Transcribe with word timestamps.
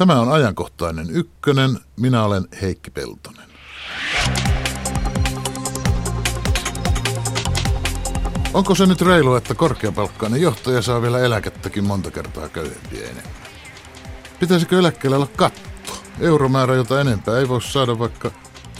Tämä 0.00 0.20
on 0.20 0.32
ajankohtainen 0.32 1.10
ykkönen. 1.10 1.78
Minä 1.96 2.24
olen 2.24 2.44
Heikki 2.62 2.90
Peltonen. 2.90 3.44
Onko 8.54 8.74
se 8.74 8.86
nyt 8.86 9.00
reilu, 9.00 9.34
että 9.34 9.54
korkeapalkkainen 9.54 10.42
johtaja 10.42 10.82
saa 10.82 11.02
vielä 11.02 11.18
eläkettäkin 11.18 11.84
monta 11.84 12.10
kertaa 12.10 12.48
köyhempiä 12.48 13.02
enemmän? 13.02 13.32
Pitäisikö 14.40 14.78
eläkkeellä 14.78 15.16
olla 15.16 15.28
katto? 15.36 15.92
Euromäärä, 16.20 16.74
jota 16.74 17.00
enempää 17.00 17.38
ei 17.38 17.48
voi 17.48 17.62
saada, 17.62 17.98
vaikka 17.98 18.30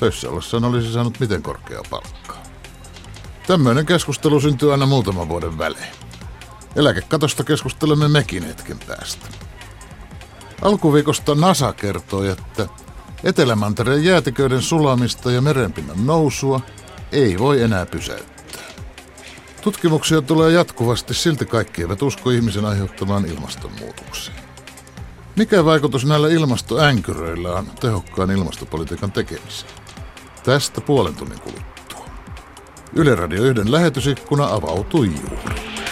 töissä 0.01 0.31
ollessaan 0.31 0.65
olisi 0.65 0.93
saanut 0.93 1.21
miten 1.21 1.43
korkea 1.43 1.83
palkkaa. 1.91 2.43
Tämmöinen 3.47 3.87
keskustelu 3.87 4.41
syntyy 4.41 4.73
aina 4.73 4.87
muutaman 4.87 5.29
vuoden 5.29 5.59
välein. 5.59 5.93
Eläkekatosta 6.77 7.45
keskustelemme 7.45 8.09
mekin 8.09 8.43
hetken 8.43 8.79
päästä. 8.87 9.50
Alkuviikosta 10.63 11.35
NASA 11.35 11.73
kertoi, 11.73 12.29
että 12.29 12.67
Etelämantereen 13.25 14.05
jäätiköiden 14.05 14.63
sulamista 14.63 15.31
ja 15.31 15.41
merenpinnan 15.41 16.07
nousua 16.07 16.61
ei 17.13 17.39
voi 17.39 17.63
enää 17.63 17.87
pysäyttää. 17.87 18.63
Tutkimuksia 19.63 20.23
tulee 20.23 20.53
jatkuvasti, 20.53 21.15
silti 21.15 21.47
kaikki 21.47 21.83
eivät 21.83 22.03
usko 22.03 22.31
ihmisen 22.31 22.65
aiheuttamaan 22.65 23.27
ilmastonmuutokseen. 23.27 24.37
Mikä 25.37 25.65
vaikutus 25.65 26.07
näillä 26.07 26.29
ilmastoänkyröillä 26.29 27.53
on 27.53 27.67
tehokkaan 27.81 28.31
ilmastopolitiikan 28.31 29.13
tekemiseen? 29.13 29.73
Tästä 30.45 30.81
puolen 30.81 31.15
tunnin 31.15 31.41
kuluttua. 31.41 32.05
Yle 32.95 33.15
Radio 33.15 33.45
1 33.45 33.73
lähetysikkuna 33.73 34.47
avautui 34.47 35.07
juuri. 35.07 35.90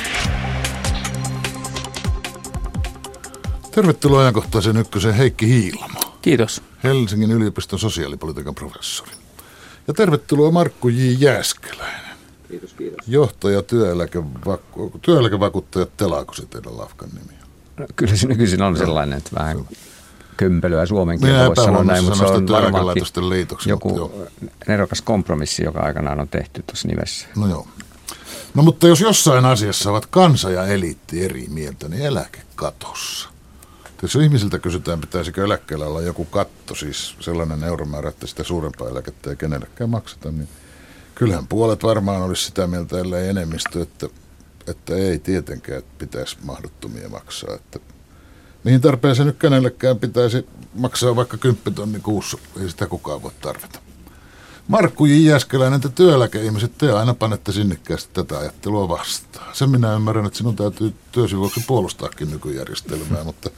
Tervetuloa 3.79 4.21
ajankohtaisen 4.21 4.77
ykkösen 4.77 5.15
Heikki 5.15 5.49
Hiilamo. 5.49 6.01
Kiitos. 6.23 6.63
Helsingin 6.85 7.31
yliopiston 7.31 7.79
sosiaalipolitiikan 7.79 8.55
professori. 8.55 9.11
Ja 9.89 9.95
tervetuloa 9.95 10.51
Markku 10.51 10.89
J. 10.89 10.95
Jääskeläinen. 11.19 12.17
Kiitos, 12.49 12.75
kiitos. 12.75 13.09
Johtaja 13.09 13.61
työeläkevaku- 13.61 14.99
työeläkevakuuttajat 15.03 15.97
Telaako 15.97 16.35
se 16.35 16.47
teidän 16.47 16.79
lafkan 16.79 17.09
nimi? 17.09 17.39
No, 17.77 17.87
kyllä 17.97 18.17
se 18.17 18.27
nykyisin 18.27 18.63
on 18.63 18.77
sellainen, 18.77 19.19
että 19.19 19.31
vähän 19.39 19.69
kömpelyä 20.37 20.87
suomen 20.87 21.21
kieltä 21.21 21.47
voisi 21.47 21.65
sanoa 21.65 21.85
näin, 21.85 22.05
mutta 22.05 22.19
se 22.19 22.25
on 22.25 22.49
varmaankin 22.49 23.29
liitoksi, 23.29 23.71
joku 23.71 23.97
joo. 23.97 24.27
nerokas 24.69 25.03
kompromissi, 25.03 25.65
joka 25.65 25.81
aikanaan 25.81 26.21
on 26.21 26.29
tehty 26.29 26.63
tuossa 26.67 26.89
nimessä. 26.89 27.27
No 27.37 27.49
joo. 27.49 27.69
No 28.55 28.63
mutta 28.63 28.89
jos 28.89 29.01
jossain 29.01 29.45
asiassa 29.45 29.91
ovat 29.91 30.07
kansa 30.07 30.51
ja 30.51 30.67
eliitti 30.67 31.25
eri 31.25 31.47
mieltä, 31.49 31.89
niin 31.89 32.03
eläkekatossa. 32.03 33.38
Jos 34.03 34.15
ihmisiltä 34.15 34.59
kysytään, 34.59 35.01
pitäisikö 35.01 35.45
eläkkeellä 35.45 35.87
olla 35.87 36.01
joku 36.01 36.25
katto, 36.25 36.75
siis 36.75 37.17
sellainen 37.21 37.65
euromäärä, 37.65 38.09
että 38.09 38.27
sitä 38.27 38.45
suurempaa 38.45 38.89
eläkettä 38.89 39.31
ei 39.31 39.37
kenellekään 39.37 39.91
makseta, 39.91 40.31
niin 40.31 40.49
kyllähän 41.15 41.47
puolet 41.47 41.83
varmaan 41.83 42.23
olisi 42.23 42.45
sitä 42.45 42.67
mieltä, 42.67 42.99
ellei 42.99 43.29
enemmistö, 43.29 43.83
että, 43.83 44.09
että 44.67 44.95
ei 44.95 45.19
tietenkään 45.19 45.79
että 45.79 45.95
pitäisi 45.99 46.37
mahdottomia 46.43 47.09
maksaa. 47.09 47.55
Että 47.55 47.79
mihin 48.65 48.81
tarpeeseen 48.81 49.27
nyt 49.27 49.39
kenellekään 49.39 49.99
pitäisi 49.99 50.47
maksaa 50.75 51.17
vaikka 51.17 51.37
10 51.37 51.75
tonni 51.75 52.01
kuussa, 52.01 52.39
ei 52.61 52.71
sitä 52.71 52.87
kukaan 52.87 53.23
voi 53.23 53.33
tarvita. 53.41 53.79
Markku 54.69 55.07
J. 55.07 55.13
Jäskeläinen, 55.13 55.81
te 55.81 55.89
työeläkeihmiset, 55.89 56.79
te 56.79 56.93
aina 56.93 57.15
panette 57.15 57.53
sinnikkäästi 57.53 58.11
tätä 58.13 58.39
ajattelua 58.39 58.89
vastaan. 58.89 59.55
Sen 59.55 59.71
minä 59.71 59.95
ymmärrän, 59.95 60.27
että 60.27 60.39
sinun 60.39 60.57
täytyy 60.57 60.95
työsi 61.13 61.37
vuoksi 61.37 61.65
puolustaakin 61.67 62.31
nykyjärjestelmää, 62.31 63.25
mutta 63.25 63.51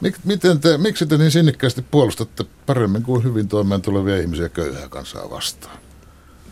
mik, 0.00 0.16
miten 0.24 0.60
te, 0.60 0.78
miksi 0.78 1.06
te 1.06 1.18
niin 1.18 1.30
sinnikkäästi 1.30 1.82
puolustatte 1.90 2.44
paremmin 2.66 3.02
kuin 3.02 3.24
hyvin 3.24 3.48
toimeen 3.48 3.82
tulevia 3.82 4.16
ihmisiä 4.16 4.48
köyhää 4.48 4.88
kansaa 4.88 5.30
vastaan? 5.30 5.78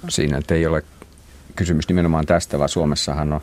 Siinä 0.08 0.40
ei 0.50 0.66
ole 0.66 0.82
kysymys 1.56 1.88
nimenomaan 1.88 2.26
tästä, 2.26 2.58
vaan 2.58 2.68
Suomessahan 2.68 3.32
on 3.32 3.40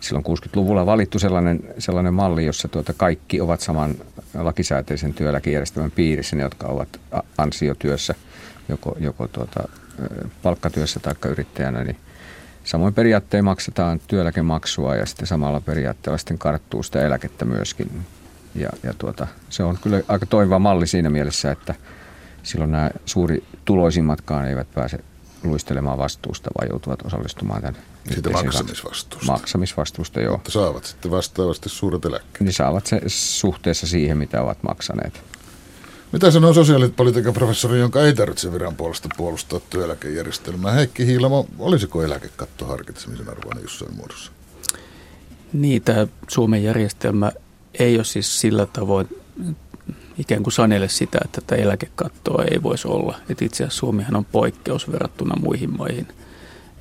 silloin 0.00 0.24
60-luvulla 0.24 0.86
valittu 0.86 1.18
sellainen, 1.18 1.60
sellainen 1.78 2.14
malli, 2.14 2.46
jossa 2.46 2.68
tuota 2.68 2.92
kaikki 2.92 3.40
ovat 3.40 3.60
saman 3.60 3.94
lakisääteisen 4.34 5.14
työeläkejärjestelmän 5.14 5.90
piirissä, 5.90 6.36
ne 6.36 6.42
jotka 6.42 6.66
ovat 6.66 7.00
ansiotyössä, 7.38 8.14
joko, 8.68 8.96
joko 9.00 9.28
tuota, 9.28 9.68
palkkatyössä 10.42 11.00
tai 11.00 11.14
yrittäjänä, 11.28 11.84
niin 11.84 11.96
samoin 12.64 12.94
periaattein 12.94 13.44
maksetaan 13.44 14.00
työeläkemaksua 14.06 14.96
ja 14.96 15.06
sitten 15.06 15.26
samalla 15.26 15.60
periaatteella 15.60 16.18
sitten 16.18 16.38
karttuu 16.38 16.82
sitä 16.82 17.06
eläkettä 17.06 17.44
myöskin. 17.44 18.04
Ja, 18.54 18.70
ja 18.82 18.94
tuota, 18.98 19.26
se 19.50 19.62
on 19.62 19.78
kyllä 19.82 20.00
aika 20.08 20.26
toimiva 20.26 20.58
malli 20.58 20.86
siinä 20.86 21.10
mielessä, 21.10 21.50
että 21.50 21.74
silloin 22.42 22.72
nämä 22.72 22.90
suuri 23.06 23.44
tuloisimmatkaan 23.64 24.48
eivät 24.48 24.74
pääse 24.74 24.98
luistelemaan 25.44 25.98
vastuusta, 25.98 26.50
vaan 26.58 26.68
joutuvat 26.70 27.06
osallistumaan 27.06 27.60
tämän 27.62 27.76
Siitä 28.14 28.30
maksamisvastuusta. 28.30 29.32
Maksamisvastuusta, 29.32 30.20
joo. 30.20 30.32
Mutta 30.32 30.50
saavat 30.50 30.84
sitten 30.84 31.10
vastaavasti 31.10 31.68
suuret 31.68 32.04
eläkkeet. 32.04 32.40
Niin 32.40 32.52
saavat 32.52 32.86
se 32.86 33.00
suhteessa 33.06 33.86
siihen, 33.86 34.18
mitä 34.18 34.42
ovat 34.42 34.62
maksaneet. 34.62 35.22
Mitä 36.12 36.30
sanoo 36.30 36.52
sosiaalipolitiikan 36.52 37.34
professori, 37.34 37.78
jonka 37.80 38.02
ei 38.02 38.14
tarvitse 38.14 38.52
viran 38.52 38.76
puolesta 38.76 39.08
puolustaa 39.16 39.60
työeläkejärjestelmää? 39.70 40.72
Heikki 40.72 41.06
Hiilamo, 41.06 41.46
olisiko 41.58 42.02
eläkekatto 42.02 42.66
harkitsemisen 42.66 43.28
arvoinen 43.28 43.62
jossain 43.62 43.96
muodossa? 43.96 44.32
Niin, 45.52 45.82
tämä 45.82 46.06
Suomen 46.28 46.64
järjestelmä 46.64 47.32
ei 47.78 47.96
ole 47.96 48.04
siis 48.04 48.40
sillä 48.40 48.66
tavoin 48.66 49.08
ikään 50.18 50.42
kuin 50.42 50.52
sanele 50.52 50.88
sitä, 50.88 51.18
että 51.24 51.40
tätä 51.40 51.56
eläkekattoa 51.56 52.44
ei 52.50 52.62
voisi 52.62 52.88
olla. 52.88 53.16
Et 53.28 53.42
itse 53.42 53.64
asiassa 53.64 53.78
Suomihan 53.78 54.16
on 54.16 54.24
poikkeus 54.24 54.92
verrattuna 54.92 55.34
muihin 55.40 55.76
maihin. 55.78 56.08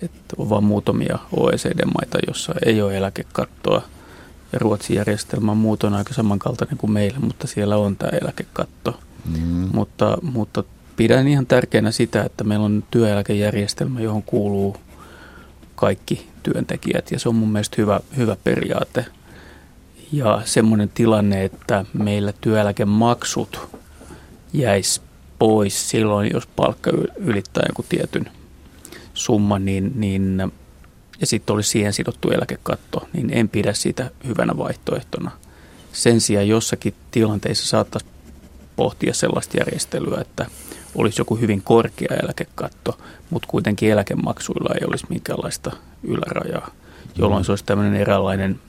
Että 0.01 0.35
on 0.37 0.49
vain 0.49 0.63
muutamia 0.63 1.19
OECD-maita, 1.31 2.17
jossa 2.27 2.53
ei 2.65 2.81
ole 2.81 2.97
eläkekattoa. 2.97 3.81
Ja 4.53 4.59
Ruotsin 4.59 4.95
järjestelmä 4.95 5.51
on 5.51 5.57
muutoin 5.57 5.93
aika 5.93 6.13
samankaltainen 6.13 6.77
kuin 6.77 6.91
meillä, 6.91 7.19
mutta 7.19 7.47
siellä 7.47 7.77
on 7.77 7.95
tämä 7.95 8.17
eläkekatto. 8.21 8.99
Mm. 9.25 9.69
Mutta, 9.73 10.17
mutta 10.21 10.63
pidän 10.95 11.27
ihan 11.27 11.45
tärkeänä 11.45 11.91
sitä, 11.91 12.23
että 12.23 12.43
meillä 12.43 12.65
on 12.65 12.83
työeläkejärjestelmä, 12.91 14.01
johon 14.01 14.23
kuuluu 14.23 14.77
kaikki 15.75 16.27
työntekijät 16.43 17.11
ja 17.11 17.19
se 17.19 17.29
on 17.29 17.35
mun 17.35 17.49
mielestä 17.51 17.75
hyvä, 17.77 17.99
hyvä 18.17 18.35
periaate. 18.43 19.05
Ja 20.11 20.41
semmoinen 20.45 20.89
tilanne, 20.89 21.43
että 21.43 21.85
meillä 21.93 22.33
työeläkemaksut 22.41 23.59
jäisi 24.53 25.01
pois 25.39 25.89
silloin, 25.89 26.31
jos 26.33 26.47
palkka 26.47 26.91
ylittää 27.15 27.63
jonkun 27.67 27.85
tietyn 27.89 28.31
summan, 29.13 29.65
niin, 29.65 29.91
niin, 29.95 30.51
ja 31.21 31.27
sitten 31.27 31.53
olisi 31.53 31.69
siihen 31.69 31.93
sidottu 31.93 32.29
eläkekatto, 32.29 33.07
niin 33.13 33.29
en 33.33 33.49
pidä 33.49 33.73
sitä 33.73 34.11
hyvänä 34.27 34.57
vaihtoehtona. 34.57 35.31
Sen 35.93 36.21
sijaan 36.21 36.47
jossakin 36.47 36.93
tilanteissa 37.11 37.67
saattaisi 37.67 38.07
pohtia 38.75 39.13
sellaista 39.13 39.57
järjestelyä, 39.57 40.21
että 40.21 40.45
olisi 40.95 41.21
joku 41.21 41.35
hyvin 41.35 41.61
korkea 41.61 42.17
eläkekatto, 42.23 42.97
mutta 43.29 43.47
kuitenkin 43.47 43.91
eläkemaksuilla 43.91 44.75
ei 44.81 44.87
olisi 44.87 45.05
minkäänlaista 45.09 45.71
ylärajaa, 46.03 46.71
jolloin 47.15 47.45
se 47.45 47.51
olisi 47.51 47.65
tämmöinen 47.65 48.01
eräänlainen 48.01 48.59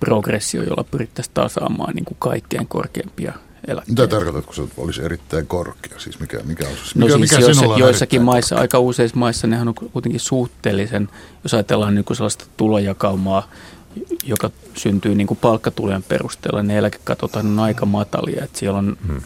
progressio, 0.00 0.62
jolla 0.62 0.84
pyrittäisiin 0.84 1.34
tasaamaan 1.34 1.94
niin 1.94 2.04
kuin 2.04 2.16
kaikkein 2.18 2.68
korkeimpia 2.68 3.32
eläkkeitä. 3.68 4.02
Mitä 4.02 4.16
tarkoitat, 4.16 4.46
kun 4.46 4.54
se 4.54 4.62
olisi 4.76 5.02
erittäin 5.02 5.46
korkea? 5.46 5.98
Siis 5.98 6.20
mikä, 6.20 6.38
mikä 6.44 6.68
on, 6.68 6.74
No 6.94 7.06
mikä, 7.06 7.18
siis 7.18 7.20
mikä 7.20 7.44
joissa, 7.44 7.78
joissakin 7.78 8.22
maissa, 8.22 8.54
korkea? 8.54 8.62
aika 8.62 8.78
useissa 8.78 9.16
maissa, 9.16 9.46
nehän 9.46 9.68
on 9.68 9.74
kuitenkin 9.74 10.20
suhteellisen, 10.20 11.08
jos 11.42 11.54
ajatellaan 11.54 11.94
niin 11.94 12.04
kuin 12.04 12.16
sellaista 12.16 12.44
tulojakaumaa, 12.56 13.50
joka 14.24 14.50
syntyy 14.74 15.14
niin 15.14 15.26
kuin 15.26 15.38
palkkatulojen 15.42 16.02
perusteella, 16.02 16.62
niin 16.62 16.78
eläkekatot 16.78 17.36
on 17.36 17.58
aika 17.58 17.86
matalia. 17.86 18.44
Että 18.44 18.58
siellä 18.58 18.78
on 18.78 18.96
hmm. 19.06 19.20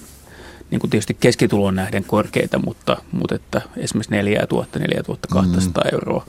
niin 0.70 0.80
kuin 0.80 0.90
tietysti 0.90 1.16
keskituloon 1.20 1.74
nähden 1.74 2.04
korkeita, 2.04 2.58
mutta, 2.58 2.96
mutta 3.12 3.34
että 3.34 3.62
esimerkiksi 3.76 4.10
4000, 4.10 4.78
4200 4.78 5.84
hmm. 5.84 5.90
euroa. 5.92 6.26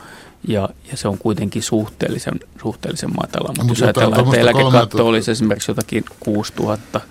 Ja, 0.47 0.69
ja 0.91 0.97
se 0.97 1.07
on 1.07 1.17
kuitenkin 1.17 1.63
suhteellisen, 1.63 2.39
suhteellisen 2.61 3.09
matala. 3.15 3.47
Mutta 3.47 3.63
Mut 3.63 3.69
jos 3.69 3.81
ajatellaan, 3.81 4.25
että 4.25 4.37
eläkekatto 4.37 4.71
3000 4.71 5.03
olisi 5.03 5.31
esimerkiksi 5.31 5.71
jotakin 5.71 6.05
6000, 6.19 7.01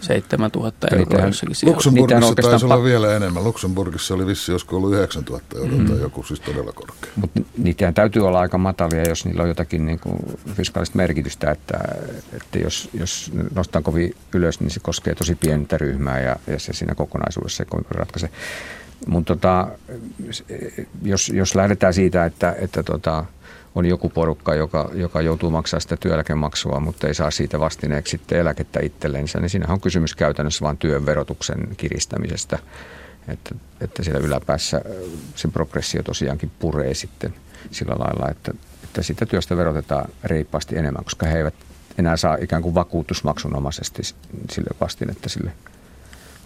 7000 0.00 0.88
euroa 0.92 1.26
jossakin 1.26 1.54
siellä. 1.54 1.74
Luxemburgissa 1.74 2.16
Niitä 2.16 2.26
on 2.26 2.28
oikeastaan 2.28 2.52
taisi 2.52 2.66
olla 2.66 2.84
vielä 2.84 3.16
enemmän. 3.16 3.44
Luxemburgissa 3.44 4.14
oli 4.14 4.26
vissi, 4.26 4.52
josko 4.52 4.76
ollut 4.76 4.92
9000 4.92 5.58
euroa 5.58 5.88
tai 5.88 6.00
joku 6.00 6.22
siis 6.22 6.40
todella 6.40 6.72
korkea. 6.72 7.10
Mutta 7.16 7.40
niitä 7.58 7.92
täytyy 7.92 8.26
olla 8.26 8.40
aika 8.40 8.58
matalia, 8.58 9.08
jos 9.08 9.24
niillä 9.24 9.42
on 9.42 9.48
jotakin 9.48 9.86
niin 9.86 9.98
kuin 9.98 10.18
fiskaalista 10.54 10.96
merkitystä, 10.96 11.50
että, 11.50 11.78
että 12.32 12.58
jos, 12.58 12.88
jos 12.94 13.32
nostaa 13.54 13.82
kovin 13.82 14.16
ylös, 14.34 14.60
niin 14.60 14.70
se 14.70 14.80
koskee 14.80 15.14
tosi 15.14 15.34
pientä 15.34 15.78
ryhmää 15.78 16.20
ja, 16.20 16.36
ja 16.46 16.58
se 16.58 16.72
siinä 16.72 16.94
kokonaisuudessa 16.94 17.62
ei 17.62 17.68
kovin 17.70 17.86
ratkaise. 17.90 18.30
Mutta 19.06 19.34
tota, 19.34 19.68
jos, 21.02 21.28
jos 21.28 21.54
lähdetään 21.54 21.94
siitä, 21.94 22.24
että, 22.24 22.56
että 22.58 22.82
tota, 22.82 23.24
on 23.74 23.86
joku 23.86 24.08
porukka, 24.08 24.54
joka, 24.54 24.90
joka 24.94 25.20
joutuu 25.20 25.50
maksamaan 25.50 25.80
sitä 25.80 25.96
työeläkemaksua, 25.96 26.80
mutta 26.80 27.06
ei 27.06 27.14
saa 27.14 27.30
siitä 27.30 27.60
vastineeksi 27.60 28.10
sitten 28.10 28.38
eläkettä 28.38 28.80
itsellensä, 28.82 29.40
niin 29.40 29.50
siinä 29.50 29.72
on 29.72 29.80
kysymys 29.80 30.14
käytännössä 30.14 30.64
vain 30.64 30.76
työn 30.76 31.06
verotuksen 31.06 31.68
kiristämisestä. 31.76 32.58
Että, 33.28 33.54
että 33.80 34.02
siellä 34.02 34.20
yläpäässä 34.20 34.80
se 35.34 35.48
progressio 35.48 36.02
tosiaankin 36.02 36.50
puree 36.58 36.94
sitten 36.94 37.34
sillä 37.70 37.94
lailla, 37.98 38.30
että, 38.30 38.52
että 38.84 39.02
sitä 39.02 39.26
työstä 39.26 39.56
verotetaan 39.56 40.08
reippaasti 40.24 40.78
enemmän, 40.78 41.04
koska 41.04 41.26
he 41.26 41.38
eivät 41.38 41.54
enää 41.98 42.16
saa 42.16 42.36
ikään 42.40 42.62
kuin 42.62 42.74
vakuutusmaksunomaisesti 42.74 44.02
sille 44.50 44.70
vastinetta 44.80 45.28
sille, 45.28 45.52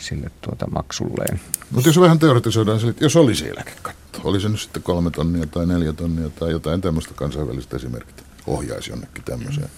sille 0.02 0.30
tuota 0.40 0.66
maksulleen. 0.70 1.40
Mutta 1.70 1.88
jos 1.88 2.00
vähän 2.00 2.18
teoretisoidaan 2.18 2.80
jos 3.00 3.16
olisi 3.16 3.48
eläkekatto, 3.48 4.20
olisi 4.24 4.42
se 4.42 4.48
nyt 4.48 4.60
sitten 4.60 4.82
kolme 4.82 5.10
tonnia 5.10 5.46
tai 5.46 5.66
neljä 5.66 5.92
tonnia 5.92 6.30
tai 6.30 6.50
jotain 6.50 6.80
tämmöistä 6.80 7.14
kansainvälistä 7.14 7.76
esimerkkiä, 7.76 8.26
ohjaisi 8.46 8.90
jonnekin 8.90 9.24
tämmöiseen. 9.24 9.68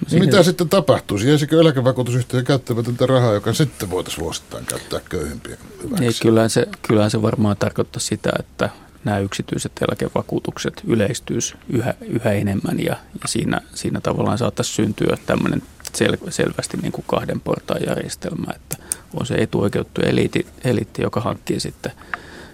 No, 0.00 0.06
niin 0.10 0.24
mitä 0.24 0.42
sitten 0.42 0.68
tapahtuisi? 0.68 1.28
Jäisikö 1.28 1.60
eläkevakuutusyhtiö 1.60 2.42
käyttämätöntä 2.42 3.06
rahaa, 3.06 3.34
joka 3.34 3.54
sitten 3.54 3.90
voitaisiin 3.90 4.24
vuosittain 4.24 4.66
käyttää 4.66 5.00
köyhimpiä 5.08 5.56
hyväksi? 5.82 6.04
Ei, 6.04 6.12
kyllähän, 6.22 6.50
se, 6.50 6.66
kyllähän 6.88 7.10
se 7.10 7.22
varmaan 7.22 7.56
tarkoittaa 7.56 8.00
sitä, 8.00 8.30
että 8.38 8.70
nämä 9.04 9.18
yksityiset 9.18 9.72
eläkevakuutukset 9.88 10.82
yleistyisi 10.86 11.54
yhä, 11.68 11.94
yhä 12.00 12.32
enemmän 12.32 12.80
ja, 12.80 12.96
ja 13.22 13.28
siinä, 13.28 13.60
siinä 13.74 14.00
tavallaan 14.00 14.38
saattaisi 14.38 14.72
syntyä 14.72 15.16
tämmöinen 15.26 15.62
sel, 15.94 16.16
selvästi 16.28 16.76
niin 16.76 16.92
kuin 16.92 17.04
kahden 17.06 17.40
portaan 17.40 17.80
järjestelmä, 17.86 18.52
että 18.54 18.76
on 19.14 19.26
se 19.26 19.34
etuoikeutettu 19.34 20.00
eliitti, 20.00 20.46
eliitti 20.64 21.02
joka 21.02 21.20
hankkii 21.20 21.60
sitten, 21.60 21.92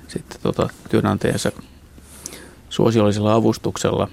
sitten 0.09 0.41
tota 0.43 0.69
työnantajansa 0.91 1.53
suosiollisella 2.69 3.35
avustuksella 3.35 4.09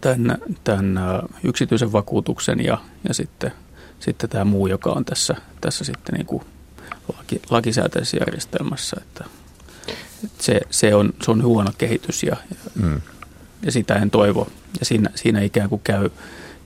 tämän, 0.00 0.38
tämän 0.64 1.00
yksityisen 1.44 1.92
vakuutuksen 1.92 2.64
ja, 2.64 2.78
ja 3.08 3.14
sitten, 3.14 3.52
sitten 4.00 4.30
tämä 4.30 4.44
muu, 4.44 4.66
joka 4.66 4.90
on 4.90 5.04
tässä, 5.04 5.34
tässä 5.60 5.84
sitten 5.84 6.14
niin 6.14 6.26
kuin 6.26 6.42
laki, 7.16 7.42
lakisääteisessä 7.50 8.16
järjestelmässä, 8.16 8.96
että 9.00 9.24
se, 10.38 10.60
se, 10.70 10.94
on, 10.94 11.12
se 11.22 11.30
on 11.30 11.42
huono 11.42 11.70
kehitys 11.78 12.22
ja, 12.22 12.36
mm. 12.82 13.00
ja 13.62 13.72
sitä 13.72 13.94
en 13.94 14.10
toivo. 14.10 14.48
Ja 14.80 14.86
siinä, 14.86 15.10
siinä 15.14 15.40
ikään 15.40 15.68
kuin 15.68 15.80
käy, 15.84 16.10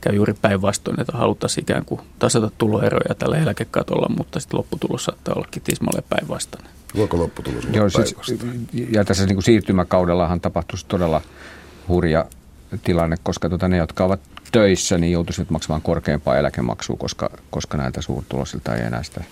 käy 0.00 0.14
juuri 0.14 0.34
päinvastoin, 0.42 1.00
että 1.00 1.16
haluttaisiin 1.16 1.62
ikään 1.62 1.84
kuin 1.84 2.00
tasata 2.18 2.50
tuloeroja 2.58 3.14
tällä 3.14 3.36
eläkekatolla, 3.36 4.14
mutta 4.16 4.40
sitten 4.40 4.58
lopputulos 4.58 5.04
saattaa 5.04 5.34
ollakin 5.34 5.62
tismalle 5.62 6.02
päinvastainen. 6.08 6.70
Voiko 6.96 7.18
lopputulos 7.18 7.64
olla 7.64 7.76
Joo, 7.76 7.90
siis, 7.90 8.16
Ja 8.90 9.04
tässä 9.04 9.26
niin 9.26 9.36
kuin 9.36 9.44
siirtymäkaudellahan 9.44 10.40
tapahtuisi 10.40 10.86
todella 10.86 11.22
hurja 11.88 12.26
tilanne, 12.84 13.16
koska 13.22 13.48
tuota, 13.48 13.68
ne, 13.68 13.76
jotka 13.76 14.04
ovat 14.04 14.20
töissä, 14.52 14.98
niin 14.98 15.12
joutuisivat 15.12 15.50
maksamaan 15.50 15.82
korkeampaa 15.82 16.38
eläkemaksua, 16.38 16.96
koska, 16.96 17.30
koska 17.50 17.76
näiltä 17.76 18.02
suurtulosilta 18.02 18.76
ei 18.76 18.86
enää 18.86 19.02
sitä 19.02 19.24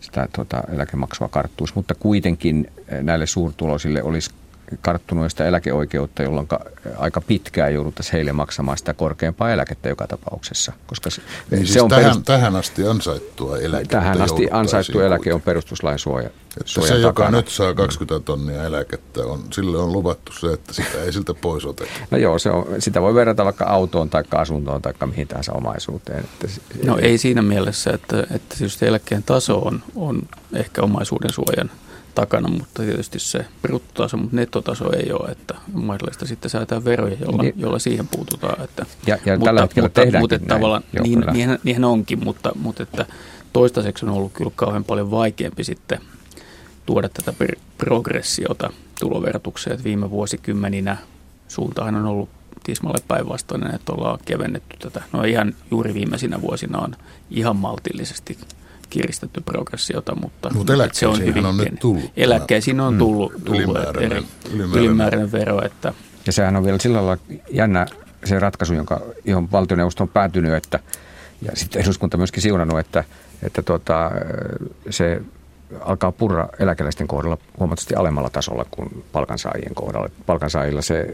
sitä 0.00 0.28
tuota, 0.32 0.62
eläkemaksua 0.74 1.28
karttuisi, 1.28 1.72
mutta 1.76 1.94
kuitenkin 1.94 2.70
eh, 2.88 3.02
näille 3.02 3.26
suurtuloisille 3.26 4.02
olisi 4.02 4.30
karttunut 4.80 5.30
sitä 5.30 5.46
eläkeoikeutta, 5.46 6.22
jolloin 6.22 6.48
aika 6.96 7.20
pitkään 7.20 7.74
jouduttaisiin 7.74 8.12
heille 8.12 8.32
maksamaan 8.32 8.78
sitä 8.78 8.94
korkeampaa 8.94 9.52
eläkettä 9.52 9.88
joka 9.88 10.06
tapauksessa. 10.06 10.72
Koska 10.86 11.10
se, 11.10 11.22
niin 11.50 11.66
se 11.66 11.72
siis 11.72 11.82
on 11.82 11.88
tähän, 11.88 12.04
perust... 12.04 12.24
tähän 12.24 12.56
asti 12.56 12.86
ansaittua 12.86 13.58
eläkettä 13.58 13.96
Tähän 13.96 14.22
asti 14.22 14.48
ansaittu 14.50 15.00
eläke 15.00 15.34
on 15.34 15.42
perustuslain 15.42 15.98
suoja. 15.98 16.30
Että 16.60 16.72
se, 16.72 16.80
takana. 16.80 17.00
joka 17.00 17.30
nyt 17.30 17.48
saa 17.48 17.74
20 17.74 18.26
tonnia 18.26 18.64
eläkettä, 18.64 19.20
on, 19.20 19.44
sille 19.52 19.78
on 19.78 19.92
luvattu 19.92 20.32
se, 20.32 20.52
että 20.52 20.72
sitä 20.72 21.02
ei 21.02 21.12
siltä 21.12 21.34
pois 21.34 21.64
oteta. 21.64 21.90
No 22.10 22.18
joo, 22.18 22.38
se 22.38 22.50
on, 22.50 22.66
sitä 22.78 23.02
voi 23.02 23.14
verrata 23.14 23.44
vaikka 23.44 23.64
autoon 23.64 24.10
tai 24.10 24.24
asuntoon 24.30 24.82
tai 24.82 24.92
mihin 25.06 25.28
tahansa 25.28 25.52
omaisuuteen. 25.52 26.24
Että, 26.24 26.48
no 26.84 26.98
ei 26.98 27.18
siinä 27.18 27.42
mielessä, 27.42 27.90
että, 27.90 28.26
että 28.34 28.86
eläkkeen 28.86 29.22
taso 29.22 29.58
on, 29.58 29.82
on 29.94 30.22
ehkä 30.52 30.82
omaisuuden 30.82 31.32
suojan 31.32 31.70
takana, 32.16 32.48
mutta 32.48 32.82
tietysti 32.82 33.18
se 33.18 33.46
bruttotaso, 33.62 34.16
mutta 34.16 34.36
nettotaso 34.36 34.92
ei 34.92 35.12
ole, 35.12 35.30
että 35.30 35.54
mahdollista 35.72 36.26
sitten 36.26 36.50
säätää 36.50 36.84
veroja, 36.84 37.16
jolla, 37.20 37.42
niin. 37.42 37.54
jolla 37.56 37.78
siihen 37.78 38.08
puututaan. 38.08 38.64
Että, 38.64 38.86
ja, 39.06 39.18
ja 39.26 39.32
mutta, 39.32 39.44
tällä 39.44 39.60
hetkellä 39.60 39.88
mutta, 39.88 40.18
mutta 40.18 40.36
näin. 40.36 40.48
tavallaan, 40.48 40.82
Joo, 40.92 41.02
niin, 41.02 41.24
niinhän, 41.32 41.58
niinhän 41.64 41.84
onkin, 41.84 42.24
mutta, 42.24 42.52
mutta 42.54 42.82
että 42.82 43.06
toistaiseksi 43.52 44.06
on 44.06 44.12
ollut 44.12 44.32
kyllä 44.32 44.50
kauhean 44.56 44.84
paljon 44.84 45.10
vaikeampi 45.10 45.64
sitten 45.64 46.00
tuoda 46.86 47.08
tätä 47.08 47.32
progressiota 47.78 48.70
tuloverotukseen, 49.00 49.74
että 49.74 49.84
viime 49.84 50.10
vuosikymmeninä 50.10 50.96
suuntaan 51.48 51.94
on 51.94 52.06
ollut 52.06 52.28
tismalle 52.64 52.98
päinvastainen, 53.08 53.74
että 53.74 53.92
ollaan 53.92 54.18
kevennetty 54.24 54.76
tätä. 54.78 55.02
No 55.12 55.22
ihan 55.22 55.54
juuri 55.70 55.94
viimeisinä 55.94 56.42
vuosina 56.42 56.78
on 56.78 56.96
ihan 57.30 57.56
maltillisesti 57.56 58.38
kiristetty 58.90 59.40
progressiota, 59.40 60.14
mutta 60.14 60.50
Mut 60.54 60.66
se 60.92 61.06
on 61.06 61.24
hyvin 61.24 61.46
on 61.46 61.56
nyt 61.56 61.80
tullut. 61.80 62.12
Eläkkeisiin 62.16 62.80
on 62.80 62.98
tullut, 62.98 63.32
mm, 63.32 63.44
tullut 63.44 63.60
ylimääräinen, 63.60 64.12
eri, 64.12 64.26
ylimääräinen. 64.50 64.84
ylimääräinen 64.84 65.32
vero. 65.32 65.64
Että. 65.64 65.94
Ja 66.26 66.32
sehän 66.32 66.56
on 66.56 66.64
vielä 66.64 66.78
sillä 66.78 67.06
lailla 67.06 67.22
jännä 67.50 67.86
se 68.24 68.38
ratkaisu, 68.38 68.74
jonka, 68.74 69.00
johon 69.24 69.52
valtioneuvosto 69.52 70.02
on 70.02 70.08
päätynyt, 70.08 70.54
että, 70.54 70.80
ja 71.42 71.52
sitten 71.54 71.82
eduskunta 71.82 72.16
myöskin 72.16 72.42
siunannut, 72.42 72.78
että, 72.78 73.04
että 73.42 73.62
tuota, 73.62 74.10
se 74.90 75.22
alkaa 75.80 76.12
purra 76.12 76.48
eläkeläisten 76.58 77.06
kohdalla 77.06 77.38
huomattavasti 77.58 77.94
alemmalla 77.94 78.30
tasolla 78.30 78.66
kuin 78.70 79.04
palkansaajien 79.12 79.74
kohdalla. 79.74 80.08
Palkansaajilla 80.26 80.82
se 80.82 81.06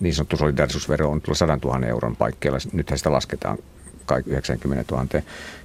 niin 0.00 0.14
sanottu 0.14 0.36
solidarisuusvero 0.36 1.10
on 1.10 1.20
tuolla 1.20 1.36
100 1.36 1.58
000 1.64 1.86
euron 1.86 2.16
paikkeilla. 2.16 2.58
Nythän 2.72 2.98
sitä 2.98 3.12
lasketaan 3.12 3.58
90 4.16 4.94
000 4.94 5.06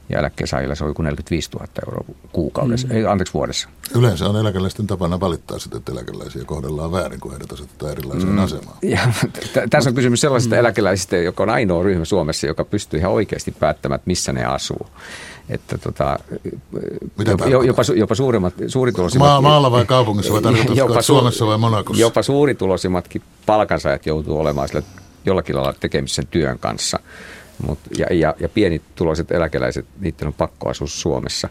ja 0.10 0.20
eläkkeensaajilla 0.20 0.76
se 0.76 0.84
on 0.84 0.90
joku 0.90 1.02
45 1.02 1.50
000 1.50 1.68
euroa 1.88 2.06
kuukaudessa, 2.32 2.88
mm. 2.88 2.96
ei 2.96 3.06
anteeksi 3.06 3.34
vuodessa. 3.34 3.70
Yleensä 3.96 4.30
on 4.30 4.38
eläkeläisten 4.38 4.88
tapana 4.88 5.20
valittaa 5.20 5.60
sitä, 5.60 5.78
että 5.78 5.92
eläkeläisiä 5.92 6.46
kohdellaan 6.46 6.92
väärin, 6.92 7.20
kun 7.20 7.32
heidät 7.32 7.52
asetetaan 7.52 7.92
erilaiseen 7.92 8.34
mm. 8.34 8.40
asemaan. 8.40 8.78
Ja, 8.82 9.00
t- 9.54 9.70
tässä 9.70 9.90
on 9.90 9.96
kysymys 9.96 10.22
sellaisista 10.22 10.56
mm. 10.56 10.60
eläkeläisistä, 10.60 11.18
joka 11.18 11.44
on 11.44 11.50
ainoa 11.50 11.84
ryhmä 11.84 12.06
Suomessa, 12.06 12.48
joka 12.48 12.66
pystyy 12.66 13.00
ihan 13.00 13.12
oikeasti 13.12 13.52
päättämään, 13.52 13.96
että 13.96 14.08
missä 14.08 14.34
ne 14.34 14.46
asuu. 14.46 14.88
Että 15.50 15.78
tota, 15.78 16.20
jopa, 17.28 17.46
jopa, 17.46 17.82
jopa 17.96 18.16
suurimmat, 18.16 18.54
suuritulosimmat... 18.68 19.30
Ma- 19.30 19.42
maalla 19.42 19.72
vai 19.72 19.86
kaupungissa 19.86 20.34
vai 20.34 20.42
jopa, 20.76 21.02
Suomessa 21.02 21.46
vai 21.46 21.58
Monakossa? 21.58 22.02
Jopa 22.02 22.24
suuritulosimmatkin 22.24 23.22
palkansaajat 23.46 24.06
joutuu 24.06 24.40
olemaan 24.40 24.68
sillä 24.68 24.82
jollakin 25.26 25.56
lailla 25.56 25.74
tekemisen 25.74 26.28
työn 26.28 26.60
kanssa. 26.60 27.00
Mut, 27.68 27.80
ja, 27.98 28.08
ja, 28.12 28.36
ja 28.40 28.50
pienituloiset 28.50 29.32
eläkeläiset, 29.32 29.86
niiden 30.00 30.28
on 30.28 30.34
pakko 30.34 30.70
asua 30.70 30.88
Suomessa, 30.88 31.50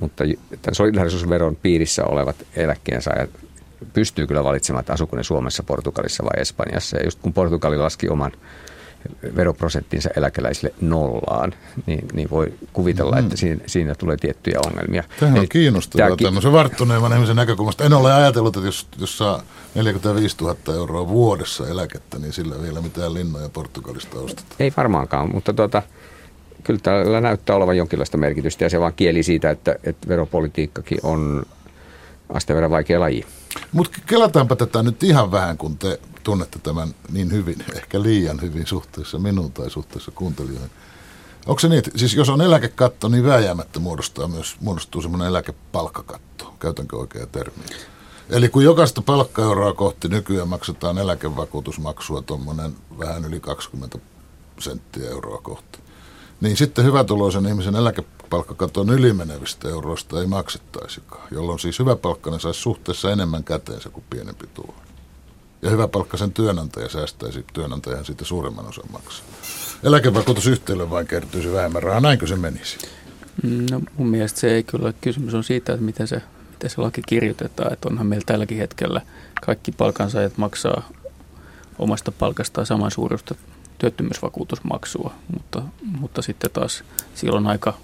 mutta 0.00 0.24
tämän 0.62 0.74
solidarisuusveron 0.74 1.56
piirissä 1.56 2.04
olevat 2.04 2.36
eläkkeensaajat 2.56 3.30
pystyy 3.92 4.26
kyllä 4.26 4.44
valitsemaan, 4.44 4.80
että 4.80 4.92
asuuko 4.92 5.16
ne 5.16 5.22
Suomessa, 5.22 5.62
Portugalissa 5.62 6.24
vai 6.24 6.40
Espanjassa. 6.40 6.96
Ja 6.96 7.04
just 7.04 7.18
kun 7.22 7.32
Portugali 7.32 7.76
laski 7.76 8.08
oman 8.08 8.32
veroprosenttinsa 9.36 10.10
eläkeläisille 10.16 10.74
nollaan, 10.80 11.54
niin, 11.86 12.08
niin 12.12 12.30
voi 12.30 12.52
kuvitella, 12.72 13.16
mm. 13.16 13.24
että 13.24 13.36
siinä, 13.36 13.60
siinä 13.66 13.94
tulee 13.94 14.16
tiettyjä 14.16 14.60
ongelmia. 14.66 15.04
Tämä 15.20 15.40
on 15.40 15.48
kiinnostavaa 15.48 16.08
tämä, 16.08 16.16
tämmöisen 16.16 16.52
varttuneemman 16.52 17.12
ihmisen 17.12 17.36
näkökulmasta. 17.36 17.84
En 17.84 17.92
ole 17.92 18.12
ajatellut, 18.12 18.56
että 18.56 18.68
jos, 18.68 18.86
jos 18.98 19.18
saa 19.18 19.42
45 19.74 20.36
000 20.40 20.56
euroa 20.74 21.08
vuodessa 21.08 21.68
eläkettä, 21.68 22.18
niin 22.18 22.32
sillä 22.32 22.62
vielä 22.62 22.80
mitään 22.80 23.14
linnoja 23.14 23.48
Portugalista 23.48 24.18
ostetaan. 24.18 24.56
Ei 24.58 24.72
varmaankaan, 24.76 25.30
mutta 25.34 25.52
tuota, 25.52 25.82
kyllä 26.64 26.80
tällä 26.82 27.20
näyttää 27.20 27.56
olevan 27.56 27.76
jonkinlaista 27.76 28.16
merkitystä 28.16 28.64
ja 28.64 28.70
se 28.70 28.80
vaan 28.80 28.92
kieli 28.94 29.22
siitä, 29.22 29.50
että, 29.50 29.76
että 29.84 30.08
veropolitiikkakin 30.08 30.98
on 31.02 31.42
asteen 32.28 32.54
verran 32.54 32.70
vaikea 32.70 33.00
laji. 33.00 33.26
Mutta 33.72 33.98
kelataanpa 34.06 34.56
tätä 34.56 34.82
nyt 34.82 35.02
ihan 35.02 35.32
vähän, 35.32 35.58
kun 35.58 35.78
te 35.78 35.98
tunnette 36.22 36.58
tämän 36.58 36.94
niin 37.12 37.32
hyvin, 37.32 37.64
ehkä 37.76 38.02
liian 38.02 38.40
hyvin 38.40 38.66
suhteessa 38.66 39.18
minuun 39.18 39.52
tai 39.52 39.70
suhteessa 39.70 40.10
kuuntelijoihin. 40.10 40.70
Onko 41.46 41.60
se 41.60 41.68
niin, 41.68 41.78
että 41.78 41.90
siis 41.96 42.14
jos 42.14 42.28
on 42.28 42.40
eläkekatto, 42.40 43.08
niin 43.08 43.24
vääjäämättä 43.24 43.80
muodostaa 43.80 44.28
myös, 44.28 44.56
muodostuu 44.60 45.02
semmoinen 45.02 45.28
eläkepalkkakatto, 45.28 46.54
käytänkö 46.60 46.96
oikea 46.96 47.26
termi? 47.26 47.64
Eli 48.30 48.48
kun 48.48 48.64
jokaista 48.64 49.02
palkkaeuroa 49.02 49.72
kohti 49.72 50.08
nykyään 50.08 50.48
maksetaan 50.48 50.98
eläkevakuutusmaksua 50.98 52.22
tuommoinen 52.22 52.76
vähän 52.98 53.24
yli 53.24 53.40
20 53.40 53.98
senttiä 54.60 55.10
euroa 55.10 55.38
kohti, 55.38 55.78
niin 56.40 56.56
sitten 56.56 56.84
hyvätuloisen 56.84 57.46
ihmisen 57.46 57.76
eläkepalkkakaton 57.76 58.90
ylimenevistä 58.90 59.68
euroista 59.68 60.20
ei 60.20 60.26
maksettaisikaan, 60.26 61.28
jolloin 61.30 61.58
siis 61.58 61.78
hyväpalkkainen 61.78 62.40
saisi 62.40 62.60
suhteessa 62.60 63.12
enemmän 63.12 63.44
käteensä 63.44 63.90
kuin 63.90 64.04
pienempi 64.10 64.46
tulo. 64.54 64.74
Ja 65.62 65.70
hyväpalkkaisen 65.70 66.32
työnantaja 66.32 66.88
säästäisi 66.88 67.44
työnantajan 67.52 68.04
siitä 68.04 68.24
suuremman 68.24 68.66
osan 68.66 68.92
maksaa. 68.92 69.26
Eläkevakuutusyhtiölle 69.82 70.90
vain 70.90 71.06
kertyisi 71.06 71.52
vähemmän 71.52 71.82
rahaa, 71.82 72.00
näinkö 72.00 72.26
se 72.26 72.36
menisi? 72.36 72.78
No 73.70 73.80
mun 73.96 74.08
mielestä 74.08 74.40
se 74.40 74.54
ei 74.54 74.62
kyllä, 74.62 74.92
kysymys 75.00 75.34
on 75.34 75.44
siitä, 75.44 75.72
että 75.72 75.84
miten 75.84 76.08
se 76.08 76.22
miten 76.62 76.70
se 76.70 76.80
laki 76.80 77.02
kirjoitetaan. 77.08 77.72
Että 77.72 77.88
onhan 77.88 78.06
meillä 78.06 78.24
tälläkin 78.26 78.58
hetkellä 78.58 79.00
kaikki 79.46 79.72
palkansaajat 79.72 80.38
maksaa 80.38 80.88
omasta 81.78 82.12
palkastaan 82.12 82.66
saman 82.66 82.90
suuruista 82.90 83.34
työttömyysvakuutusmaksua, 83.78 85.14
mutta, 85.34 85.62
mutta 85.82 86.22
sitten 86.22 86.50
taas 86.50 86.84
silloin 87.14 87.46
aika 87.46 87.74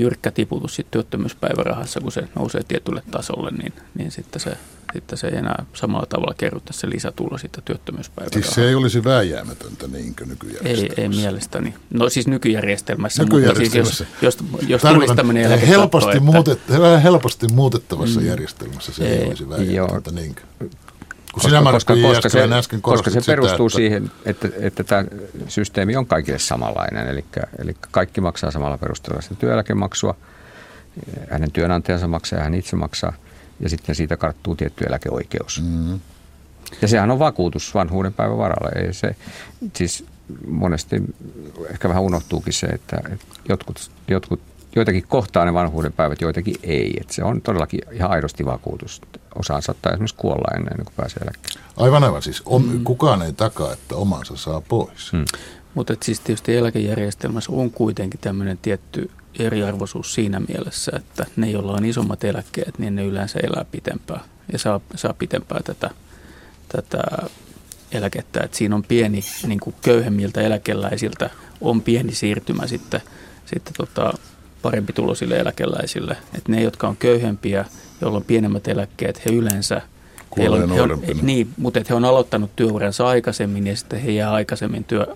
jyrkkä 0.00 0.30
tiputus 0.30 0.74
sitten 0.74 0.92
työttömyyspäivärahassa, 0.92 2.00
kun 2.00 2.12
se 2.12 2.28
nousee 2.34 2.62
tietylle 2.68 3.02
tasolle, 3.10 3.50
niin, 3.50 3.72
niin 3.94 4.10
sitten, 4.10 4.40
se, 4.40 4.52
sitten 4.92 5.18
se 5.18 5.26
ei 5.26 5.36
enää 5.36 5.64
samalla 5.74 6.06
tavalla 6.06 6.34
kerrytä 6.34 6.72
se 6.72 6.90
lisätulo 6.90 7.38
sitten 7.38 7.64
työttömyyspäivärahaa. 7.64 8.42
Siis 8.42 8.54
se 8.54 8.68
ei 8.68 8.74
olisi 8.74 9.04
vääjäämätöntä 9.04 9.86
niinkö 9.86 10.26
nykyjärjestelmässä? 10.26 10.94
Ei, 10.96 11.02
ei 11.02 11.08
mielestäni. 11.08 11.74
No 11.90 12.08
siis 12.08 12.26
nykyjärjestelmässä, 12.26 13.22
nykyjärjestelmässä. 13.22 14.04
mutta 14.04 14.22
siis 14.22 14.22
jos, 14.22 14.42
jos, 14.60 14.68
jos 14.68 14.82
tulisi 14.94 15.14
tämmöinen 15.14 15.58
helposti, 15.58 16.10
että... 16.10 16.20
muutet, 16.20 16.60
helposti 17.02 17.46
muutettavassa 17.52 18.20
mm, 18.20 18.26
järjestelmässä 18.26 18.92
se 18.92 19.04
ei, 19.04 19.18
ei 19.18 19.28
olisi 19.28 19.48
vääjäämätöntä 19.48 20.10
niinkö? 20.10 20.42
Koska, 21.32 21.62
koska, 21.72 21.94
koska, 22.02 22.28
se, 22.28 22.48
äsken 22.52 22.82
koska 22.82 23.10
se 23.10 23.20
perustuu 23.26 23.68
sitä, 23.68 23.96
että... 23.96 23.98
siihen, 23.98 24.10
että, 24.24 24.48
että 24.66 24.84
tämä 24.84 25.04
systeemi 25.48 25.96
on 25.96 26.06
kaikille 26.06 26.38
samanlainen. 26.38 27.08
Eli, 27.08 27.24
eli 27.58 27.76
kaikki 27.90 28.20
maksaa 28.20 28.50
samalla 28.50 28.78
perusteella 28.78 29.22
sitä 29.22 29.34
työeläkemaksua. 29.34 30.16
Hänen 31.30 31.52
työnantajansa 31.52 32.08
maksaa 32.08 32.38
ja 32.38 32.44
hän 32.44 32.54
itse 32.54 32.76
maksaa. 32.76 33.12
Ja 33.60 33.68
sitten 33.68 33.94
siitä 33.94 34.16
karttuu 34.16 34.56
tietty 34.56 34.84
eläkeoikeus. 34.84 35.62
Mm-hmm. 35.62 36.00
Ja 36.82 36.88
sehän 36.88 37.10
on 37.10 37.18
vakuutus 37.18 37.74
vanhuuden 37.74 38.12
päivän 38.12 38.38
varalle. 38.38 38.86
Ei 38.86 38.92
se, 38.92 39.16
siis 39.76 40.04
monesti 40.46 41.02
ehkä 41.70 41.88
vähän 41.88 42.02
unohtuukin 42.02 42.52
se, 42.52 42.66
että 42.66 43.00
jotkut, 43.48 43.90
jotkut 44.08 44.40
joitakin 44.76 45.04
kohtaa 45.08 45.44
ne 45.44 45.54
vanhuuden 45.54 45.92
päivät, 45.92 46.20
joitakin 46.20 46.54
ei. 46.62 46.96
Et 47.00 47.10
se 47.10 47.24
on 47.24 47.42
todellakin 47.42 47.80
ihan 47.92 48.10
aidosti 48.10 48.46
vakuutus. 48.46 49.00
Osaan 49.34 49.62
saattaa 49.62 49.92
esimerkiksi 49.92 50.16
kuolla 50.16 50.56
ennen 50.56 50.84
kuin 50.84 50.94
pääsee 50.96 51.22
eläkkeelle. 51.22 51.60
Aivan 51.76 52.04
aivan 52.04 52.22
siis. 52.22 52.42
Om, 52.46 52.64
mm. 52.64 52.84
Kukaan 52.84 53.22
ei 53.22 53.32
takaa, 53.32 53.72
että 53.72 53.96
omansa 53.96 54.36
saa 54.36 54.60
pois. 54.60 55.12
Mm. 55.12 55.24
Mutta 55.74 55.94
siis 56.02 56.20
tietysti 56.20 56.56
eläkejärjestelmässä 56.56 57.52
on 57.52 57.70
kuitenkin 57.70 58.20
tämmöinen 58.20 58.58
tietty 58.62 59.10
eriarvoisuus 59.38 60.14
siinä 60.14 60.40
mielessä, 60.48 60.92
että 60.96 61.26
ne, 61.36 61.50
joilla 61.50 61.72
on 61.72 61.84
isommat 61.84 62.24
eläkkeet, 62.24 62.78
niin 62.78 62.94
ne 62.94 63.04
yleensä 63.04 63.38
elää 63.42 63.64
pitempään 63.70 64.20
ja 64.52 64.58
saa, 64.58 64.80
saa 64.94 65.14
pitempään 65.18 65.64
tätä, 65.64 65.90
tätä 66.68 67.02
eläkettä. 67.92 68.40
Et 68.44 68.54
siinä 68.54 68.74
on 68.74 68.82
pieni, 68.82 69.24
niin 69.46 69.60
kuin 69.60 69.76
köyhemmiltä 69.82 70.40
eläkeläisiltä 70.40 71.30
on 71.60 71.82
pieni 71.82 72.14
siirtymä 72.14 72.66
sitten, 72.66 73.00
sitten 73.46 73.74
tota, 73.76 74.12
parempi 74.62 74.92
tulosille 74.92 75.36
eläkeläisille. 75.36 76.16
Että 76.38 76.52
ne, 76.52 76.62
jotka 76.62 76.88
on 76.88 76.96
köyhempiä, 76.96 77.64
joilla 78.00 78.16
on 78.16 78.24
pienemmät 78.24 78.68
eläkkeet, 78.68 79.24
he 79.24 79.30
yleensä 79.30 79.82
he 80.38 80.48
on, 80.48 80.70
he 80.70 80.82
on, 80.82 81.00
niin, 81.22 81.48
mutta 81.56 81.80
he 81.88 81.94
on 81.94 82.04
aloittanut 82.04 82.50
työuransa 82.56 83.08
aikaisemmin 83.08 83.66
ja 83.66 83.76
sitten 83.76 84.00
he 84.00 84.10
jää 84.10 84.32
aikaisemmin 84.32 84.84
työ, 84.84 85.06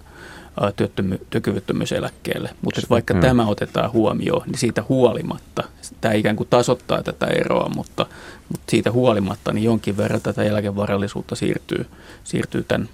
työttömy, 0.77 1.19
työkyvyttömyyseläkkeelle. 1.31 2.51
Mutta 2.63 2.81
vaikka 2.91 3.15
hmm. 3.15 3.21
tämä 3.21 3.47
otetaan 3.47 3.93
huomioon, 3.93 4.43
niin 4.47 4.59
siitä 4.59 4.85
huolimatta, 4.89 5.65
tämä 6.01 6.15
ikään 6.15 6.37
kuin 6.37 6.49
tasoittaa 6.51 7.03
tätä 7.03 7.27
eroa, 7.27 7.69
mutta, 7.69 8.07
mutta 8.49 8.71
siitä 8.71 8.93
huolimatta 8.93 9.53
niin 9.53 9.65
jonkin 9.65 9.97
verran 9.97 10.21
tätä 10.21 10.43
eläkevarallisuutta 10.43 11.35
siirtyy, 11.35 11.87
siirtyy 12.25 12.65
tämän 12.69 12.89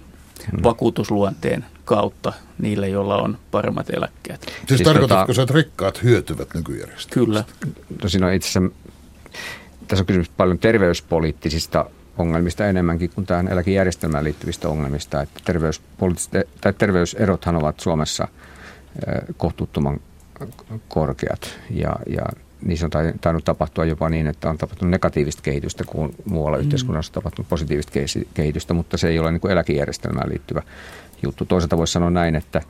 hmm. 0.51 0.63
vakuutusluonteen 0.63 1.65
kautta 1.85 2.33
niille, 2.59 2.89
joilla 2.89 3.17
on 3.17 3.37
paremmat 3.51 3.89
eläkkeet. 3.89 4.41
Siis, 4.41 4.55
siis 4.67 4.81
tarkoitatko 4.81 5.25
tota, 5.25 5.33
se, 5.33 5.41
että 5.41 5.53
rikkaat 5.53 6.03
hyötyvät 6.03 6.53
nykyjärjestelmästä? 6.53 7.13
Kyllä. 7.13 7.43
No 8.03 8.09
siinä 8.09 8.27
on 8.27 8.33
itse 8.33 8.49
asiassa, 8.49 8.75
tässä 9.87 10.01
on 10.01 10.05
kysymys 10.05 10.29
paljon 10.29 10.59
terveyspoliittisista 10.59 11.85
ongelmista 12.17 12.67
enemmänkin 12.67 13.09
kuin 13.09 13.27
tähän 13.27 13.47
eläkejärjestelmään 13.47 14.23
liittyvistä 14.23 14.69
ongelmista. 14.69 15.21
Että 15.21 15.53
tai 16.61 16.73
terveyserothan 16.73 17.55
ovat 17.55 17.79
Suomessa 17.79 18.27
kohtuuttoman 19.37 19.99
korkeat 20.87 21.59
ja, 21.69 21.95
ja 22.07 22.25
niissä 22.65 22.85
on 22.85 22.91
tainnut 23.21 23.45
tapahtua 23.45 23.85
jopa 23.85 24.09
niin, 24.09 24.27
että 24.27 24.49
on 24.49 24.57
tapahtunut 24.57 24.91
negatiivista 24.91 25.41
kehitystä, 25.41 25.83
kun 25.87 26.13
muualla 26.25 26.57
mm. 26.57 26.63
yhteiskunnassa 26.63 27.09
on 27.09 27.13
tapahtunut 27.13 27.49
positiivista 27.49 27.91
kehitystä, 28.33 28.73
mutta 28.73 28.97
se 28.97 29.07
ei 29.07 29.19
ole 29.19 29.31
niin 29.31 29.41
kuin 29.41 29.51
eläkejärjestelmään 29.51 30.29
liittyvä 30.29 30.61
juttu. 31.23 31.45
Toisaalta 31.45 31.77
voisi 31.77 31.93
sanoa 31.93 32.09
näin, 32.09 32.35
että, 32.35 32.61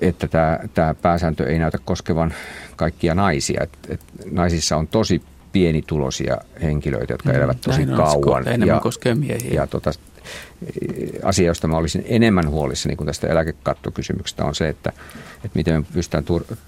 että 0.00 0.28
tämä, 0.28 0.58
tämä 0.74 0.94
pääsääntö 0.94 1.46
ei 1.46 1.58
näytä 1.58 1.78
koskevan 1.84 2.34
kaikkia 2.76 3.14
naisia. 3.14 3.62
Et, 3.62 3.78
et 3.88 4.00
naisissa 4.30 4.76
on 4.76 4.86
tosi 4.86 5.22
pienituloisia 5.52 6.38
henkilöitä, 6.62 7.12
jotka 7.12 7.28
mm, 7.28 7.34
elävät 7.34 7.60
tosi 7.60 7.86
kauan. 7.86 8.48
Enemmän 8.48 8.68
ja, 8.68 8.80
koskee 8.80 9.14
miehiä. 9.14 9.50
Ja 9.50 9.66
tota, 9.66 9.90
asia, 11.22 11.46
josta 11.46 11.68
mä 11.68 11.76
olisin 11.76 12.04
enemmän 12.08 12.48
huolissani 12.50 12.96
kuin 12.96 13.06
tästä 13.06 13.26
eläkekattokysymyksestä 13.26 14.44
on 14.44 14.54
se, 14.54 14.68
että, 14.68 14.92
että 15.34 15.50
miten 15.58 15.80
me 15.80 15.86
pystytään 15.92 16.24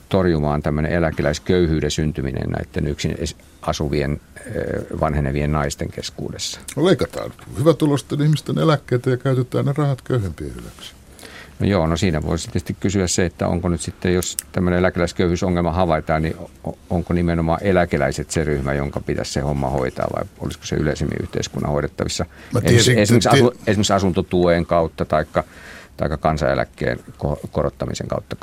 torjumaan 0.09 0.63
tämmöinen 0.63 0.93
eläkeläisköyhyyden 0.93 1.91
syntyminen 1.91 2.51
näiden 2.51 2.87
yksin 2.87 3.17
asuvien 3.63 4.21
vanhenevien 5.01 5.53
naisten 5.53 5.91
keskuudessa. 5.91 6.61
No 6.77 6.85
leikataan 6.85 7.33
hyvä 7.59 7.75
tulosten 7.75 8.23
ihmisten 8.23 8.59
eläkkeitä 8.59 9.11
ja 9.11 9.17
käytetään 9.17 9.65
ne 9.65 9.73
rahat 9.77 10.03
köyhempien 10.03 10.55
hyväksi. 10.55 11.00
No 11.61 11.67
joo, 11.67 11.87
no 11.87 11.97
siinä 11.97 12.23
voisi 12.23 12.47
tietysti 12.47 12.77
kysyä 12.81 13.07
se, 13.07 13.25
että 13.25 13.49
onko 13.49 13.69
nyt 13.69 13.81
sitten, 13.81 14.15
jos 14.15 14.37
tämmöinen 14.53 14.79
eläkeläisköyhyysongelma 14.79 15.73
havaitaan, 15.73 16.23
niin 16.23 16.37
onko 16.91 17.15
nimenomaan 17.15 17.59
eläkeläiset 17.63 18.31
se 18.31 18.45
ryhmä, 18.45 18.73
jonka 18.73 19.01
pitäisi 19.01 19.33
se 19.33 19.41
homma 19.41 19.71
hoitaa 19.71 20.07
vai 20.17 20.25
olisiko 20.39 20.65
se 20.67 20.77
yleisemmin 20.77 21.19
yhteiskunnan 21.23 21.73
hoidettavissa? 21.73 22.27
Tiesin, 22.67 22.99
esimerkiksi, 22.99 23.29
asu, 23.29 23.55
esimerkiksi 23.67 23.93
asuntotuen 23.93 24.67
kautta 24.67 25.05
tai 25.05 25.25
tai 25.97 26.09
kansaneläkkeen 26.21 26.99
korottamisen 27.51 28.09
kautta. 28.09 28.37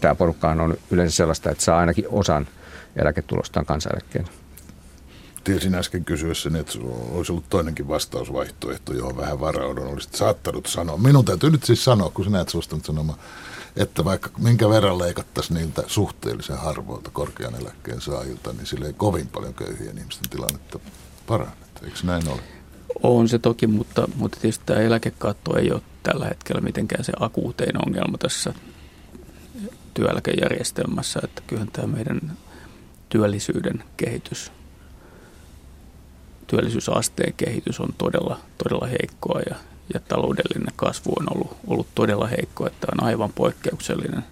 Tämä 0.00 0.14
porukkahan 0.14 0.60
on 0.60 0.76
yleensä 0.90 1.16
sellaista, 1.16 1.50
että 1.50 1.64
saa 1.64 1.78
ainakin 1.78 2.04
osan 2.08 2.46
eläketulostaan 2.96 3.66
kansaneläkkeen 3.66 4.24
tiesin 5.44 5.74
äsken 5.74 6.04
kysyessäni, 6.04 6.58
että 6.58 6.78
olisi 7.12 7.32
ollut 7.32 7.48
toinenkin 7.48 7.88
vastausvaihtoehto, 7.88 8.92
johon 8.92 9.16
vähän 9.16 9.40
varaudun 9.40 9.86
olisit 9.86 10.14
saattanut 10.14 10.66
sanoa. 10.66 10.96
Minun 10.96 11.24
täytyy 11.24 11.50
nyt 11.50 11.64
siis 11.64 11.84
sanoa, 11.84 12.10
kun 12.10 12.24
sinä 12.24 12.40
et 12.40 12.48
suostunut 12.48 12.84
sanomaan, 12.84 13.18
että 13.76 14.04
vaikka 14.04 14.30
minkä 14.38 14.68
verran 14.68 14.98
leikattaisiin 14.98 15.54
niiltä 15.54 15.82
suhteellisen 15.86 16.58
harvoilta 16.58 17.10
korkean 17.12 17.54
eläkkeen 17.54 18.00
saajilta, 18.00 18.52
niin 18.52 18.66
sille 18.66 18.86
ei 18.86 18.92
kovin 18.92 19.26
paljon 19.26 19.54
köyhien 19.54 19.98
ihmisten 19.98 20.30
tilannetta 20.30 20.78
paranneta. 21.26 21.80
Eikö 21.84 21.98
näin 22.02 22.28
ole? 22.28 22.40
On 23.02 23.28
se 23.28 23.38
toki, 23.38 23.66
mutta, 23.66 24.08
mutta 24.14 24.40
tietysti 24.40 24.64
tämä 24.66 24.80
eläkekatto 24.80 25.56
ei 25.56 25.72
ole 25.72 25.82
tällä 26.02 26.24
hetkellä 26.24 26.60
mitenkään 26.60 27.04
se 27.04 27.12
akuutein 27.20 27.86
ongelma 27.86 28.18
tässä 28.18 28.54
työeläkejärjestelmässä, 29.94 31.20
että 31.24 31.42
kyllähän 31.46 31.72
tämä 31.72 31.86
meidän 31.86 32.36
työllisyyden 33.08 33.84
kehitys 33.96 34.52
työllisyysasteen 36.50 37.34
kehitys 37.36 37.80
on 37.80 37.88
todella, 37.98 38.38
todella 38.62 38.86
heikkoa 38.86 39.40
ja, 39.50 39.56
ja 39.94 40.00
taloudellinen 40.00 40.72
kasvu 40.76 41.12
on 41.20 41.26
ollut, 41.34 41.56
ollut 41.66 41.86
todella 41.94 42.26
heikkoa, 42.26 42.66
että 42.66 42.86
on 42.92 43.06
aivan 43.06 43.32
poikkeuksellinen 43.32 44.24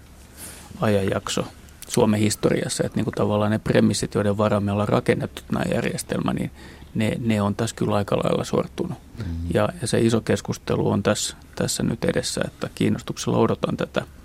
ajanjakso 0.81 1.45
Suomen 1.87 2.19
historiassa, 2.19 2.83
että 2.85 2.95
niin 2.95 3.03
kuin 3.05 3.15
tavallaan 3.15 3.51
ne 3.51 3.59
premissit, 3.59 4.15
joiden 4.15 4.37
varaan 4.37 4.63
me 4.63 4.71
ollaan 4.71 4.89
rakennettu 4.89 5.41
tämä 5.47 5.61
järjestelmä, 5.73 6.33
niin 6.33 6.51
ne, 6.95 7.17
ne 7.19 7.41
on 7.41 7.55
tässä 7.55 7.75
kyllä 7.75 7.95
aika 7.95 8.17
lailla 8.17 8.43
sortunut. 8.43 8.97
Mm-hmm. 9.17 9.47
Ja, 9.53 9.69
ja 9.81 9.87
se 9.87 9.99
iso 9.99 10.21
keskustelu 10.21 10.89
on 10.89 11.03
tässä, 11.03 11.37
tässä 11.55 11.83
nyt 11.83 12.05
edessä, 12.05 12.41
että 12.47 12.69
kiinnostuksella 12.75 13.37
odotan 13.37 13.77
tätä– 13.77 14.05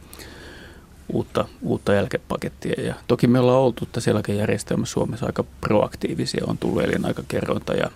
uutta, 1.12 1.48
uutta 1.62 1.96
eläkepakettia. 1.96 2.84
Ja 2.84 2.94
toki 3.06 3.26
me 3.26 3.40
ollaan 3.40 3.60
oltu 3.60 3.88
tässä 3.92 4.10
eläkejärjestelmässä 4.10 4.92
Suomessa 4.92 5.26
aika 5.26 5.44
proaktiivisia. 5.60 6.44
On 6.46 6.58
tullut 6.58 6.82
elinaikakerrointa 6.82 7.74
ja 7.74 7.90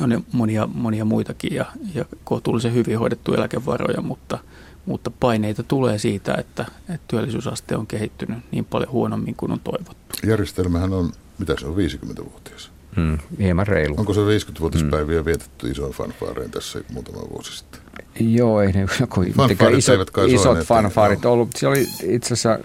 on 0.00 0.24
monia, 0.32 0.68
monia 0.74 1.04
muitakin 1.04 1.54
ja, 1.54 1.66
ja 1.94 2.04
kohtuullisen 2.24 2.74
hyvin 2.74 2.98
hoidettu 2.98 3.34
eläkevaroja, 3.34 4.02
mutta, 4.02 4.38
mutta 4.86 5.10
paineita 5.10 5.62
tulee 5.62 5.98
siitä, 5.98 6.34
että, 6.34 6.66
että 6.80 7.06
työllisyysaste 7.08 7.76
on 7.76 7.86
kehittynyt 7.86 8.38
niin 8.50 8.64
paljon 8.64 8.92
huonommin 8.92 9.34
kuin 9.34 9.52
on 9.52 9.60
toivottu. 9.60 10.16
Järjestelmähän 10.26 10.92
on, 10.92 11.12
mitä 11.38 11.54
se 11.60 11.66
on, 11.66 11.76
50-vuotias? 11.76 12.70
Hmm, 12.96 13.18
hieman 13.38 13.66
reilu. 13.66 13.94
Onko 13.98 14.14
se 14.14 14.20
50-vuotispäiviä 14.20 15.16
hmm. 15.16 15.24
vietetty 15.24 15.70
isoin 15.70 15.92
fanfaareen 15.92 16.50
tässä 16.50 16.80
muutama 16.92 17.18
vuosi 17.30 17.56
sitten? 17.56 17.80
Joo, 18.20 18.60
ei 18.60 18.72
ne 18.72 18.86
kuin 19.08 19.34
isot, 19.78 20.10
isot 20.28 20.58
fanfaarit 20.58 21.24
ollut. 21.24 21.50
Se 21.56 21.66
oli 21.66 21.86
itse 22.02 22.34
asiassa 22.34 22.58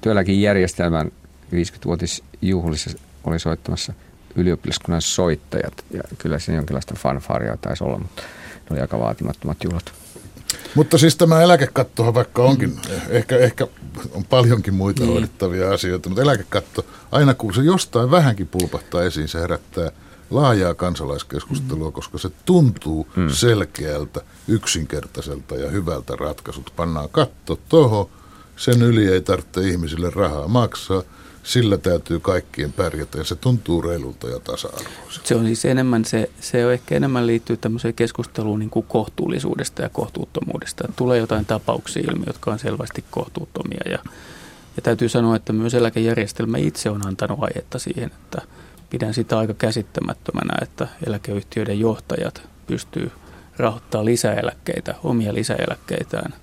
työlläkin 0.00 0.42
järjestelmän 0.42 1.12
50-vuotisjuhlissa 1.52 2.90
oli 3.24 3.38
soittamassa 3.38 3.92
ylioppilaskunnan 4.36 5.02
soittajat. 5.02 5.84
Ja 5.90 6.02
kyllä 6.18 6.38
siinä 6.38 6.58
jonkinlaista 6.58 6.94
fanfaaria 6.98 7.56
taisi 7.56 7.84
olla, 7.84 7.98
mutta 7.98 8.22
ne 8.22 8.66
oli 8.70 8.80
aika 8.80 8.98
vaatimattomat 8.98 9.64
juhlat. 9.64 9.92
Mutta 10.74 10.98
siis 10.98 11.16
tämä 11.16 11.42
eläkekattohan 11.42 12.14
vaikka 12.14 12.42
onkin, 12.42 12.70
mm. 12.70 12.78
ehkä, 13.08 13.36
ehkä 13.36 13.66
on 14.12 14.24
paljonkin 14.24 14.74
muita 14.74 15.02
niin. 15.02 15.12
hoidettavia 15.12 15.72
asioita, 15.72 16.08
mutta 16.08 16.22
eläkekatto, 16.22 16.86
aina 17.12 17.34
kun 17.34 17.54
se 17.54 17.62
jostain 17.62 18.10
vähänkin 18.10 18.46
pulpahtaa 18.46 19.02
esiin, 19.02 19.28
se 19.28 19.40
herättää 19.40 19.90
laajaa 20.30 20.74
kansalaiskeskustelua, 20.74 21.88
mm. 21.88 21.92
koska 21.92 22.18
se 22.18 22.30
tuntuu 22.44 23.08
mm. 23.16 23.28
selkeältä, 23.28 24.20
yksinkertaiselta 24.48 25.54
ja 25.54 25.70
hyvältä 25.70 26.16
ratkaisut. 26.16 26.72
Pannaan 26.76 27.08
katto 27.08 27.58
tuohon, 27.68 28.08
sen 28.56 28.82
yli 28.82 29.08
ei 29.08 29.20
tarvitse 29.20 29.68
ihmisille 29.68 30.10
rahaa 30.10 30.48
maksaa– 30.48 31.02
sillä 31.48 31.78
täytyy 31.78 32.20
kaikkien 32.20 32.72
pärjätä 32.72 33.18
ja 33.18 33.24
se 33.24 33.36
tuntuu 33.36 33.82
reilulta 33.82 34.28
ja 34.28 34.38
tasa-arvoiselta. 34.40 35.28
Se 35.28 35.34
on 35.34 35.46
siis 35.46 35.64
enemmän, 35.64 36.04
se, 36.04 36.30
se 36.40 36.66
on 36.66 36.72
ehkä 36.72 36.94
enemmän 36.94 37.26
liittyy 37.26 37.56
tämmöiseen 37.56 37.94
keskusteluun 37.94 38.58
niin 38.58 38.70
kuin 38.70 38.86
kohtuullisuudesta 38.88 39.82
ja 39.82 39.88
kohtuuttomuudesta. 39.88 40.92
Tulee 40.96 41.18
jotain 41.18 41.46
tapauksia 41.46 42.02
ilmi, 42.10 42.24
jotka 42.26 42.50
on 42.50 42.58
selvästi 42.58 43.04
kohtuuttomia 43.10 43.80
ja, 43.90 43.98
ja 44.76 44.82
täytyy 44.82 45.08
sanoa, 45.08 45.36
että 45.36 45.52
myös 45.52 45.74
eläkejärjestelmä 45.74 46.58
itse 46.58 46.90
on 46.90 47.06
antanut 47.06 47.38
aihetta 47.42 47.78
siihen, 47.78 48.10
että 48.22 48.42
pidän 48.90 49.14
sitä 49.14 49.38
aika 49.38 49.54
käsittämättömänä, 49.54 50.54
että 50.62 50.88
eläkeyhtiöiden 51.06 51.80
johtajat 51.80 52.42
pystyy 52.66 53.10
rahoittamaan 53.56 54.04
lisäeläkkeitä, 54.04 54.94
omia 55.04 55.34
lisäeläkkeitään 55.34 56.34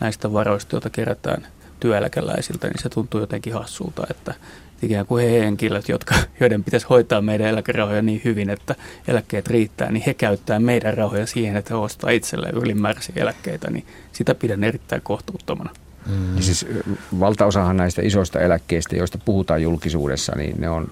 näistä 0.00 0.32
varoista, 0.32 0.76
joita 0.76 0.90
kerätään– 0.90 1.46
työeläkeläisiltä, 1.82 2.66
niin 2.66 2.82
se 2.82 2.88
tuntuu 2.88 3.20
jotenkin 3.20 3.54
hassulta, 3.54 4.06
että 4.10 4.34
ikään 4.82 5.06
kuin 5.06 5.24
he 5.24 5.40
henkilöt, 5.40 5.88
jotka, 5.88 6.14
joiden 6.40 6.64
pitäisi 6.64 6.86
hoitaa 6.90 7.20
meidän 7.20 7.46
eläkerahoja 7.46 8.02
niin 8.02 8.20
hyvin, 8.24 8.50
että 8.50 8.74
eläkkeet 9.08 9.46
riittää, 9.46 9.90
niin 9.90 10.02
he 10.06 10.14
käyttää 10.14 10.60
meidän 10.60 10.94
rahoja 10.94 11.26
siihen, 11.26 11.56
että 11.56 11.74
he 11.74 11.78
ostaa 11.78 12.10
itselleen 12.10 12.54
ylimääräisiä 12.54 13.14
eläkkeitä, 13.16 13.70
niin 13.70 13.86
sitä 14.12 14.34
pidän 14.34 14.64
erittäin 14.64 15.02
kohtuuttomana. 15.02 15.70
Mm. 16.06 16.36
Ja 16.36 16.42
siis 16.42 16.66
valtaosahan 17.20 17.76
näistä 17.76 18.02
isoista 18.02 18.40
eläkkeistä, 18.40 18.96
joista 18.96 19.18
puhutaan 19.24 19.62
julkisuudessa, 19.62 20.32
niin 20.36 20.60
ne 20.60 20.70
on 20.70 20.90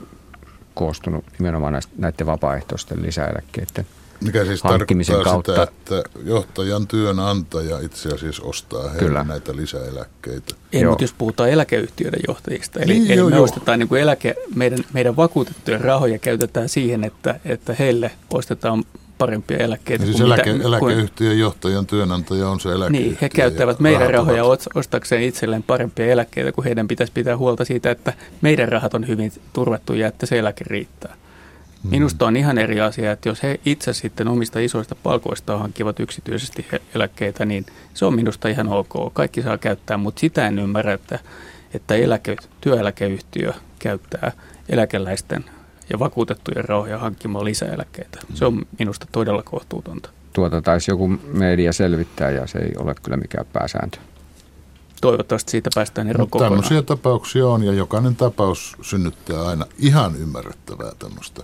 koostunut 0.75 1.25
nimenomaan 1.39 1.83
näiden 1.99 2.27
vapaaehtoisten 2.27 3.03
lisäeläkkeiden 3.03 3.87
mikä 4.21 4.45
siis 4.45 4.63
hankkimisen 4.63 5.23
kautta. 5.23 5.53
Sitä, 5.53 5.63
että 5.63 6.03
johtajan 6.25 6.87
työnantaja 6.87 7.79
itse 7.79 8.09
asiassa 8.09 8.43
ostaa 8.43 8.83
heille 8.83 8.99
Kyllä. 8.99 9.25
näitä 9.25 9.57
lisäeläkkeitä. 9.57 10.55
Ei, 10.73 10.85
mutta 10.85 11.05
jos 11.05 11.15
puhutaan 11.19 11.51
eläkeyhtiöiden 11.51 12.21
johtajista, 12.29 12.81
eli, 12.81 12.93
niin, 12.93 13.11
eli 13.11 13.19
joo, 13.19 13.31
me 13.31 13.37
joo. 13.37 13.45
ostetaan 13.45 13.79
niin 13.79 13.89
kuin 13.89 14.01
eläke, 14.01 14.35
meidän, 14.55 14.79
meidän 14.93 15.17
vakuutettujen 15.17 15.81
rahoja 15.81 16.19
käytetään 16.19 16.69
siihen, 16.69 17.05
että, 17.05 17.41
että 17.45 17.77
heille 17.79 18.11
ostetaan 18.31 18.85
parempia 19.21 19.57
eläkkeitä. 19.57 20.05
siis 20.05 20.21
eläke, 20.21 20.53
mitä, 20.53 20.65
eläkeyhtiön 20.65 21.31
kuin, 21.31 21.39
johtajan 21.39 21.87
työnantaja 21.87 22.49
on 22.49 22.61
se 22.61 22.73
eläkeyhtiö. 22.73 23.11
Niin, 23.11 23.19
he 23.23 23.29
käyttävät 23.29 23.81
meidän 23.81 24.11
rahoja 24.11 24.45
ostakseen 24.75 25.23
itselleen 25.23 25.63
parempia 25.63 26.07
eläkkeitä, 26.07 26.53
kun 26.53 26.65
heidän 26.65 26.89
pitäisi 26.89 27.13
pitää 27.13 27.37
huolta 27.37 27.65
siitä, 27.65 27.91
että 27.91 28.13
meidän 28.41 28.69
rahat 28.69 28.95
on 28.95 29.09
hyvin 29.09 29.33
turvattu 29.53 29.95
ja 29.95 30.07
että 30.07 30.27
se 30.27 30.39
eläke 30.39 30.65
riittää. 30.67 31.17
Mm. 31.83 31.91
Minusta 31.91 32.27
on 32.27 32.37
ihan 32.37 32.59
eri 32.59 32.81
asia, 32.81 33.13
että 33.13 33.29
jos 33.29 33.43
he 33.43 33.61
itse 33.65 33.93
sitten 33.93 34.29
omista 34.29 34.59
isoista 34.59 34.95
palkoista 34.95 35.59
hankkivat 35.59 36.01
yksityisesti 36.01 36.67
eläkkeitä, 36.95 37.45
niin 37.45 37.67
se 37.95 38.05
on 38.05 38.15
minusta 38.15 38.49
ihan 38.49 38.69
ok. 38.69 39.13
Kaikki 39.13 39.43
saa 39.43 39.59
käyttää, 39.59 39.97
mutta 39.97 40.21
sitä 40.21 40.47
en 40.47 40.59
ymmärrä, 40.59 40.93
että, 40.93 41.19
että 41.75 41.95
eläke, 41.95 42.37
työeläkeyhtiö 42.61 43.53
käyttää 43.79 44.33
eläkeläisten 44.69 45.45
ja 45.91 45.99
vakuutettujen 45.99 46.65
rahoja 46.65 46.99
hankkimaan 46.99 47.45
lisäeläkkeitä. 47.45 48.19
Se 48.35 48.45
on 48.45 48.67
minusta 48.79 49.07
todella 49.13 49.43
kohtuutonta. 49.43 50.11
Tuota 50.33 50.63
taisi 50.63 50.91
joku 50.91 51.09
media 51.33 51.73
selvittää 51.73 52.31
ja 52.31 52.47
se 52.47 52.59
ei 52.59 52.73
ole 52.77 52.95
kyllä 53.03 53.17
mikään 53.17 53.47
pääsääntö. 53.53 53.99
Toivottavasti 55.01 55.51
siitä 55.51 55.71
päästään 55.75 56.09
eroon 56.09 56.21
no, 56.21 56.27
kokonaan. 56.27 56.53
Tämmöisiä 56.53 56.83
tapauksia 56.83 57.47
on 57.47 57.63
ja 57.63 57.73
jokainen 57.73 58.17
tapaus 58.17 58.77
synnyttää 58.83 59.47
aina 59.47 59.67
ihan 59.79 60.17
ymmärrettävää 60.17 60.93
tämmöistä 60.99 61.43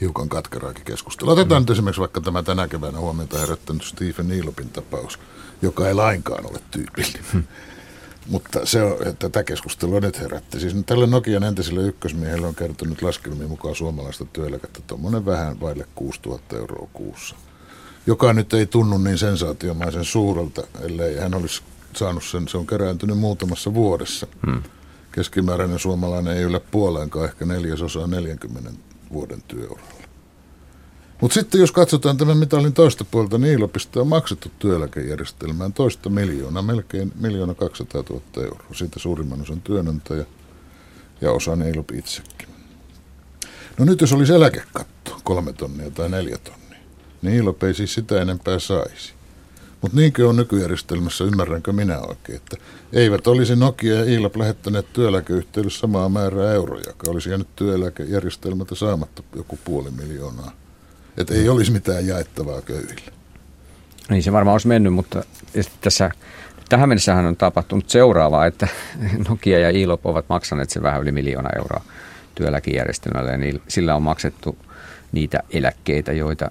hiukan 0.00 0.28
katkeraakin 0.28 0.84
keskustelua. 0.84 1.32
Otetaan 1.32 1.62
mm. 1.62 1.62
nyt 1.62 1.70
esimerkiksi 1.70 2.00
vaikka 2.00 2.20
tämä 2.20 2.42
tänä 2.42 2.68
keväänä 2.68 2.98
huomiota 2.98 3.38
herättänyt 3.38 3.82
Stephen 3.82 4.28
Neilopin 4.28 4.68
tapaus, 4.68 5.18
joka 5.62 5.88
ei 5.88 5.94
lainkaan 5.94 6.46
ole 6.46 6.58
tyypillinen. 6.70 7.24
Hmm. 7.32 7.44
Mutta 8.26 8.66
se 8.66 8.82
on, 8.82 8.92
että 8.92 9.28
tätä 9.28 9.44
keskustelua 9.44 10.00
nyt 10.00 10.20
herätti. 10.20 10.60
Siis 10.60 10.74
tälle 10.86 11.06
Nokian 11.06 11.44
entiselle 11.44 11.82
ykkösmiehelle 11.82 12.46
on 12.46 12.54
kertonut 12.54 13.02
laskelmien 13.02 13.48
mukaan 13.48 13.74
suomalaista 13.74 14.24
työeläkettä 14.24 14.80
tuommoinen 14.86 15.26
vähän 15.26 15.60
vaille 15.60 15.86
6000 15.94 16.56
euroa 16.56 16.88
kuussa. 16.92 17.36
Joka 18.06 18.32
nyt 18.32 18.54
ei 18.54 18.66
tunnu 18.66 18.98
niin 18.98 19.18
sensaatiomaisen 19.18 20.04
suurelta, 20.04 20.62
ellei 20.80 21.18
hän 21.18 21.34
olisi 21.34 21.62
saanut 21.96 22.24
sen, 22.24 22.48
se 22.48 22.58
on 22.58 22.66
kerääntynyt 22.66 23.18
muutamassa 23.18 23.74
vuodessa. 23.74 24.26
Hmm. 24.46 24.62
Keskimääräinen 25.12 25.78
suomalainen 25.78 26.36
ei 26.36 26.42
yllä 26.42 26.60
puoleenkaan, 26.70 27.24
ehkä 27.24 27.44
neljäsosaa 27.44 28.06
40 28.06 28.70
vuoden 29.12 29.42
työuralla. 29.42 30.00
Mutta 31.20 31.34
sitten 31.34 31.60
jos 31.60 31.72
katsotaan 31.72 32.16
tämän 32.16 32.36
mitalin 32.36 32.72
toista 32.72 33.04
puolta, 33.10 33.38
niin 33.38 33.54
yliopisto 33.54 34.00
on 34.00 34.08
maksettu 34.08 34.50
työeläkejärjestelmään 34.58 35.72
toista 35.72 36.10
miljoonaa, 36.10 36.62
melkein 36.62 37.12
miljoona 37.20 37.54
200 37.54 38.02
000 38.10 38.22
euroa. 38.36 38.74
Siitä 38.74 38.98
suurimman 38.98 39.42
osan 39.42 39.60
työnantaja 39.60 40.24
ja 41.20 41.32
osa 41.32 41.56
Neilop 41.56 41.90
itsekin. 41.90 42.48
No 43.78 43.84
nyt 43.84 44.00
jos 44.00 44.12
olisi 44.12 44.34
eläkekatto, 44.34 45.20
kolme 45.24 45.52
tonnia 45.52 45.90
tai 45.90 46.08
neljä 46.08 46.38
tonnia, 46.38 46.78
niin 47.22 47.36
Ilop 47.36 47.62
ei 47.62 47.74
siis 47.74 47.94
sitä 47.94 48.22
enempää 48.22 48.58
saisi. 48.58 49.12
Mutta 49.82 49.96
niinkö 49.96 50.28
on 50.28 50.36
nykyjärjestelmässä, 50.36 51.24
ymmärränkö 51.24 51.72
minä 51.72 51.98
oikein, 51.98 52.36
että 52.36 52.56
eivät 52.92 53.26
olisi 53.26 53.56
Nokia 53.56 53.94
ja 53.94 54.04
Ilap 54.04 54.36
lähettäneet 54.36 54.92
työeläkeyhtiöille 54.92 55.70
samaa 55.70 56.08
määrää 56.08 56.52
euroja, 56.52 56.84
joka 56.86 57.10
olisi 57.10 57.28
jäänyt 57.28 57.56
työeläkejärjestelmältä 57.56 58.74
saamatta 58.74 59.22
joku 59.36 59.58
puoli 59.64 59.90
miljoonaa. 59.90 60.52
Että 61.16 61.34
ei 61.34 61.48
olisi 61.48 61.72
mitään 61.72 62.06
jaettavaa 62.06 62.62
köyhille. 62.62 63.12
Niin 64.10 64.22
se 64.22 64.32
varmaan 64.32 64.52
olisi 64.54 64.68
mennyt, 64.68 64.92
mutta 64.92 65.24
tässä 65.80 66.10
tähän 66.68 66.88
mennessähän 66.88 67.26
on 67.26 67.36
tapahtunut 67.36 67.90
seuraavaa, 67.90 68.46
että 68.46 68.68
Nokia 69.28 69.58
ja 69.58 69.70
Ilop 69.70 70.06
ovat 70.06 70.28
maksaneet 70.28 70.70
sen 70.70 70.82
vähän 70.82 71.02
yli 71.02 71.12
miljoona 71.12 71.50
euroa 71.56 71.84
työeläkejärjestelmälle 72.34 73.30
ja 73.30 73.58
sillä 73.68 73.94
on 73.94 74.02
maksettu 74.02 74.58
niitä 75.12 75.42
eläkkeitä, 75.50 76.12
joita 76.12 76.50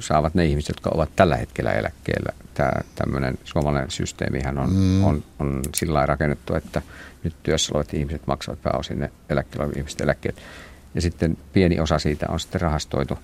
saavat 0.00 0.34
ne 0.34 0.44
ihmiset, 0.44 0.68
jotka 0.68 0.90
ovat 0.94 1.10
tällä 1.16 1.36
hetkellä 1.36 1.72
eläkkeellä. 1.72 2.32
Tämä 2.54 2.72
tämmöinen 2.94 3.38
suomalainen 3.44 3.90
systeemihän 3.90 4.58
on, 4.58 4.72
mm. 4.72 5.04
on, 5.04 5.24
on 5.38 5.62
sillä 5.74 5.94
lailla 5.94 6.06
rakennettu, 6.06 6.54
että 6.54 6.82
nyt 7.24 7.34
työssä 7.42 7.72
olevat 7.74 7.94
ihmiset 7.94 8.26
maksavat 8.26 8.62
pääosin 8.62 9.00
ne 9.00 9.10
eläkkeellä 9.28 9.64
olevat 9.64 9.76
ihmiset 9.76 10.00
eläkkeet. 10.00 10.36
Ja 10.94 11.00
sitten 11.00 11.36
pieni 11.52 11.80
osa 11.80 11.98
siitä 11.98 12.26
on 12.28 12.40
sitten 12.40 12.60
rahastoitu 12.60 13.18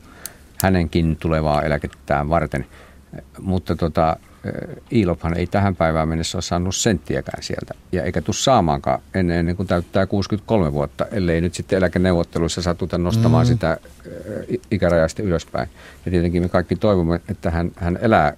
hänenkin 0.62 1.16
tulevaa 1.16 1.62
eläkettään 1.62 2.28
varten. 2.28 2.66
Mutta 3.38 3.76
tota, 3.76 4.16
Iilophan 4.92 5.36
ei 5.36 5.46
tähän 5.46 5.76
päivään 5.76 6.08
mennessä 6.08 6.36
ole 6.36 6.42
saanut 6.42 6.76
senttiäkään 6.76 7.42
sieltä, 7.42 7.74
ja 7.92 8.02
eikä 8.02 8.22
tule 8.22 8.34
saamaankaan 8.34 9.00
ennen, 9.14 9.36
ennen 9.36 9.56
kuin 9.56 9.66
täyttää 9.66 10.06
63 10.06 10.72
vuotta, 10.72 11.06
ellei 11.12 11.40
nyt 11.40 11.54
sitten 11.54 11.76
eläkeneuvotteluissa 11.76 12.62
satuta 12.62 12.98
nostamaan 12.98 13.46
mm. 13.46 13.48
sitä 13.48 13.78
ikärajasta 14.70 15.22
ylöspäin. 15.22 15.68
Ja 16.04 16.10
tietenkin 16.10 16.42
me 16.42 16.48
kaikki 16.48 16.76
toivomme, 16.76 17.20
että 17.28 17.50
hän, 17.50 17.70
hän 17.76 17.98
elää 18.02 18.32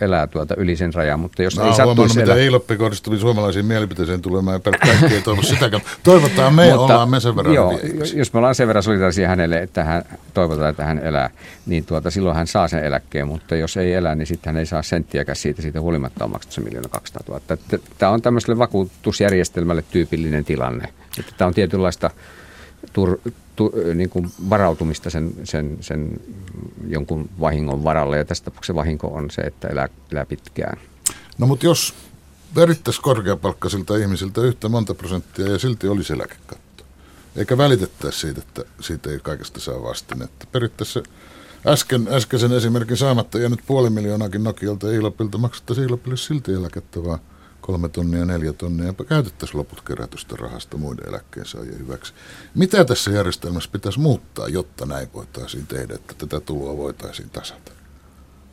elää 0.00 0.26
tuolta 0.26 0.54
yli 0.56 0.76
sen 0.76 0.94
rajan, 0.94 1.20
mutta 1.20 1.42
jos 1.42 1.56
Mä 1.56 1.66
ei 1.66 1.74
sattuisi 1.74 2.20
elää... 2.20 2.36
Eiloppi 2.36 2.76
kohdistui 2.76 3.18
suomalaisiin 3.18 3.66
mielipiteisiin 3.66 4.22
tulemaan, 4.22 4.54
ja 4.64 4.78
kaikki 4.78 5.14
ei 5.14 5.22
toivo 5.22 5.42
sitäkään. 5.42 5.82
Toivotaan 6.02 6.54
me, 6.54 6.66
mutta, 6.66 6.80
ollaan 6.80 7.10
me 7.10 7.20
sen 7.20 7.36
verran 7.36 7.54
joo, 7.54 7.80
Jos 8.14 8.32
me 8.32 8.38
ollaan 8.38 8.54
sen 8.54 8.66
verran 8.66 8.82
solidaarisia 8.82 9.28
hänelle, 9.28 9.58
että 9.58 9.84
hän 9.84 10.02
toivotaan, 10.34 10.70
että 10.70 10.84
hän 10.84 10.98
elää, 10.98 11.30
niin 11.66 11.84
tuota, 11.84 12.10
silloin 12.10 12.36
hän 12.36 12.46
saa 12.46 12.68
sen 12.68 12.84
eläkkeen, 12.84 13.28
mutta 13.28 13.56
jos 13.56 13.76
ei 13.76 13.94
elä, 13.94 14.14
niin 14.14 14.26
sitten 14.26 14.54
hän 14.54 14.60
ei 14.60 14.66
saa 14.66 14.82
senttiäkään 14.82 15.36
siitä, 15.36 15.62
siitä 15.62 15.80
huolimatta 15.80 16.24
on 16.24 16.30
maksettu 16.30 16.54
se 16.54 16.60
miljoona 16.60 16.88
200 16.88 17.22
000. 17.28 17.80
Tämä 17.98 18.12
on 18.12 18.22
tämmöiselle 18.22 18.58
vakuutusjärjestelmälle 18.58 19.84
tyypillinen 19.90 20.44
tilanne. 20.44 20.88
Että 21.18 21.32
tämä 21.38 21.48
on 21.48 21.54
tietynlaista 21.54 22.10
tur, 22.92 23.18
tu, 23.56 23.72
niin 23.94 24.10
kuin 24.10 24.30
varautumista 24.50 25.10
sen, 25.10 25.34
sen, 25.44 25.78
sen 25.80 26.20
jonkun 26.88 27.30
vahingon 27.40 27.84
varalle. 27.84 28.18
Ja 28.18 28.24
tässä 28.24 28.44
tapauksessa 28.44 28.74
vahinko 28.74 29.06
on 29.06 29.30
se, 29.30 29.42
että 29.42 29.68
elää, 29.68 29.88
elää 30.12 30.26
pitkään. 30.26 30.78
No 31.38 31.46
mutta 31.46 31.66
jos 31.66 31.94
verittäisiin 32.56 33.02
korkeapalkkaisilta 33.02 33.96
ihmisiltä 33.96 34.40
yhtä 34.40 34.68
monta 34.68 34.94
prosenttia 34.94 35.48
ja 35.48 35.58
silti 35.58 35.88
olisi 35.88 36.12
eläkekatto, 36.12 36.84
eikä 37.36 37.58
välitettäisi 37.58 38.18
siitä, 38.18 38.40
että 38.40 38.64
siitä 38.80 39.10
ei 39.10 39.18
kaikesta 39.22 39.60
saa 39.60 39.82
vastinetta. 39.82 40.46
Perittäisiin 40.52 41.04
äsken, 41.66 42.08
äskeisen 42.10 42.52
esimerkin 42.52 42.96
saamatta 42.96 43.38
ja 43.38 43.48
nyt 43.48 43.60
puoli 43.66 43.90
miljoonaakin 43.90 44.44
Nokialta 44.44 44.88
ja 44.88 44.94
Ilopilta 44.94 45.38
maksettaisiin 45.38 45.88
Ilopille 45.88 46.16
silti 46.16 46.52
eläkettä, 46.52 47.04
vaan 47.04 47.18
kolme 47.68 47.88
tonnia, 47.88 48.24
neljä 48.24 48.52
tonnia, 48.52 48.86
ja 48.86 49.04
käytettäisiin 49.04 49.58
loput 49.58 49.80
kerätystä 49.80 50.36
rahasta 50.38 50.76
muiden 50.76 51.08
eläkkeensaajien 51.08 51.78
hyväksi. 51.78 52.12
Mitä 52.54 52.84
tässä 52.84 53.10
järjestelmässä 53.10 53.70
pitäisi 53.72 54.00
muuttaa, 54.00 54.48
jotta 54.48 54.86
näin 54.86 55.08
voitaisiin 55.14 55.66
tehdä, 55.66 55.94
että 55.94 56.14
tätä 56.14 56.40
tuloa 56.40 56.76
voitaisiin 56.76 57.30
tasata? 57.30 57.72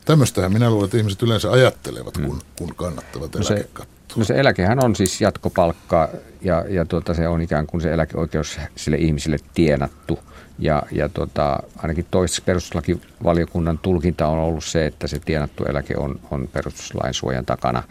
Tämmöistähän 0.04 0.52
minä 0.52 0.70
luulen, 0.70 0.84
että 0.84 0.96
ihmiset 0.96 1.22
yleensä 1.22 1.50
ajattelevat, 1.50 2.14
kun, 2.14 2.34
mm. 2.34 2.40
kun 2.58 2.74
kannattavat 2.74 3.34
no 3.34 3.40
eläkekattoa. 3.50 4.18
No 4.18 4.24
se 4.24 4.40
eläkehän 4.40 4.84
on 4.84 4.96
siis 4.96 5.20
jatkopalkka 5.20 6.08
ja, 6.42 6.64
ja 6.68 6.84
tuota, 6.84 7.14
se 7.14 7.28
on 7.28 7.40
ikään 7.40 7.66
kuin 7.66 7.80
se 7.80 7.92
eläkeoikeus 7.92 8.58
sille 8.76 8.96
ihmisille 8.96 9.36
tienattu. 9.54 10.18
Ja, 10.58 10.82
ja 10.92 11.08
tuota, 11.08 11.62
ainakin 11.76 12.06
toistaiseksi 12.10 12.46
perustuslakivaliokunnan 12.46 13.78
tulkinta 13.78 14.26
on 14.26 14.38
ollut 14.38 14.64
se, 14.64 14.86
että 14.86 15.06
se 15.06 15.18
tienattu 15.18 15.64
eläke 15.64 15.96
on, 15.96 16.20
on 16.30 16.48
perustuslain 16.52 17.14
suojan 17.14 17.46
takana. 17.46 17.82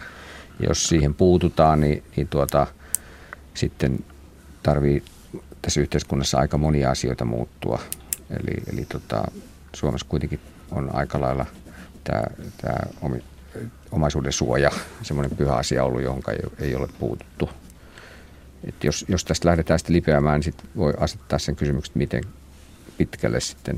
Jos 0.60 0.88
siihen 0.88 1.14
puututaan, 1.14 1.82
niin, 1.82 2.04
niin 2.16 2.28
tuota, 2.28 2.68
sitten 3.54 4.06
tarvii 4.64 5.04
tässä 5.62 5.82
yhteiskunnassa 5.82 6.38
aika 6.38 6.58
monia 6.58 6.92
asioita 6.92 7.26
muuttua. 7.26 7.80
Eli, 8.30 8.74
eli 8.74 8.86
tota, 8.86 9.24
Suomessa 9.76 10.08
kuitenkin 10.10 10.40
on 10.72 10.96
aika 10.96 11.22
lailla 11.22 11.46
tämä, 12.04 12.24
omaisuuden 13.92 14.32
suoja 14.32 14.72
semmoinen 15.02 15.38
pyhä 15.38 15.54
asia 15.56 15.84
ollut, 15.84 16.02
johon 16.02 16.22
ei, 16.30 16.68
ei 16.68 16.76
ole 16.76 16.88
puututtu. 17.00 17.50
Et 18.64 18.84
jos, 18.84 19.06
jos 19.08 19.26
tästä 19.26 19.48
lähdetään 19.48 19.80
sitten 19.80 19.96
lipeämään, 19.96 20.36
niin 20.36 20.44
sit 20.44 20.64
voi 20.76 20.94
asettaa 21.00 21.40
sen 21.40 21.56
kysymyksen, 21.56 21.98
miten 21.98 22.24
pitkälle 22.98 23.40
sitten 23.40 23.78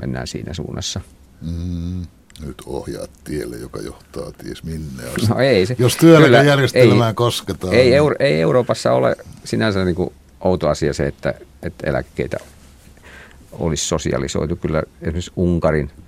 mennään 0.00 0.26
siinä 0.26 0.54
suunnassa. 0.54 1.00
Mm, 1.42 2.02
nyt 2.40 2.62
ohjaat 2.66 3.10
tielle, 3.24 3.56
joka 3.56 3.80
johtaa 3.80 4.32
ties 4.32 4.64
minne 4.64 5.02
asti. 5.04 5.26
No 5.28 5.38
ei 5.38 5.66
se. 5.66 5.76
Jos 5.78 5.96
työeläkejärjestelmään 5.96 7.14
kosketaan. 7.14 7.74
Ei, 7.74 7.84
niin- 7.84 7.96
Euro, 7.96 8.16
ei 8.18 8.40
Euroopassa 8.40 8.92
ole 8.92 9.16
sinänsä 9.44 9.84
niin 9.84 9.94
kuin 9.94 10.12
outo 10.40 10.68
asia 10.68 10.94
se, 10.94 11.06
että, 11.06 11.34
että 11.62 11.90
eläkkeitä 11.90 12.36
olisi 13.52 13.86
sosialisoitu. 13.86 14.56
Kyllä 14.56 14.82
esimerkiksi 15.02 15.32
Unkarin– 15.36 15.90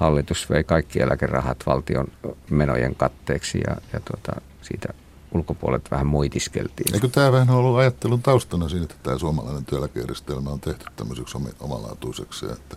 hallitus 0.00 0.50
vei 0.50 0.64
kaikki 0.64 1.00
eläkerahat 1.00 1.66
valtion 1.66 2.06
menojen 2.50 2.94
katteeksi 2.94 3.60
ja, 3.66 3.76
ja 3.92 4.00
tuota, 4.00 4.40
siitä 4.62 4.88
ulkopuolet 5.34 5.90
vähän 5.90 6.06
moitiskeltiin. 6.06 6.94
Eikö 6.94 7.08
tämä 7.08 7.32
vähän 7.32 7.50
ollut 7.50 7.78
ajattelun 7.78 8.22
taustana 8.22 8.68
siinä, 8.68 8.84
että 8.84 8.96
tämä 9.02 9.18
suomalainen 9.18 9.64
työeläkejärjestelmä 9.64 10.50
on 10.50 10.60
tehty 10.60 10.84
tämmöiseksi 10.96 11.38
omalaatuiseksi, 11.60 12.46
että 12.46 12.76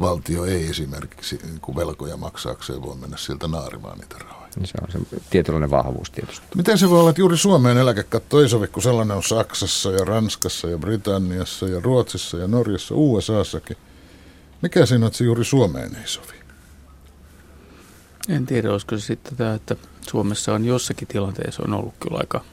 valtio 0.00 0.44
ei 0.44 0.70
esimerkiksi 0.70 1.40
niin 1.42 1.76
velkoja 1.76 2.16
maksaakseen 2.16 2.82
voi 2.82 2.96
mennä 2.96 3.16
sieltä 3.16 3.48
naarimaan 3.48 3.98
niitä 3.98 4.16
rahoja. 4.18 4.46
Se 4.64 4.78
on 4.82 5.08
se 5.08 5.20
tietynlainen 5.30 5.70
vahvuus 5.70 6.10
tietysti. 6.10 6.46
Miten 6.54 6.78
se 6.78 6.90
voi 6.90 7.00
olla, 7.00 7.10
että 7.10 7.20
juuri 7.20 7.36
Suomeen 7.36 7.78
eläkekatto 7.78 8.40
ei 8.42 8.48
sovi, 8.48 8.66
kun 8.66 8.82
sellainen 8.82 9.16
on 9.16 9.22
Saksassa 9.22 9.90
ja 9.90 10.04
Ranskassa 10.04 10.68
ja 10.68 10.78
Britanniassa 10.78 11.68
ja 11.68 11.80
Ruotsissa 11.80 12.36
ja 12.36 12.46
Norjassa, 12.46 12.94
USAssakin? 12.94 13.76
Mikä 14.62 14.86
siinä 14.86 15.04
on, 15.04 15.06
että 15.06 15.16
se 15.16 15.24
juuri 15.24 15.44
Suomeen 15.44 15.96
ei 15.96 16.06
sovi? 16.06 16.34
En 18.28 18.46
tiedä, 18.46 18.72
olisiko 18.72 18.98
se 18.98 19.04
sitten 19.06 19.36
tämä, 19.36 19.54
että 19.54 19.76
Suomessa 20.00 20.54
on 20.54 20.64
jossakin 20.64 21.08
tilanteessa 21.08 21.62
on 21.62 21.74
ollut 21.74 21.94
kyllä 22.00 22.18
aika 22.18 22.44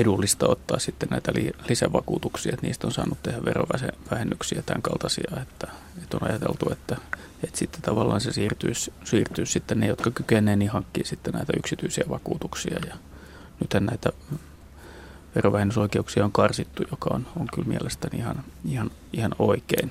edullista 0.00 0.48
ottaa 0.48 0.78
sitten 0.78 1.08
näitä 1.10 1.32
lisävakuutuksia, 1.68 2.52
että 2.54 2.66
niistä 2.66 2.86
on 2.86 2.92
saanut 2.92 3.22
tehdä 3.22 3.44
verovähennyksiä 3.44 4.62
tämän 4.62 4.82
kaltaisia, 4.82 5.40
että, 5.42 5.68
että 6.02 6.16
on 6.20 6.28
ajateltu, 6.28 6.72
että, 6.72 6.96
että 7.44 7.58
sitten 7.58 7.82
tavallaan 7.82 8.20
se 8.20 8.32
siirtyisi, 8.32 8.92
siirtyisi 9.04 9.52
sitten 9.52 9.80
ne, 9.80 9.86
jotka 9.86 10.10
kykenevät, 10.10 10.58
niin 10.58 10.70
hankkii 10.70 11.04
sitten 11.04 11.34
näitä 11.34 11.52
yksityisiä 11.56 12.04
vakuutuksia 12.08 12.78
ja 12.86 12.94
nythän 13.60 13.86
näitä 13.86 14.12
verovähennysoikeuksia 15.34 16.24
on 16.24 16.32
karsittu, 16.32 16.82
joka 16.90 17.14
on, 17.14 17.26
on 17.40 17.46
kyllä 17.54 17.68
mielestäni 17.68 18.18
ihan, 18.18 18.44
ihan, 18.64 18.90
ihan 19.12 19.34
oikein. 19.38 19.90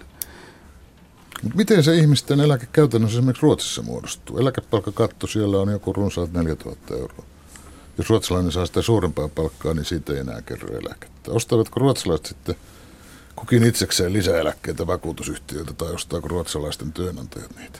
Miten 1.55 1.83
se 1.83 1.95
ihmisten 1.95 2.39
eläke 2.39 2.67
käytännössä 2.73 3.17
esimerkiksi 3.17 3.43
Ruotsissa 3.43 3.81
muodostuu? 3.81 4.37
Eläkepalkkakatto 4.37 5.27
siellä 5.27 5.57
on 5.57 5.71
joku 5.71 5.93
runsaat 5.93 6.33
4000 6.33 6.93
euroa. 6.95 7.25
Jos 7.97 8.09
ruotsalainen 8.09 8.51
saa 8.51 8.65
sitä 8.65 8.81
suurempaa 8.81 9.27
palkkaa, 9.27 9.73
niin 9.73 9.85
siitä 9.85 10.13
ei 10.13 10.19
enää 10.19 10.41
kerro 10.41 10.77
eläkettä. 10.77 11.31
Ostavatko 11.31 11.79
ruotsalaiset 11.79 12.25
sitten 12.25 12.55
kukin 13.35 13.63
itsekseen 13.63 14.13
lisäeläkkeitä 14.13 14.87
vakuutusyhtiöiltä 14.87 15.73
tai 15.73 15.91
ostaako 15.91 16.27
ruotsalaisten 16.27 16.93
työnantajat 16.93 17.55
niitä? 17.57 17.79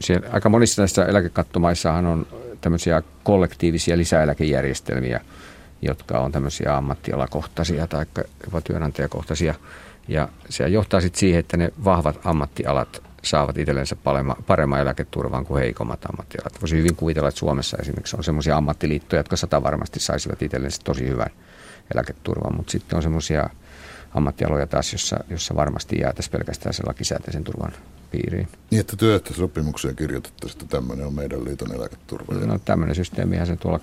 Siellä, 0.00 0.28
aika 0.32 0.48
monissa 0.48 0.82
näissä 0.82 1.04
eläkekattomaissahan 1.04 2.06
on 2.06 2.26
tämmöisiä 2.60 3.02
kollektiivisia 3.22 3.96
lisäeläkejärjestelmiä, 3.96 5.20
jotka 5.82 6.18
on 6.18 6.32
tämmöisiä 6.32 6.76
ammattialakohtaisia 6.76 7.86
tai 7.86 8.06
jopa 8.44 8.60
työnantajakohtaisia– 8.60 9.54
ja 10.08 10.28
se 10.48 10.68
johtaa 10.68 11.00
sitten 11.00 11.20
siihen, 11.20 11.40
että 11.40 11.56
ne 11.56 11.72
vahvat 11.84 12.20
ammattialat 12.24 13.02
saavat 13.28 13.58
itsellensä 13.58 13.96
paremman 14.46 14.80
eläketurvan 14.80 15.46
kuin 15.46 15.60
heikommat 15.60 16.04
ammattialat. 16.04 16.60
Voisi 16.60 16.76
hyvin 16.76 16.96
kuvitella, 16.96 17.28
että 17.28 17.38
Suomessa 17.38 17.76
esimerkiksi 17.80 18.16
on 18.16 18.24
sellaisia 18.24 18.56
ammattiliittoja, 18.56 19.20
jotka 19.20 19.36
sata 19.36 19.62
varmasti 19.62 20.00
saisivat 20.00 20.42
itsellensä 20.42 20.80
tosi 20.84 21.08
hyvän 21.08 21.30
eläketurvan, 21.94 22.56
mutta 22.56 22.70
sitten 22.70 22.96
on 22.96 23.02
semmoisia 23.02 23.50
ammattialoja 24.14 24.66
taas, 24.66 24.92
jossa, 24.92 25.16
jossa 25.30 25.56
varmasti 25.56 26.00
jäätäisiin 26.00 26.32
pelkästään 26.32 26.74
sen 26.74 26.84
lakisääteisen 26.88 27.44
turvan 27.44 27.72
piiriin. 28.10 28.48
Niin, 28.70 28.80
että 28.80 28.96
työehtosopimukseen 28.96 29.96
kirjoitettaisiin, 29.96 30.62
että 30.62 30.76
tämmöinen 30.76 31.06
on 31.06 31.14
meidän 31.14 31.44
liiton 31.44 31.74
eläketurva. 31.74 32.34
No 32.34 32.58
tämmöinen 32.58 32.94
systeemihän 32.94 33.46
se 33.46 33.56
tuolla 33.56 33.80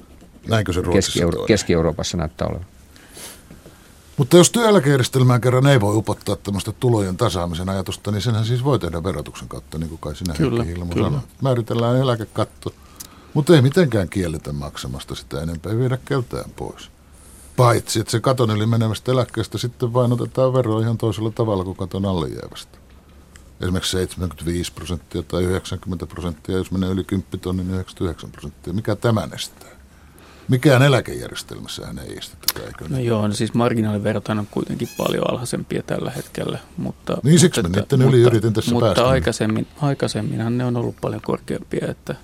Näinkö 0.48 0.74
se 0.74 0.82
Keski-Euro- 0.82 1.46
Keski-Euroopassa 1.46 2.18
näyttää 2.18 2.48
olevan. 2.48 2.66
Mutta 4.18 4.38
jos 4.38 4.52
työeläkejärjestelmään 4.52 5.42
kerran 5.42 5.68
ei 5.68 5.82
voi 5.82 5.96
upottaa 5.96 6.36
tämmöistä 6.36 6.72
tulojen 6.72 7.18
tasaamisen 7.18 7.70
ajatusta, 7.70 8.12
niin 8.12 8.22
senhän 8.22 8.46
siis 8.46 8.64
voi 8.64 8.80
tehdä 8.80 9.04
verotuksen 9.04 9.48
kautta, 9.48 9.78
niin 9.78 9.90
kuin 9.90 10.00
kai 10.00 10.16
sinä 10.16 10.34
kyllä, 10.34 10.64
Hilmo 10.64 10.94
kyllä. 10.94 11.08
sanoit. 11.08 11.26
Määritellään 11.42 11.98
eläkekatto, 11.98 12.74
mutta 13.34 13.56
ei 13.56 13.62
mitenkään 13.62 14.10
kielletä 14.10 14.54
maksamasta 14.54 15.16
sitä 15.16 15.42
enempää, 15.42 15.72
ei 15.72 15.78
viedä 15.78 15.98
keltään 16.06 16.50
pois. 16.56 16.90
Paitsi, 17.58 18.00
että 18.00 18.12
se 18.12 18.20
katon 18.20 18.52
yli 18.52 18.66
menevästä 18.66 19.12
eläkkeestä 19.12 19.58
sitten 19.58 19.94
vain 19.94 20.14
otetaan 20.14 20.54
veroa 20.54 20.82
ihan 20.82 20.98
toisella 20.98 21.32
tavalla 21.32 21.64
kuin 21.64 21.78
katon 21.78 22.06
alle 22.06 22.28
jäävästä. 22.28 22.78
Esimerkiksi 23.62 23.92
75 23.92 24.72
prosenttia 24.72 25.24
tai 25.24 25.44
90 25.44 26.06
prosenttia, 26.06 26.58
jos 26.58 26.72
menee 26.72 26.90
yli 26.90 27.04
10 27.04 27.40
tonnin, 27.40 27.68
niin 27.68 27.74
99 27.74 28.32
prosenttia. 28.32 28.74
Mikä 28.74 28.96
tämän 28.96 29.34
estää? 29.34 29.75
Mikään 30.48 30.84
eläkejärjestelmässähän 30.84 32.00
ei 32.00 32.18
estetä 32.18 32.66
eikö? 32.66 32.86
No 32.90 33.00
joo, 33.00 33.28
no 33.28 33.34
siis 33.34 33.54
marginaaliverot 33.54 34.30
on 34.30 34.48
kuitenkin 34.52 34.88
paljon 34.98 35.32
alhaisempia 35.32 35.84
tällä 35.84 36.12
hetkellä. 36.12 36.60
Mutta, 36.78 37.18
niin 37.24 37.40
siksi 37.40 37.62
mutta, 37.62 37.80
niiden 37.80 38.08
yli 38.10 38.22
yritin 38.22 38.54
tässä 38.54 38.72
mutta 38.72 38.86
päästä. 38.86 39.08
aikaisemmin, 39.08 39.68
aikaisemminhan 39.82 40.58
ne 40.58 40.66
on 40.66 40.78
ollut 40.78 40.96
paljon 41.02 41.22
korkeampia, 41.22 41.88
että 41.90 42.16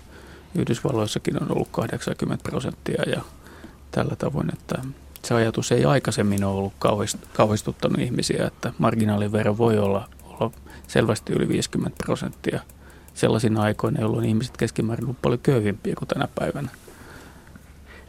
Yhdysvalloissakin 0.55 1.43
on 1.43 1.51
ollut 1.51 1.67
80 1.71 2.49
prosenttia 2.49 3.03
ja 3.09 3.21
tällä 3.91 4.15
tavoin, 4.15 4.49
että 4.53 4.81
se 5.23 5.33
ajatus 5.33 5.71
ei 5.71 5.85
aikaisemmin 5.85 6.43
ole 6.43 6.55
ollut 6.55 6.73
kauhistuttanut 7.33 7.99
ihmisiä, 7.99 8.47
että 8.47 8.73
marginaalivero 8.77 9.57
voi 9.57 9.77
olla, 9.77 10.09
olla 10.23 10.51
selvästi 10.87 11.33
yli 11.33 11.47
50 11.47 12.03
prosenttia 12.05 12.59
sellaisina 13.13 13.61
aikoina, 13.61 14.01
jolloin 14.01 14.25
ihmiset 14.25 14.57
keskimäärin 14.57 15.05
ovat 15.05 15.21
paljon 15.21 15.39
köyhimpiä 15.39 15.95
kuin 15.95 16.07
tänä 16.07 16.27
päivänä. 16.39 16.69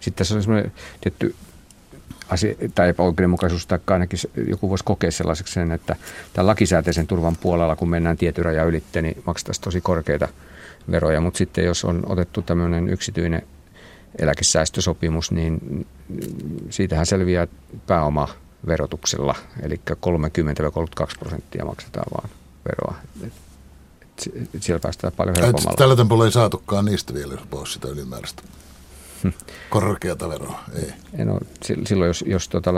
Sitten 0.02 0.18
tässä 0.18 0.34
on 0.34 0.42
semmoinen 0.42 0.72
tietty 1.00 1.34
asia, 2.28 2.54
tai 2.74 2.88
epäoikeudenmukaisuus, 2.88 3.66
tai 3.66 3.78
ainakin 3.86 4.18
joku 4.48 4.70
voisi 4.70 4.84
kokea 4.84 5.10
sellaiseksi 5.10 5.54
sen, 5.54 5.72
että 5.72 5.96
tämän 6.32 6.46
lakisääteisen 6.46 7.06
turvan 7.06 7.36
puolella, 7.36 7.76
kun 7.76 7.90
mennään 7.90 8.16
tietyn 8.16 8.44
rajan 8.44 8.68
ylitte, 8.68 9.02
niin 9.02 9.22
maksettaisiin 9.26 9.64
tosi 9.64 9.80
korkeita 9.80 10.28
veroja, 10.90 11.20
mutta 11.20 11.38
sitten 11.38 11.64
jos 11.64 11.84
on 11.84 12.02
otettu 12.06 12.42
tämmöinen 12.42 12.88
yksityinen 12.88 13.42
eläkesäästösopimus, 14.18 15.30
niin 15.30 15.86
siitähän 16.70 17.06
selviää 17.06 17.46
pääoma 17.86 18.28
verotuksella, 18.66 19.34
eli 19.62 19.80
30-32 21.04 21.18
prosenttia 21.18 21.64
maksetaan 21.64 22.06
vaan 22.14 22.30
veroa. 22.68 22.94
Et, 23.26 23.32
et 24.54 24.62
siellä 24.62 24.80
päästään 24.80 25.12
paljon 25.16 25.36
helpommalla. 25.40 25.76
Tällä 25.76 25.96
tempolla 25.96 26.24
ei 26.24 26.32
saatukaan 26.32 26.84
niistä 26.84 27.14
vielä 27.14 27.38
pois 27.50 27.72
sitä 27.72 27.88
ylimääräistä 27.88 28.42
korkeata 29.70 30.28
veroa, 30.28 30.60
ei. 30.74 31.24
No, 31.24 31.38
silloin 31.86 32.08
jos, 32.08 32.24
jos 32.26 32.48
tota, 32.48 32.74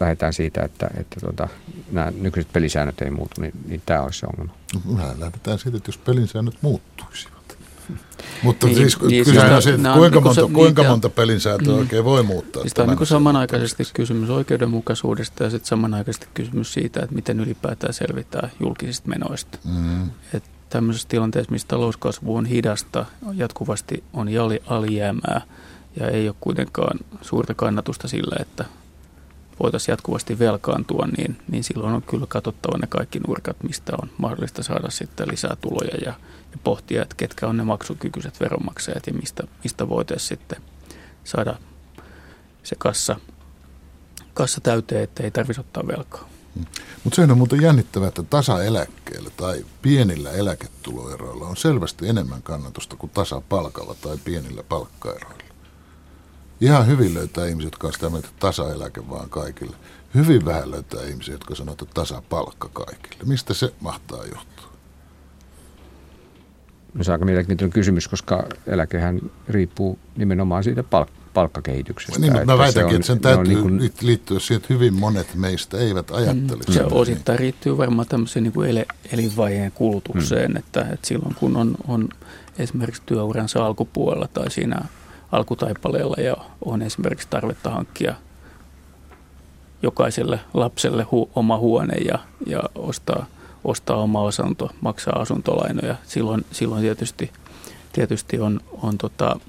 lähdetään 0.00 0.32
siitä, 0.32 0.62
että, 0.62 0.90
että 0.96 1.20
tota, 1.20 1.48
nämä 1.92 2.12
nykyiset 2.20 2.52
pelisäännöt 2.52 3.00
ei 3.00 3.10
muutu, 3.10 3.40
niin, 3.40 3.52
niin 3.66 3.82
tämä 3.86 4.02
olisi 4.02 4.18
se 4.18 4.26
ongelma. 4.26 4.54
No, 4.84 5.20
lähdetään 5.20 5.58
siitä, 5.58 5.76
että 5.76 5.88
jos 5.88 5.98
pelisäännöt 5.98 6.54
muuttuisivat. 6.60 7.58
Mutta 8.42 8.66
niin, 8.66 8.76
siis 8.76 9.00
niin, 9.00 9.24
kysytään 9.24 9.62
siis, 9.62 9.74
siitä, 9.74 9.92
kuinka, 9.94 10.20
monta, 10.20 10.46
se, 10.46 10.52
kuinka 10.52 10.82
monta 10.82 11.08
pelinsääntöä 11.08 11.74
mm, 11.74 11.78
oikein 11.78 12.04
voi 12.04 12.22
muuttaa. 12.22 12.62
Siis 12.62 12.74
tämä 12.74 12.92
on 12.92 12.96
niin 12.98 13.06
samanaikaisesti 13.06 13.84
kysymys 13.94 14.30
oikeudenmukaisuudesta 14.30 15.44
ja 15.44 15.50
sitten 15.50 15.68
samanaikaisesti 15.68 16.28
kysymys 16.34 16.72
siitä, 16.72 17.00
että 17.00 17.14
miten 17.14 17.40
ylipäätään 17.40 17.94
selvitään 17.94 18.50
julkisista 18.60 19.08
menoista. 19.08 19.58
Mm. 19.64 20.10
Et 20.34 20.44
tämmöisessä 20.70 21.08
tilanteessa, 21.08 21.52
missä 21.52 21.68
talouskasvu 21.68 22.36
on 22.36 22.46
hidasta, 22.46 23.06
jatkuvasti 23.34 24.04
on 24.12 24.28
alijäämää– 24.68 25.40
ja 26.00 26.08
ei 26.08 26.28
ole 26.28 26.36
kuitenkaan 26.40 26.98
suurta 27.22 27.54
kannatusta 27.54 28.08
sillä, 28.08 28.36
että 28.40 28.64
voitaisiin 29.62 29.92
jatkuvasti 29.92 30.38
velkaantua, 30.38 31.08
niin, 31.16 31.36
niin 31.50 31.64
silloin 31.64 31.94
on 31.94 32.02
kyllä 32.02 32.26
katsottava 32.28 32.78
ne 32.78 32.86
kaikki 32.86 33.20
nurkat, 33.26 33.62
mistä 33.62 33.92
on 34.02 34.10
mahdollista 34.18 34.62
saada 34.62 34.90
sitten 34.90 35.28
lisää 35.28 35.56
tuloja 35.60 35.96
ja, 36.04 36.14
ja 36.52 36.58
pohtia, 36.64 37.02
että 37.02 37.14
ketkä 37.14 37.46
on 37.46 37.56
ne 37.56 37.64
maksukykyiset 37.64 38.40
veronmaksajat 38.40 39.06
ja 39.06 39.12
mistä, 39.12 39.42
mistä 39.64 39.88
voitaisiin 39.88 40.28
sitten 40.28 40.62
saada 41.24 41.56
se 42.62 42.76
kassa, 42.78 43.16
kassa 44.34 44.60
täyteen, 44.60 45.02
että 45.02 45.22
ei 45.22 45.30
tarvitsisi 45.30 45.60
ottaa 45.60 45.86
velkaa. 45.86 46.28
Mutta 47.04 47.16
sehän 47.16 47.30
on 47.30 47.38
muuten 47.38 47.62
jännittävää, 47.62 48.08
että 48.08 48.22
tasaeläkkeellä 48.22 49.30
tai 49.36 49.64
pienillä 49.82 50.30
eläketuloeroilla 50.30 51.46
on 51.46 51.56
selvästi 51.56 52.08
enemmän 52.08 52.42
kannatusta 52.42 52.96
kuin 52.96 53.10
tasapalkalla 53.10 53.94
tai 53.94 54.16
pienillä 54.24 54.62
palkkaeroilla. 54.62 55.45
Ihan 56.60 56.86
hyvin 56.86 57.14
löytää 57.14 57.46
ihmisiä, 57.46 57.66
jotka 57.66 57.86
on 57.86 57.92
sitä 57.92 58.10
mieltä, 58.10 58.28
että 58.28 58.40
tasaeläke 58.40 59.10
vaan 59.10 59.30
kaikille. 59.30 59.76
Hyvin 60.14 60.44
vähän 60.44 60.70
löytää 60.70 61.02
ihmisiä, 61.02 61.34
jotka 61.34 61.54
sanoo, 61.54 61.72
että 61.72 61.86
tasapalkka 61.94 62.68
kaikille. 62.72 63.24
Mistä 63.24 63.54
se 63.54 63.72
mahtaa 63.80 64.24
johtua? 64.24 64.72
No 66.94 67.04
se 67.04 67.10
on 67.10 67.12
aika 67.12 67.24
mielenkiintoinen 67.24 67.72
kysymys, 67.72 68.08
koska 68.08 68.44
eläkehän 68.66 69.20
riippuu 69.48 69.98
nimenomaan 70.16 70.64
siitä 70.64 70.82
palkkaa 70.82 71.26
palkkakehityksestä. 71.36 72.20
Niin, 72.20 72.32
mutta 72.32 72.46
mä 72.46 72.58
väitänkin, 72.58 72.96
että 72.96 73.06
sen 73.06 73.20
täytyy 73.20 73.44
niin 73.44 73.62
kuin... 73.62 73.90
liittyä 74.00 74.38
siihen, 74.38 74.56
että 74.56 74.74
hyvin 74.74 74.94
monet 74.94 75.34
meistä 75.34 75.78
eivät 75.78 76.10
ajattele. 76.10 76.62
Mm, 76.68 76.72
se 76.72 76.82
niin. 76.82 76.92
osittain 76.92 77.38
riittyy 77.38 77.78
varmaan 77.78 78.08
tämmöiseen 78.08 78.42
niin 78.42 78.52
kuin 78.52 78.84
elinvaiheen 79.12 79.72
kulutukseen, 79.72 80.50
mm. 80.50 80.56
että, 80.56 80.80
että 80.80 81.06
silloin 81.06 81.34
kun 81.34 81.56
on, 81.56 81.74
on 81.88 82.08
esimerkiksi 82.58 83.02
työuransa 83.06 83.66
alkupuolella 83.66 84.28
tai 84.28 84.50
siinä 84.50 84.80
alkutaipaleella 85.32 86.16
ja 86.18 86.36
on 86.64 86.82
esimerkiksi 86.82 87.28
tarvetta 87.30 87.70
hankkia 87.70 88.14
jokaiselle 89.82 90.40
lapselle 90.54 91.02
hu, 91.02 91.30
oma 91.34 91.58
huone 91.58 91.94
ja, 91.94 92.18
ja 92.46 92.62
ostaa, 92.74 93.26
ostaa 93.64 93.96
oma 93.96 94.28
asunto, 94.28 94.70
maksaa 94.80 95.20
asuntolainoja. 95.20 95.96
Silloin, 96.04 96.44
silloin 96.52 96.82
tietysti, 96.82 97.32
tietysti 97.92 98.40
on, 98.40 98.60
on 98.82 98.98
tota, 98.98 99.40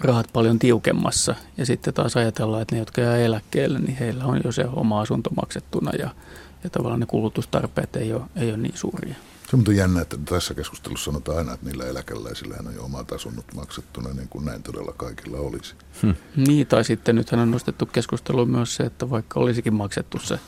rahat 0.00 0.26
paljon 0.32 0.58
tiukemmassa. 0.58 1.34
Ja 1.56 1.66
sitten 1.66 1.94
taas 1.94 2.16
ajatellaan, 2.16 2.62
että 2.62 2.74
ne, 2.74 2.78
jotka 2.78 3.00
jää 3.00 3.16
eläkkeelle, 3.16 3.78
niin 3.78 3.96
heillä 3.96 4.24
on 4.24 4.40
jo 4.44 4.52
se 4.52 4.64
oma 4.72 5.00
asunto 5.00 5.30
maksettuna 5.30 5.90
ja, 5.98 6.10
ja 6.64 6.70
tavallaan 6.70 7.00
ne 7.00 7.06
kulutustarpeet 7.06 7.96
ei 7.96 8.12
ole, 8.12 8.22
ei 8.36 8.48
ole 8.48 8.56
niin 8.56 8.76
suuria. 8.76 9.14
Se 9.50 9.56
on 9.56 9.76
jännä, 9.76 10.00
että 10.00 10.16
tässä 10.24 10.54
keskustelussa 10.54 11.04
sanotaan 11.04 11.38
aina, 11.38 11.54
että 11.54 11.66
niillä 11.66 11.84
eläkeläisillä 11.84 12.56
on 12.66 12.74
jo 12.74 12.84
omat 12.84 13.12
asunnot 13.12 13.44
maksettuna, 13.54 14.08
niin 14.14 14.28
kuin 14.28 14.44
näin 14.44 14.62
todella 14.62 14.92
kaikilla 14.96 15.38
olisi. 15.38 15.74
Hmm. 16.02 16.14
Niin, 16.36 16.66
tai 16.66 16.84
sitten 16.84 17.16
nythän 17.16 17.40
on 17.40 17.50
nostettu 17.50 17.86
keskusteluun 17.86 18.50
myös 18.50 18.74
se, 18.74 18.82
että 18.82 19.10
vaikka 19.10 19.40
olisikin 19.40 19.74
maksettu 19.74 20.18
se 20.18 20.40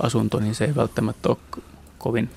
asunto, 0.00 0.40
niin 0.40 0.54
se 0.54 0.64
ei 0.64 0.74
välttämättä 0.74 1.28
ole 1.28 1.64
kovin 1.98 2.30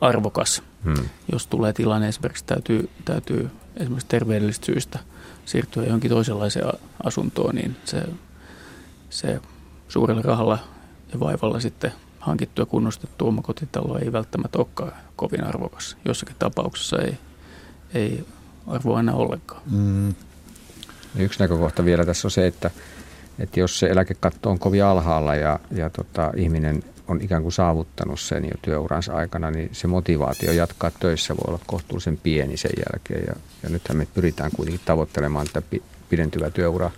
arvokas. 0.00 0.62
Hmm. 0.84 1.08
Jos 1.32 1.46
tulee 1.46 1.72
tilanne, 1.72 2.08
esimerkiksi 2.08 2.44
täytyy, 2.44 2.90
täytyy 3.04 3.50
esimerkiksi 3.76 4.08
terveydellisistä 4.08 4.66
syistä– 4.66 4.98
siirtyä 5.50 5.84
johonkin 5.84 6.10
toisenlaiseen 6.10 6.66
asuntoon, 7.04 7.54
niin 7.54 7.76
se, 7.84 8.02
se 9.10 9.40
suurella 9.88 10.22
rahalla 10.22 10.58
ja 11.12 11.20
vaivalla 11.20 11.60
sitten 11.60 11.92
hankittu 12.20 12.62
ja 12.62 12.66
kunnostettu 12.66 13.28
omakotitalo 13.28 13.98
ei 13.98 14.12
välttämättä 14.12 14.58
olekaan 14.58 14.92
kovin 15.16 15.44
arvokas. 15.44 15.96
Jossakin 16.04 16.36
tapauksessa 16.38 16.98
ei, 16.98 17.18
ei 17.94 18.24
arvoa 18.66 19.00
enää 19.00 19.14
ollenkaan. 19.14 19.62
Mm. 19.70 20.14
Yksi 21.16 21.40
näkökohta 21.40 21.84
vielä 21.84 22.04
tässä 22.04 22.28
on 22.28 22.30
se, 22.30 22.46
että, 22.46 22.70
että 23.38 23.60
jos 23.60 23.78
se 23.78 23.86
eläkekatto 23.86 24.50
on 24.50 24.58
kovin 24.58 24.84
alhaalla 24.84 25.34
ja, 25.34 25.58
ja 25.70 25.90
tota, 25.90 26.32
ihminen 26.36 26.82
on 27.08 27.20
ikään 27.20 27.42
kuin 27.42 27.52
saavuttanut 27.52 28.20
sen 28.20 28.44
jo 28.44 28.50
työuransa 28.62 29.12
aikana, 29.12 29.50
niin 29.50 29.70
se 29.72 29.86
motivaatio 29.86 30.52
jatkaa 30.52 30.90
töissä 30.90 31.36
voi 31.36 31.44
olla 31.48 31.60
kohtuullisen 31.66 32.16
pieni 32.16 32.56
sen 32.56 32.70
jälkeen. 32.76 33.24
Ja, 33.26 33.34
ja 33.62 33.68
nythän 33.68 33.96
me 33.96 34.06
pyritään 34.14 34.50
kuitenkin 34.56 34.80
tavoittelemaan 34.84 35.46
tätä 35.52 35.76
pidentyvää 36.08 36.50
työuraa. 36.50 36.90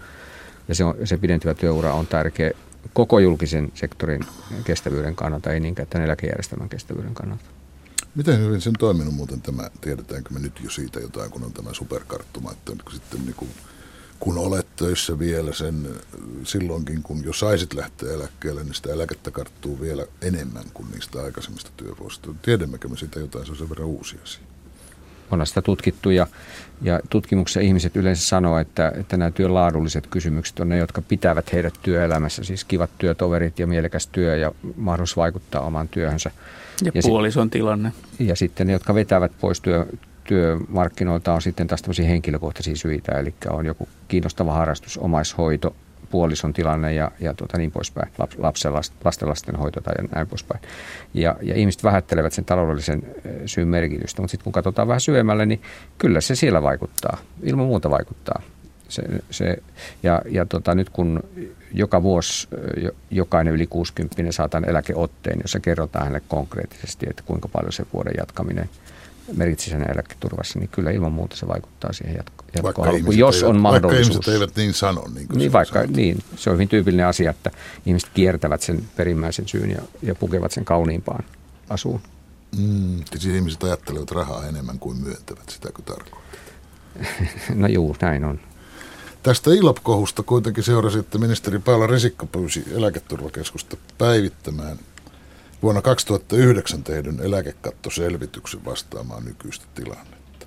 Ja 0.69 0.75
se, 0.75 0.85
on, 0.85 0.95
se 1.05 1.17
pidentyvä 1.17 1.55
työura 1.55 1.93
on 1.93 2.07
tärkeä 2.07 2.51
koko 2.95 3.19
julkisen 3.19 3.73
sektorin 3.75 4.25
kestävyyden 4.65 5.17
kannalta, 5.17 5.53
ei 5.53 5.61
niinkään 5.61 5.89
tämän 5.89 6.07
eläkejärjestelmän 6.07 6.69
kestävyyden 6.69 7.15
kannalta. 7.15 7.45
Miten 8.15 8.41
hyvin 8.41 8.61
sen 8.61 8.73
toiminut 8.79 9.15
muuten 9.15 9.43
tämä, 9.43 9.71
tiedetäänkö 9.81 10.35
me 10.35 10.41
nyt 10.41 10.61
jo 10.65 10.71
siitä 10.71 11.01
jotain, 11.01 11.31
kun 11.31 11.45
on 11.45 11.53
tämä 11.53 11.75
superkarttuma, 11.75 12.53
että 12.53 12.73
sitten 12.91 13.21
niin 13.21 13.35
kuin 13.35 13.51
kun 14.21 14.39
olet 14.39 14.77
töissä 14.77 15.19
vielä 15.19 15.53
sen 15.53 15.89
silloinkin, 16.45 17.03
kun 17.03 17.25
jo 17.25 17.33
saisit 17.33 17.75
lähteä 17.75 18.13
eläkkeelle, 18.13 18.65
niin 18.65 18.75
sitä 18.75 18.93
eläkettä 18.93 19.31
karttuu 19.31 19.81
vielä 19.81 20.07
enemmän 20.21 20.65
kuin 20.75 20.91
niistä 20.91 21.23
aikaisemmista 21.23 21.71
työvuosista. 21.77 22.35
Tiedämmekö 22.43 22.89
me 22.89 22.97
sitä 22.97 23.21
jotain, 23.21 23.47
se 23.47 23.53
on 23.53 23.59
sen 23.59 23.69
verran 23.69 23.89
uusi 23.89 24.17
asia. 24.23 24.52
On 25.33 25.47
sitä 25.47 25.63
tutkittu 25.63 26.11
ja, 26.11 26.27
ja 26.83 27.01
tutkimuksessa 27.11 27.61
ihmiset 27.61 27.97
yleensä 27.97 28.27
sanoo, 28.27 28.59
että, 28.59 28.93
että 29.01 29.17
nämä 29.17 29.31
työn 29.31 29.55
laadulliset 29.55 30.07
kysymykset 30.07 30.61
on 30.61 30.69
ne, 30.69 30.79
jotka 30.79 31.03
pitävät 31.03 31.53
heidät 31.53 31.75
työelämässä. 31.83 32.45
Siis 32.45 32.65
kivat 32.65 32.91
työtoverit 32.99 33.59
ja 33.59 33.67
mielekäs 33.67 34.07
työ 34.07 34.37
ja 34.37 34.53
mahdollisuus 34.77 35.17
vaikuttaa 35.17 35.61
omaan 35.61 35.89
työhönsä. 35.89 36.31
Ja, 36.85 36.93
ja 36.95 37.03
puolison 37.05 37.47
sit, 37.47 37.53
tilanne. 37.53 37.93
Ja 38.19 38.37
sitten 38.37 38.67
ne, 38.67 38.73
jotka 38.73 38.95
vetävät 38.95 39.33
pois 39.41 39.61
työ, 39.61 39.87
työmarkkinoilta 40.25 41.33
on 41.33 41.43
sitten 41.43 41.67
taas 41.67 41.83
tämmöisiä 41.83 42.09
henkilökohtaisia 42.09 42.77
syitä, 42.77 43.13
eli 43.13 43.35
on 43.51 43.67
joku 43.67 43.89
kiinnostava 44.09 44.53
harrastus, 44.53 44.99
omaishoito, 44.99 45.77
puolison 46.11 46.53
tilanne 46.53 46.95
ja, 46.95 47.11
ja 47.21 47.35
tuota 47.35 47.59
niin 47.59 47.73
poispäin, 47.73 48.13
lapsen, 48.39 49.29
lasten 49.29 49.57
hoito 49.57 49.81
tai 49.81 49.95
näin 50.15 50.27
poispäin. 50.27 50.61
Ja, 51.15 51.37
ja 51.43 51.55
ihmiset 51.55 51.85
vähättelevät 51.85 52.33
sen 52.33 52.45
taloudellisen 52.45 53.03
syyn 53.47 53.69
merkitystä, 53.69 54.23
mutta 54.23 54.31
sitten 54.31 54.45
kun 54.45 54.53
katsotaan 54.53 54.89
vähän 54.89 55.01
syvemmälle, 55.01 55.47
niin 55.47 55.63
kyllä 55.99 56.21
se 56.21 56.35
siellä 56.35 56.63
vaikuttaa, 56.63 57.19
ilman 57.43 57.67
muuta 57.67 57.91
vaikuttaa. 57.91 58.43
Se, 58.89 59.03
se, 59.31 59.57
ja 60.03 60.23
ja 60.31 60.47
tota, 60.47 60.75
nyt 60.75 60.91
kun 60.91 61.21
joka 61.75 62.03
vuosi 62.03 62.49
jokainen 63.11 63.55
yli 63.55 63.67
60 63.67 64.33
saa 64.33 64.49
tämän 64.49 64.71
eläkeotteen, 64.71 65.39
jossa 65.43 65.61
kerrotaan 65.61 66.05
hänelle 66.05 66.25
konkreettisesti, 66.29 67.07
että 67.11 67.23
kuinka 67.27 67.49
paljon 67.49 67.73
se 67.73 67.87
vuoden 67.93 68.15
jatkaminen– 68.19 68.69
merkitsisi 69.37 69.73
hänen 69.73 69.91
eläketurvassa, 69.91 70.59
niin 70.59 70.69
kyllä 70.69 70.91
ilman 70.91 71.13
muuta 71.13 71.37
se 71.37 71.49
vaikuttaa 71.49 71.93
siihen 71.93 72.17
jatko- 72.17 72.45
jatkoalkuun, 72.57 73.19
jos 73.19 73.37
eivät, 73.37 73.49
on 73.49 73.61
mahdollisuus. 73.61 74.07
Vaikka 74.07 74.13
ihmiset 74.13 74.35
eivät 74.35 74.57
niin 74.57 74.75
sano. 74.75 75.05
Niin, 75.15 75.27
niin, 75.35 75.53
vaikka, 75.53 75.83
niin, 75.83 76.19
se 76.37 76.51
on 76.51 76.55
hyvin 76.55 76.69
tyypillinen 76.69 77.07
asia, 77.07 77.31
että 77.31 77.51
ihmiset 77.87 78.11
kiertävät 78.15 78.63
sen 78.63 78.89
perimmäisen 78.97 79.49
syyn 79.49 79.71
ja, 79.71 79.83
ja 80.03 80.15
pukevat 80.15 80.53
sen 80.53 80.65
kauniimpaan 80.65 81.25
asuun. 81.71 82.01
Mm, 82.59 83.05
siis 83.11 83.35
ihmiset 83.35 83.65
ajattelevat 83.65 84.11
rahaa 84.11 84.47
enemmän 84.47 84.79
kuin 84.79 84.97
myöntävät, 84.97 85.49
sitäkö 85.49 85.83
tarkoittaa? 85.83 86.23
no 87.55 87.67
juu, 87.67 87.97
näin 88.01 88.25
on. 88.25 88.41
Tästä 89.23 89.51
ILOP-kohusta 89.51 90.23
kuitenkin 90.23 90.65
seurasi, 90.65 90.99
että 90.99 91.19
ministeri 91.19 91.59
Paula 91.59 91.87
Risikko 91.87 92.27
pyysi 92.27 92.65
eläketurvakeskusta 92.75 93.77
päivittämään 93.99 94.79
vuonna 95.63 95.83
2009 95.83 96.83
tehdyn 96.83 97.21
eläkekattoselvityksen 97.21 98.65
vastaamaan 98.65 99.25
nykyistä 99.25 99.65
tilannetta. 99.75 100.47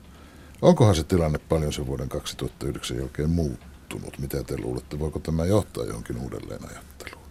Onkohan 0.62 0.96
se 0.96 1.04
tilanne 1.04 1.40
paljon 1.50 1.74
sen 1.74 1.88
vuoden 1.88 2.10
2009 2.10 2.98
jälkeen 2.98 3.30
muuttunut? 3.30 4.20
Mitä 4.20 4.44
te 4.44 4.58
luulette, 4.58 5.00
voiko 5.00 5.20
tämä 5.20 5.46
johtaa 5.46 5.86
johonkin 5.86 6.18
uudelleen 6.18 6.62
ajatteluun? 6.70 7.26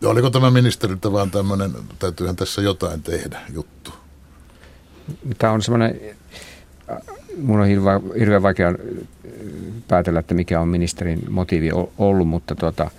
Ja 0.00 0.08
oliko 0.08 0.30
tämä 0.30 0.50
ministeriltä 0.50 1.12
vaan 1.12 1.30
tämmöinen, 1.30 1.72
täytyyhän 1.98 2.36
tässä 2.36 2.62
jotain 2.62 3.02
tehdä 3.02 3.40
juttu? 3.52 3.92
Tämä 5.38 5.52
on 5.52 5.62
semmoinen, 5.62 6.00
mun 7.42 7.60
on 7.60 7.66
hirveän, 7.66 8.00
hirveän 8.18 8.42
vaikea 8.42 8.74
päätellä, 9.88 10.20
että 10.20 10.34
mikä 10.34 10.60
on 10.60 10.68
ministerin 10.68 11.24
motiivi 11.30 11.70
ollut, 11.98 12.28
mutta 12.28 12.54
tuota, 12.54 12.90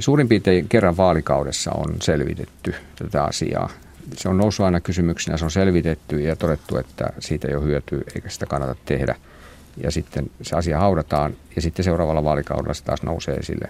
Suurin 0.00 0.28
piirtein 0.28 0.68
kerran 0.68 0.96
vaalikaudessa 0.96 1.70
on 1.70 1.96
selvitetty 2.02 2.74
tätä 2.96 3.24
asiaa. 3.24 3.70
Se 4.16 4.28
on 4.28 4.38
noussut 4.38 4.66
aina 4.66 4.80
kysymyksenä, 4.80 5.36
se 5.36 5.44
on 5.44 5.50
selvitetty 5.50 6.20
ja 6.20 6.36
todettu, 6.36 6.76
että 6.76 7.04
siitä 7.18 7.48
ei 7.48 7.54
ole 7.54 7.64
hyötyä 7.64 8.00
eikä 8.14 8.28
sitä 8.28 8.46
kannata 8.46 8.76
tehdä. 8.84 9.14
Ja 9.82 9.90
sitten 9.90 10.30
se 10.42 10.56
asia 10.56 10.78
haudataan 10.78 11.36
ja 11.56 11.62
sitten 11.62 11.84
seuraavalla 11.84 12.24
vaalikaudella 12.24 12.74
se 12.74 12.84
taas 12.84 13.02
nousee 13.02 13.34
esille. 13.34 13.68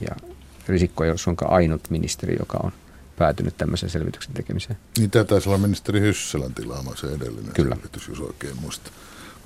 Ja 0.00 0.16
Risikko 0.68 1.04
ei 1.04 1.10
ole 1.10 1.18
suinkaan 1.18 1.52
ainut 1.52 1.90
ministeri, 1.90 2.36
joka 2.38 2.58
on 2.62 2.72
päätynyt 3.16 3.56
tämmöisen 3.58 3.90
selvityksen 3.90 4.34
tekemiseen. 4.34 4.78
Niin 4.98 5.10
tämä 5.10 5.24
taisi 5.24 5.48
olla 5.48 5.58
ministeri 5.58 6.00
Hyssälän 6.00 6.54
tilaama 6.54 6.96
se 6.96 7.06
edellinen 7.06 7.52
Kyllä. 7.54 7.74
selvitys, 7.74 8.08
jos 8.08 8.20
oikein 8.20 8.56
muista. 8.60 8.90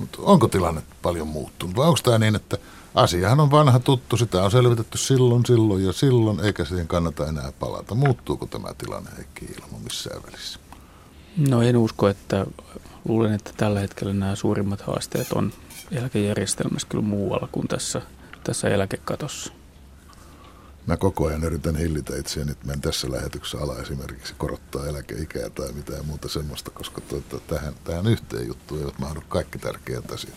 Mutta 0.01 0.19
onko 0.23 0.49
tilanne 0.49 0.83
paljon 1.03 1.29
muuttunut 1.29 1.77
vai 1.77 1.87
onko 1.87 2.01
tämä 2.03 2.19
niin, 2.19 2.37
että 2.37 2.59
Asiahan 2.95 3.41
on 3.41 3.51
vanha 3.51 3.79
tuttu, 3.79 4.17
sitä 4.17 4.43
on 4.45 4.51
selvitetty 4.51 4.99
silloin, 4.99 5.47
silloin 5.47 5.85
ja 5.85 5.93
silloin, 5.93 6.41
eikä 6.41 6.65
siihen 6.65 6.89
kannata 6.89 7.27
enää 7.27 7.53
palata. 7.61 7.95
Muuttuuko 7.95 8.47
tämä 8.47 8.75
tilanne 8.79 9.11
Heikki 9.17 9.45
Ilmo 9.45 9.79
missään 9.79 10.23
välissä? 10.27 10.59
No 11.37 11.63
en 11.63 11.77
usko, 11.77 12.09
että 12.09 12.47
luulen, 13.09 13.35
että 13.35 13.51
tällä 13.57 13.81
hetkellä 13.81 14.13
nämä 14.13 14.35
suurimmat 14.35 14.81
haasteet 14.81 15.33
on 15.33 15.53
eläkejärjestelmässä 15.93 16.89
kyllä 16.89 17.05
muualla 17.05 17.49
kuin 17.53 17.69
tässä, 17.69 18.03
tässä 18.45 18.69
eläkekatossa. 18.69 19.53
Mä 20.87 20.97
koko 20.97 21.27
ajan 21.27 21.45
yritän 21.45 21.77
hillitä 21.77 22.17
itseäni, 22.17 22.53
että 22.53 22.73
en 22.73 22.81
tässä 22.81 23.11
lähetyksessä 23.11 23.59
ala 23.59 23.79
esimerkiksi 23.79 24.35
korottaa 24.39 24.87
eläkeikää 24.87 25.51
tai 25.51 25.73
mitään 25.73 26.07
muuta 26.07 26.29
semmoista, 26.29 26.71
koska 26.71 27.01
tuota, 27.01 27.41
tähän, 27.47 27.75
tähän 27.85 28.07
yhteen 28.07 28.47
juttuun 28.47 28.81
eivät 28.81 28.99
mahdu 28.99 29.23
kaikki 29.29 29.59
tärkeät 29.59 30.13
asiat. 30.13 30.35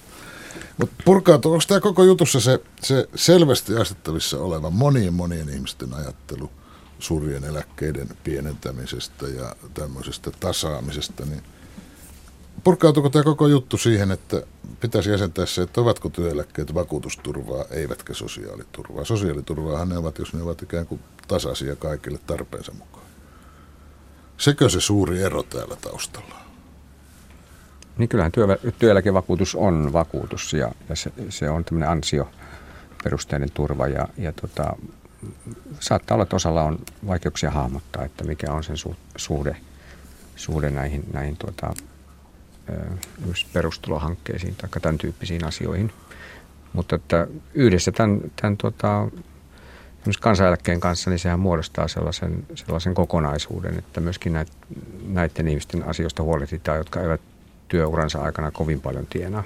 Mutta 0.78 1.04
purkautuu, 1.06 1.52
onko 1.52 1.64
tämä 1.68 1.80
koko 1.80 2.04
jutussa 2.04 2.40
se, 2.40 2.60
se 2.82 3.08
selvästi 3.16 3.76
asettavissa 3.76 4.40
oleva 4.40 4.70
monien 4.70 5.14
monien 5.14 5.50
ihmisten 5.50 5.94
ajattelu 5.94 6.52
surjen 7.00 7.44
eläkkeiden 7.44 8.10
pienentämisestä 8.24 9.28
ja 9.28 9.56
tämmöisestä 9.74 10.32
tasaamisesta, 10.40 11.26
niin 11.26 11.44
purkautuuko 12.64 13.10
tämä 13.10 13.24
koko 13.24 13.48
juttu 13.48 13.78
siihen, 13.78 14.12
että 14.12 14.44
pitäisi 14.80 15.10
jäsentää 15.10 15.46
se, 15.46 15.62
että 15.62 15.82
ovatko 15.82 16.10
työeläkkeet 16.10 16.74
vakuutusturvaa, 16.74 17.66
eivätkä 17.72 18.14
sosiaaliturvaa. 18.14 19.06
Sosiaaliturvaahan 19.06 19.90
ne 19.90 19.98
ovat, 19.98 20.20
jos 20.20 20.34
ne 20.34 20.42
ovat 20.42 20.62
ikään 20.62 20.86
kuin 20.86 21.02
tasaisia 21.28 21.76
kaikille 21.76 22.20
tarpeensa 22.28 22.72
mukaan. 22.72 23.06
Sekö 24.38 24.70
se 24.70 24.82
suuri 24.82 25.22
ero 25.22 25.44
täällä 25.44 25.76
taustalla 25.76 26.36
Niin 27.98 28.10
kyllähän 28.10 28.32
työ, 28.32 28.48
työeläkevakuutus 28.80 29.56
on 29.56 29.94
vakuutus 29.94 30.54
ja, 30.54 30.72
ja 30.90 30.96
se, 30.96 31.12
se 31.30 31.50
on 31.50 31.66
tämmöinen 31.66 31.90
ansioperusteinen 31.90 33.52
turva 33.52 33.88
ja, 33.88 34.08
ja 34.18 34.32
tota, 34.32 34.76
saattaa 35.80 36.16
olla, 36.16 36.24
että 36.24 36.36
osalla 36.36 36.64
on 36.64 36.80
vaikeuksia 37.08 37.52
hahmottaa, 37.52 38.06
että 38.06 38.24
mikä 38.24 38.52
on 38.52 38.64
sen 38.64 38.78
su, 38.78 38.96
suhde, 39.16 39.56
suhde 40.36 40.70
näihin, 40.70 41.04
näihin 41.14 41.38
tuota, 41.38 41.74
perustulohankkeisiin 43.54 44.56
tai 44.56 44.70
tämän 44.82 44.98
tyyppisiin 44.98 45.46
asioihin. 45.46 45.94
Mutta 46.74 46.96
että 46.96 47.28
yhdessä 47.54 47.92
tämän, 47.92 48.22
tämän 48.42 48.58
tota, 48.58 49.08
kansaneläkkeen 50.20 50.80
kanssa, 50.80 51.10
niin 51.10 51.20
sehän 51.20 51.40
muodostaa 51.40 51.88
sellaisen, 51.88 52.46
sellaisen 52.56 52.94
kokonaisuuden, 52.94 53.78
että 53.78 54.02
myöskin 54.02 54.34
näitä, 54.34 54.52
näiden 55.08 55.48
ihmisten 55.48 55.84
asioista 55.84 56.24
huolehditaan, 56.24 56.78
jotka 56.78 57.02
eivät 57.02 57.22
työuransa 57.68 58.22
aikana 58.22 58.52
kovin 58.52 58.82
paljon 58.82 59.08
tienaa. 59.08 59.44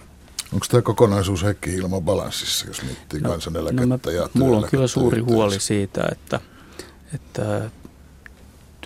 Onko 0.54 0.66
tämä 0.70 0.82
kokonaisuus 0.82 1.44
Heikki 1.44 1.76
ilman 1.76 2.04
balanssissa, 2.04 2.68
jos 2.68 2.84
miettii 2.84 3.22
no, 3.22 3.30
kansaneläkettä 3.30 3.86
no 3.86 4.00
mä, 4.06 4.12
ja 4.12 4.30
Mulla 4.34 4.58
on 4.58 4.68
kyllä 4.72 4.88
suuri 4.88 5.22
huoli 5.22 5.60
siitä, 5.60 6.10
että, 6.12 6.40
että 7.14 7.70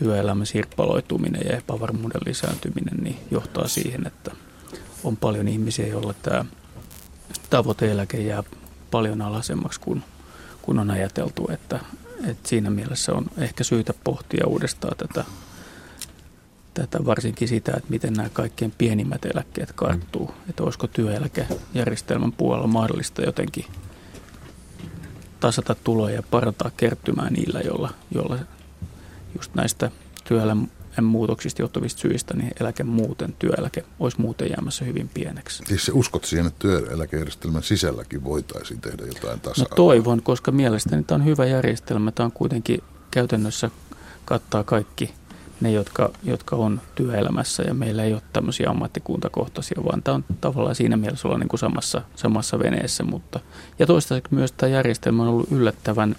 työelämän 0.03 0.45
sirppaloituminen 0.45 1.41
ja 1.49 1.57
epävarmuuden 1.57 2.21
lisääntyminen 2.25 2.97
niin 3.03 3.17
johtaa 3.31 3.67
siihen, 3.67 4.07
että 4.07 4.31
on 5.03 5.17
paljon 5.17 5.47
ihmisiä, 5.47 5.87
joilla 5.87 6.13
tämä 6.21 6.45
tavoiteeläke 7.49 8.17
jää 8.17 8.43
paljon 8.91 9.21
alasemmaksi 9.21 9.79
kuin, 9.79 10.03
kuin 10.61 10.79
on 10.79 10.91
ajateltu. 10.91 11.47
Että, 11.51 11.79
että 12.27 12.49
siinä 12.49 12.69
mielessä 12.69 13.13
on 13.13 13.25
ehkä 13.37 13.63
syytä 13.63 13.93
pohtia 14.03 14.47
uudestaan 14.47 14.97
tätä, 14.97 15.25
tätä 16.73 17.05
varsinkin 17.05 17.47
sitä, 17.47 17.71
että 17.77 17.89
miten 17.89 18.13
nämä 18.13 18.29
kaikkein 18.29 18.73
pienimmät 18.77 19.25
eläkkeet 19.25 19.71
karttuu. 19.71 20.27
Mm. 20.27 20.49
Että 20.49 20.63
olisiko 20.63 20.87
työeläkejärjestelmän 20.87 22.31
puolella 22.31 22.67
mahdollista 22.67 23.21
jotenkin 23.21 23.65
tasata 25.39 25.75
tuloja 25.75 26.15
ja 26.15 26.23
parantaa 26.23 26.71
kertymää 26.77 27.29
niillä, 27.29 27.59
joilla, 27.59 27.89
joilla 28.15 28.37
just 29.35 29.55
näistä 29.55 29.91
työelämän 30.23 30.69
muutoksista 31.01 31.61
johtuvista 31.61 32.01
syistä, 32.01 32.33
niin 32.37 32.51
eläke 32.59 32.83
muuten, 32.83 33.35
työeläke 33.39 33.85
olisi 33.99 34.21
muuten 34.21 34.49
jäämässä 34.49 34.85
hyvin 34.85 35.09
pieneksi. 35.13 35.63
Siis 35.67 35.85
se 35.85 35.91
uskot 35.91 36.25
siihen, 36.25 36.47
että 36.47 36.59
työeläkejärjestelmän 36.59 37.63
sisälläkin 37.63 38.23
voitaisiin 38.23 38.81
tehdä 38.81 39.05
jotain 39.05 39.39
tasa 39.39 39.61
No 39.61 39.75
toivon, 39.75 40.21
koska 40.21 40.51
mielestäni 40.51 41.03
tämä 41.03 41.15
on 41.15 41.25
hyvä 41.25 41.45
järjestelmä. 41.45 42.11
Tämä 42.11 42.25
on 42.25 42.31
kuitenkin 42.31 42.83
käytännössä 43.11 43.71
kattaa 44.25 44.63
kaikki 44.63 45.13
ne, 45.61 45.71
jotka, 45.71 46.11
jotka 46.23 46.55
on 46.55 46.81
työelämässä 46.95 47.63
ja 47.63 47.73
meillä 47.73 48.03
ei 48.03 48.13
ole 48.13 48.21
tämmöisiä 48.33 48.69
ammattikuntakohtaisia, 48.69 49.83
vaan 49.83 50.03
tämä 50.03 50.15
on 50.15 50.25
tavallaan 50.41 50.75
siinä 50.75 50.97
mielessä 50.97 51.27
olla 51.27 51.37
niin 51.37 51.49
kuin 51.49 51.59
samassa, 51.59 52.01
samassa 52.15 52.59
veneessä. 52.59 53.03
Mutta, 53.03 53.39
ja 53.79 53.87
toistaiseksi 53.87 54.35
myös 54.35 54.51
tämä 54.51 54.69
järjestelmä 54.69 55.23
on 55.23 55.29
ollut 55.29 55.51
yllättävän 55.51 56.15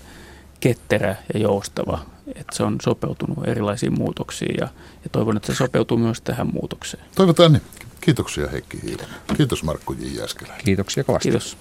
ketterä 0.62 1.16
ja 1.34 1.40
joustava, 1.40 1.98
että 2.26 2.56
se 2.56 2.62
on 2.62 2.76
sopeutunut 2.82 3.48
erilaisiin 3.48 3.98
muutoksiin 3.98 4.54
ja, 4.60 4.68
ja 5.04 5.10
toivon, 5.12 5.36
että 5.36 5.52
se 5.52 5.56
sopeutuu 5.56 5.98
myös 5.98 6.20
tähän 6.20 6.46
muutokseen. 6.52 7.04
Toivotaan 7.14 7.52
niin. 7.52 7.62
Kiitoksia 8.00 8.48
Heikki 8.48 8.82
Hiilonen. 8.82 9.14
Kiitos 9.36 9.62
Markku 9.62 9.92
J. 9.92 10.06
Jäskeläinen. 10.20 10.64
Kiitoksia 10.64 11.04
kovasti. 11.04 11.28
Kiitos. 11.28 11.56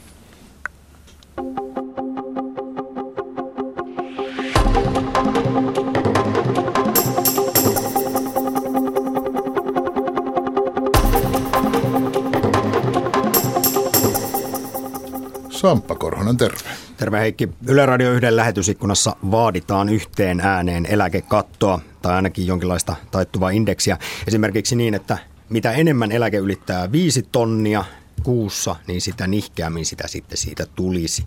Samppa 15.50 15.96
Korhonen, 15.96 16.38
terve. 16.38 16.91
Terve 17.02 17.20
Heikki. 17.20 17.50
Yle 17.68 17.86
Radio 17.86 18.12
1 18.12 18.36
lähetysikkunassa 18.36 19.16
vaaditaan 19.32 19.90
yhteen 19.90 20.40
ääneen 20.40 20.86
eläkekattoa 20.86 21.80
tai 22.02 22.16
ainakin 22.16 22.48
jonkinlaista 22.48 22.96
taittuvaa 23.12 23.50
indeksiä. 23.50 23.98
Esimerkiksi 24.28 24.76
niin, 24.76 24.94
että 24.94 25.18
mitä 25.50 25.72
enemmän 25.72 26.12
eläke 26.12 26.38
ylittää 26.38 26.92
5 26.92 27.28
tonnia, 27.32 27.86
kuussa, 28.24 28.76
niin 28.88 29.02
sitä 29.02 29.28
nihkeämmin 29.28 29.86
sitä 29.86 30.08
sitten 30.08 30.38
siitä 30.38 30.66
tulisi. 30.76 31.26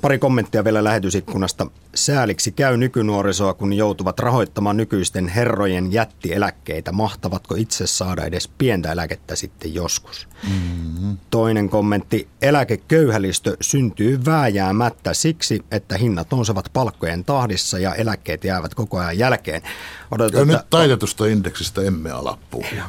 Pari 0.00 0.18
kommenttia 0.18 0.64
vielä 0.64 0.84
lähetysikkunasta. 0.84 1.66
Sääliksi 1.94 2.52
käy 2.52 2.76
nykynuorisoa, 2.76 3.54
kun 3.54 3.72
joutuvat 3.72 4.18
rahoittamaan 4.18 4.76
nykyisten 4.76 5.28
herrojen 5.28 5.92
jättieläkkeitä. 5.92 6.92
Mahtavatko 6.92 7.54
itse 7.54 7.86
saada 7.86 8.24
edes 8.24 8.48
pientä 8.48 8.92
eläkettä 8.92 9.36
sitten 9.36 9.74
joskus? 9.74 10.28
Mm-hmm. 10.42 11.16
Toinen 11.30 11.68
kommentti. 11.68 12.28
Eläkeköyhälistö 12.42 13.56
syntyy 13.60 14.24
vääjäämättä 14.24 15.14
siksi, 15.14 15.60
että 15.70 15.98
hinnat 15.98 16.30
nousevat 16.30 16.70
palkkojen 16.72 17.24
tahdissa 17.24 17.78
ja 17.78 17.94
eläkkeet 17.94 18.44
jäävät 18.44 18.74
koko 18.74 18.98
ajan 18.98 19.18
jälkeen. 19.18 19.62
Odotetaan, 20.10 20.48
ja 20.48 20.56
nyt 20.56 20.70
taitetusta 20.70 21.26
indeksistä 21.26 21.82
emme 21.82 22.10
ala 22.10 22.38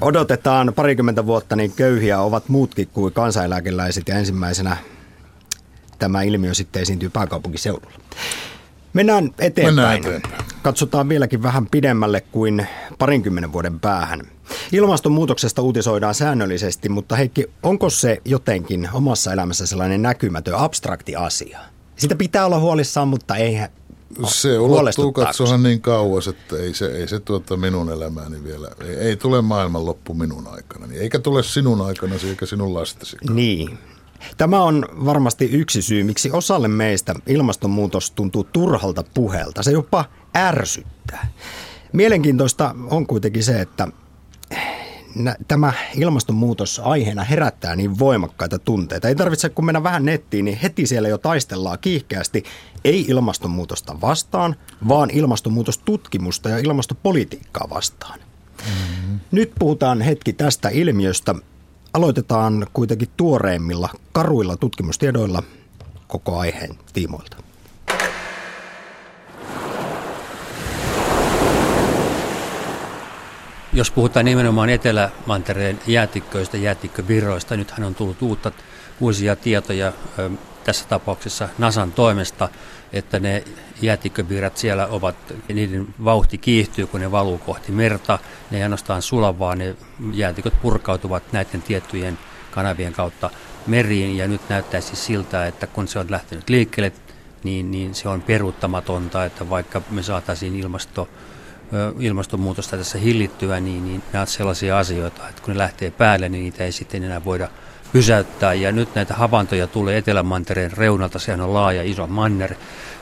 Odotetaan 0.02 0.74
parikymmentä 0.76 1.26
vuotta, 1.26 1.56
niin 1.56 1.72
köyhiä 1.72 2.20
ovat 2.22 2.50
muutkin 2.50 2.88
kuin 2.88 3.14
kansaneläkeläiset 3.40 4.08
ja 4.08 4.16
ensimmäisenä 4.16 4.78
tämä 6.00 6.22
ilmiö 6.22 6.54
sitten 6.54 6.82
esiintyy 6.82 7.10
pääkaupunkiseudulla. 7.10 7.98
Mennään 8.94 9.34
eteenpäin. 9.40 9.76
Mennään 9.76 9.98
eteenpäin. 9.98 10.46
Katsotaan 10.62 11.10
vieläkin 11.10 11.44
vähän 11.44 11.68
pidemmälle 11.68 12.22
kuin 12.22 12.68
parinkymmenen 12.98 13.54
vuoden 13.54 13.80
päähän. 13.80 14.22
Ilmastonmuutoksesta 14.72 15.62
uutisoidaan 15.62 16.16
säännöllisesti, 16.16 16.90
mutta 16.90 17.16
Heikki, 17.16 17.46
onko 17.64 17.90
se 17.90 18.22
jotenkin 18.26 18.90
omassa 18.94 19.34
elämässä 19.34 19.68
sellainen 19.68 20.02
näkymätön, 20.02 20.56
abstrakti 20.56 21.16
asia? 21.16 21.60
Sitä 21.96 22.16
pitää 22.16 22.46
olla 22.46 22.60
huolissaan, 22.60 23.08
mutta 23.08 23.36
ei 23.36 23.60
se 24.28 24.60
ulottuu 24.60 25.12
katsohan 25.12 25.64
niin 25.64 25.82
kauas, 25.82 26.28
että 26.28 26.58
ei 26.58 26.74
se, 26.74 26.86
ei 26.86 27.08
se 27.08 27.20
tuota 27.20 27.58
minun 27.58 27.92
elämääni 27.92 28.44
vielä, 28.44 28.68
ei, 28.88 28.96
ei 28.96 29.16
tule 29.16 29.42
maailmanloppu 29.42 30.14
minun 30.14 30.48
aikana, 30.48 30.88
eikä 30.94 31.20
tule 31.20 31.44
sinun 31.44 31.82
aikana 31.82 32.16
eikä 32.28 32.46
sinun 32.46 32.74
lastesi. 32.74 33.18
Niin. 33.34 33.80
Tämä 34.38 34.64
on 34.64 34.86
varmasti 35.06 35.46
yksi 35.46 35.82
syy, 35.82 36.04
miksi 36.04 36.32
osalle 36.32 36.68
meistä 36.68 37.16
ilmastonmuutos 37.28 38.12
tuntuu 38.12 38.44
turhalta 38.44 39.04
puhelta. 39.14 39.64
Se 39.64 39.72
jopa 39.72 40.06
ärsyttää. 40.38 41.32
Mielenkiintoista 41.94 42.76
on 42.90 43.08
kuitenkin 43.08 43.44
se, 43.44 43.62
että 43.62 43.88
tämä 45.48 45.74
ilmastonmuutos 45.96 46.82
aiheena 46.84 47.24
herättää 47.24 47.76
niin 47.76 48.00
voimakkaita 48.00 48.60
tunteita. 48.60 49.08
Ei 49.08 49.16
tarvitse 49.16 49.50
kun 49.50 49.66
mennä 49.66 49.84
vähän 49.84 50.06
nettiin, 50.06 50.46
niin 50.46 50.58
heti 50.58 50.88
siellä 50.88 51.10
jo 51.10 51.18
taistellaan 51.18 51.80
kiihkeästi 51.82 52.44
ei 52.84 53.06
ilmastonmuutosta 53.08 54.02
vastaan, 54.02 54.56
vaan 54.88 55.10
ilmastonmuutostutkimusta 55.10 56.50
ja 56.50 56.58
ilmastopolitiikkaa 56.58 57.68
vastaan. 57.70 58.20
Mm-hmm. 58.20 59.20
Nyt 59.32 59.52
puhutaan 59.60 60.02
hetki 60.02 60.34
tästä 60.34 60.70
ilmiöstä. 60.70 61.36
Aloitetaan 61.94 62.68
kuitenkin 62.74 63.10
tuoreimmilla, 63.18 63.90
karuilla 64.12 64.58
tutkimustiedoilla 64.58 65.44
koko 66.08 66.40
aiheen 66.40 66.76
tiimoilta. 66.94 67.38
Jos 73.80 73.92
puhutaan 73.92 74.26
nimenomaan 74.26 74.70
Etelämantereen 74.70 75.80
jäätikköistä, 75.88 76.58
jäätikkövirroista, 76.58 77.58
nythän 77.58 77.88
on 77.88 77.96
tullut 77.96 78.22
uutta, 78.22 78.52
uusia 79.00 79.36
tietoja 79.36 79.94
tässä 80.64 80.86
tapauksessa 80.90 81.50
Nasan 81.58 81.92
toimesta, 81.92 82.50
että 82.94 83.20
ne 83.20 83.44
jäätikkövirrat 83.82 84.58
siellä 84.58 84.88
ovat, 84.88 85.16
niiden 85.54 85.88
vauhti 86.04 86.38
kiihtyy, 86.38 86.88
kun 86.88 87.00
ne 87.00 87.12
valuu 87.12 87.38
kohti 87.38 87.72
merta. 87.72 88.20
Ne 88.52 88.58
ei 88.58 88.64
ainoastaan 88.64 89.02
sula, 89.02 89.40
vaan 89.40 89.58
ne 89.58 89.76
jäätiköt 90.14 90.62
purkautuvat 90.62 91.24
näiden 91.32 91.62
tiettyjen 91.62 92.18
kanavien 92.52 92.94
kautta 92.94 93.30
meriin. 93.68 94.18
Ja 94.18 94.28
nyt 94.28 94.42
näyttäisi 94.50 94.96
siltä, 94.96 95.48
että 95.48 95.68
kun 95.68 95.88
se 95.88 96.00
on 96.00 96.06
lähtenyt 96.10 96.50
liikkeelle, 96.50 96.92
niin, 97.44 97.72
niin 97.72 97.96
se 97.96 98.10
on 98.10 98.22
peruuttamatonta, 98.22 99.26
että 99.26 99.50
vaikka 99.50 99.82
me 99.90 100.04
saataisiin 100.04 100.56
ilmasto, 100.56 101.10
ilmastonmuutosta 102.00 102.78
tässä 102.78 102.98
hillittyä, 102.98 103.60
niin, 103.60 103.86
niin 103.86 104.04
nämä 104.14 104.22
ovat 104.22 104.30
sellaisia 104.30 104.80
asioita, 104.80 105.30
että 105.30 105.42
kun 105.42 105.54
ne 105.54 105.58
lähtee 105.58 105.92
päälle, 105.92 106.30
niin 106.30 106.44
niitä 106.44 106.64
ei 106.64 106.72
sitten 106.72 107.04
enää 107.04 107.26
voida 107.26 107.50
pysäyttää. 107.94 108.54
Ja 108.54 108.72
nyt 108.72 108.96
näitä 108.96 109.14
havaintoja 109.14 109.68
tulee 109.68 109.98
Etelämantereen 109.98 110.72
reunalta, 110.78 111.20
sehän 111.20 111.42
on 111.42 111.54
laaja 111.54 111.84
iso 111.84 112.08
manner, 112.08 112.54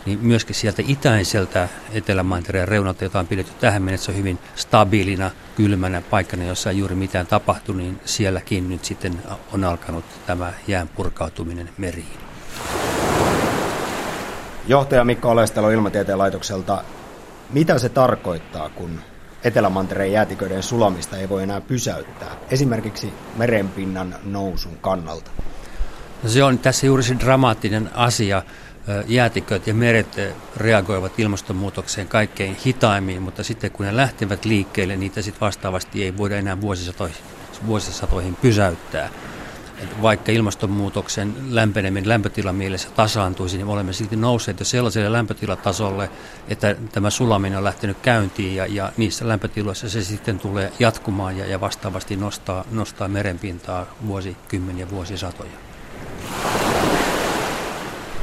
niin 0.06 0.20
myöskin 0.22 0.56
sieltä 0.56 0.84
itäiseltä 0.88 1.70
Etelämantereen 1.92 2.68
reunalta, 2.68 3.04
jota 3.04 3.20
on 3.20 3.28
pidetty 3.28 3.52
tähän 3.60 3.82
mennessä 3.82 4.12
hyvin 4.12 4.40
stabiilina, 4.56 5.32
kylmänä 5.56 6.02
paikkana, 6.10 6.44
jossa 6.44 6.70
ei 6.70 6.78
juuri 6.78 6.96
mitään 6.96 7.28
tapahtu, 7.28 7.74
niin 7.74 8.00
sielläkin 8.06 8.70
nyt 8.70 8.86
sitten 8.86 9.22
on 9.54 9.64
alkanut 9.64 10.06
tämä 10.28 10.54
jään 10.68 10.88
purkautuminen 10.88 11.70
meriin. 11.78 12.18
Johtaja 14.68 15.06
Mikko 15.06 15.30
Olestalo 15.30 15.70
Ilmatieteen 15.70 16.18
laitokselta, 16.18 16.84
mitä 17.50 17.80
se 17.80 17.90
tarkoittaa, 17.90 18.70
kun 18.70 19.00
Etelämantereen 19.44 20.12
jäätiköiden 20.12 20.64
sulamista 20.64 21.18
ei 21.18 21.30
voi 21.30 21.44
enää 21.44 21.62
pysäyttää, 21.62 22.36
esimerkiksi 22.52 23.14
merenpinnan 23.36 24.16
nousun 24.24 24.78
kannalta? 24.82 25.32
No 26.24 26.30
se 26.30 26.44
on 26.44 26.60
tässä 26.60 26.86
juuri 26.86 27.04
se 27.04 27.16
dramaattinen 27.20 27.90
asia. 27.94 28.44
Jäätiköt 29.08 29.68
ja 29.68 29.74
meret 29.74 30.08
reagoivat 30.58 31.20
ilmastonmuutokseen 31.20 32.08
kaikkein 32.08 32.58
hitaimmin, 32.66 33.22
mutta 33.22 33.44
sitten 33.44 33.72
kun 33.72 33.86
ne 33.86 33.96
lähtevät 33.96 34.46
liikkeelle, 34.46 34.96
niitä 34.96 35.22
sitten 35.22 35.42
vastaavasti 35.42 36.04
ei 36.04 36.18
voida 36.18 36.38
enää 36.38 36.62
vuosisatoihin, 36.62 37.18
vuosisatoihin 37.66 38.36
pysäyttää 38.36 39.10
vaikka 40.02 40.32
ilmastonmuutoksen 40.32 41.36
lämpeneminen 41.50 42.10
lämpötila 42.10 42.54
mielessä 42.54 42.90
tasaantuisi, 42.96 43.58
niin 43.58 43.68
me 43.68 43.74
olemme 43.74 43.94
silti 43.94 44.16
nousseet 44.16 44.60
jo 44.60 44.66
sellaiselle 44.66 45.12
lämpötilatasolle, 45.12 46.10
että 46.48 46.76
tämä 46.92 47.10
sulaminen 47.10 47.58
on 47.58 47.64
lähtenyt 47.64 47.98
käyntiin 48.02 48.56
ja, 48.56 48.66
ja 48.66 48.92
niissä 48.98 49.28
lämpötiloissa 49.28 49.90
se 49.90 50.04
sitten 50.04 50.40
tulee 50.40 50.72
jatkumaan 50.80 51.38
ja, 51.38 51.46
ja 51.46 51.62
vastaavasti 51.62 52.16
nostaa, 52.16 52.66
nostaa 52.72 53.08
merenpintaa 53.08 53.86
vuosikymmeniä, 54.08 54.90
vuosisatoja. 54.90 55.52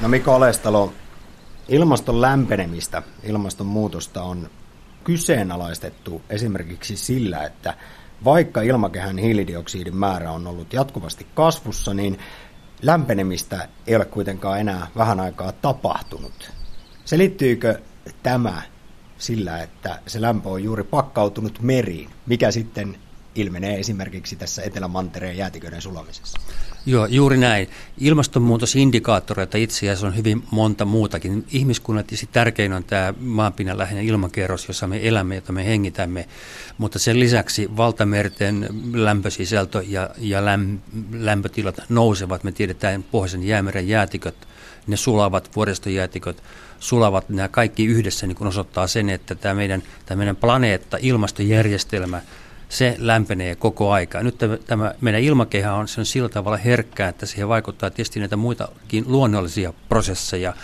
No 0.00 0.08
Mikko 0.08 0.34
Olestalo, 0.34 0.92
ilmaston 1.68 2.20
lämpenemistä, 2.20 3.02
ilmastonmuutosta 3.22 4.22
on 4.22 4.50
kyseenalaistettu 5.04 6.22
esimerkiksi 6.30 6.96
sillä, 6.96 7.44
että 7.44 7.74
vaikka 8.24 8.62
ilmakehän 8.62 9.18
hiilidioksidin 9.18 9.96
määrä 9.96 10.32
on 10.32 10.46
ollut 10.46 10.72
jatkuvasti 10.72 11.26
kasvussa, 11.34 11.94
niin 11.94 12.18
lämpenemistä 12.82 13.68
ei 13.86 13.96
ole 13.96 14.04
kuitenkaan 14.04 14.60
enää 14.60 14.86
vähän 14.96 15.20
aikaa 15.20 15.52
tapahtunut. 15.52 16.50
Selittyykö 17.04 17.80
tämä 18.22 18.62
sillä, 19.18 19.62
että 19.62 19.98
se 20.06 20.20
lämpö 20.20 20.48
on 20.48 20.64
juuri 20.64 20.84
pakkautunut 20.84 21.60
meriin, 21.62 22.10
mikä 22.26 22.50
sitten 22.50 22.98
ilmenee 23.34 23.78
esimerkiksi 23.78 24.36
tässä 24.36 24.62
Etelämantereen 24.62 25.36
jäätiköiden 25.36 25.82
sulamisessa. 25.82 26.40
Joo, 26.86 27.06
juuri 27.06 27.36
näin. 27.36 27.70
Ilmastonmuutosindikaattoreita 27.98 29.58
itse 29.58 29.76
asiassa 29.78 30.06
on 30.06 30.16
hyvin 30.16 30.44
monta 30.50 30.84
muutakin. 30.84 31.44
Ihmiskunnan 31.52 32.04
tärkein 32.32 32.72
on 32.72 32.84
tämä 32.84 33.14
maanpinnan 33.20 33.78
läheinen 33.78 34.04
ilmakierros, 34.04 34.68
jossa 34.68 34.86
me 34.86 35.08
elämme, 35.08 35.34
jota 35.34 35.52
me 35.52 35.66
hengitämme. 35.66 36.28
Mutta 36.78 36.98
sen 36.98 37.20
lisäksi 37.20 37.76
valtamerten 37.76 38.68
lämpösisältö 38.92 39.84
ja, 39.88 40.10
ja 40.18 40.44
läm, 40.44 40.78
lämpötilat 41.12 41.76
nousevat. 41.88 42.44
Me 42.44 42.52
tiedetään 42.52 43.02
pohjoisen 43.02 43.42
jäämeren 43.42 43.88
jäätiköt, 43.88 44.48
ne 44.86 44.96
sulavat, 44.96 45.56
vuoristojäätiköt 45.56 46.42
sulavat. 46.80 47.28
Nämä 47.28 47.48
kaikki 47.48 47.84
yhdessä 47.84 48.26
niin 48.26 48.36
kun 48.36 48.46
osoittaa 48.46 48.86
sen, 48.86 49.10
että 49.10 49.34
tämä 49.34 49.54
meidän, 49.54 49.82
tämä 50.06 50.18
meidän 50.18 50.36
planeetta, 50.36 50.96
ilmastojärjestelmä– 51.00 52.20
se 52.74 52.96
lämpenee 52.98 53.54
koko 53.54 53.92
aika. 53.92 54.22
Nyt 54.22 54.38
tämä, 54.66 54.94
meidän 55.00 55.20
ilmakehä 55.20 55.74
on, 55.74 55.88
se 55.88 56.00
on 56.00 56.06
sillä 56.06 56.28
tavalla 56.28 56.56
herkkää, 56.56 57.08
että 57.08 57.26
siihen 57.26 57.48
vaikuttaa 57.48 57.90
tietysti 57.90 58.20
näitä 58.20 58.36
muitakin 58.36 59.04
luonnollisia 59.06 59.72
prosesseja, 59.88 60.54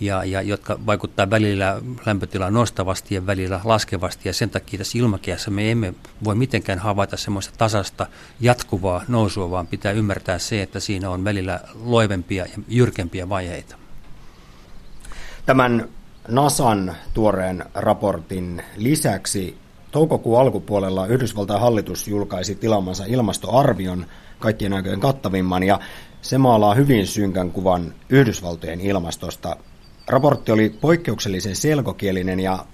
ja, 0.00 0.24
ja, 0.24 0.42
jotka 0.42 0.78
vaikuttaa 0.86 1.30
välillä 1.30 1.82
lämpötilaa 2.06 2.50
nostavasti 2.50 3.14
ja 3.14 3.26
välillä 3.26 3.60
laskevasti. 3.64 4.28
Ja 4.28 4.32
sen 4.32 4.50
takia 4.50 4.78
tässä 4.78 4.98
ilmakehässä 4.98 5.50
me 5.50 5.70
emme 5.70 5.94
voi 6.24 6.34
mitenkään 6.34 6.78
havaita 6.78 7.16
semmoista 7.16 7.54
tasasta 7.58 8.06
jatkuvaa 8.40 9.04
nousua, 9.08 9.50
vaan 9.50 9.66
pitää 9.66 9.92
ymmärtää 9.92 10.38
se, 10.38 10.62
että 10.62 10.80
siinä 10.80 11.10
on 11.10 11.24
välillä 11.24 11.60
loivempia 11.84 12.44
ja 12.44 12.62
jyrkempiä 12.68 13.28
vaiheita. 13.28 13.76
Tämän 15.46 15.88
NASAn 16.28 16.96
tuoreen 17.14 17.64
raportin 17.74 18.62
lisäksi 18.76 19.65
Toukokuun 19.96 20.40
alkupuolella 20.40 21.06
Yhdysvaltain 21.06 21.60
hallitus 21.60 22.08
julkaisi 22.08 22.54
tilaamansa 22.54 23.04
ilmastoarvion 23.04 24.06
kaikkien 24.38 24.72
aikojen 24.72 25.00
kattavimman 25.00 25.62
ja 25.62 25.80
se 26.22 26.38
maalaa 26.38 26.74
hyvin 26.74 27.06
synkän 27.06 27.50
kuvan 27.50 27.94
Yhdysvaltojen 28.08 28.80
ilmastosta. 28.80 29.56
Raportti 30.06 30.52
oli 30.52 30.70
poikkeuksellisen 30.80 31.56
selkokielinen 31.56 32.40
ja 32.40 32.66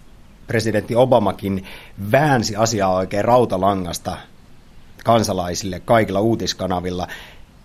presidentti 0.46 0.96
Obamakin 0.96 1.66
väänsi 2.12 2.56
asiaa 2.56 2.94
oikein 2.94 3.24
rautalangasta 3.24 4.16
kansalaisille 5.04 5.80
kaikilla 5.80 6.20
uutiskanavilla. 6.20 7.08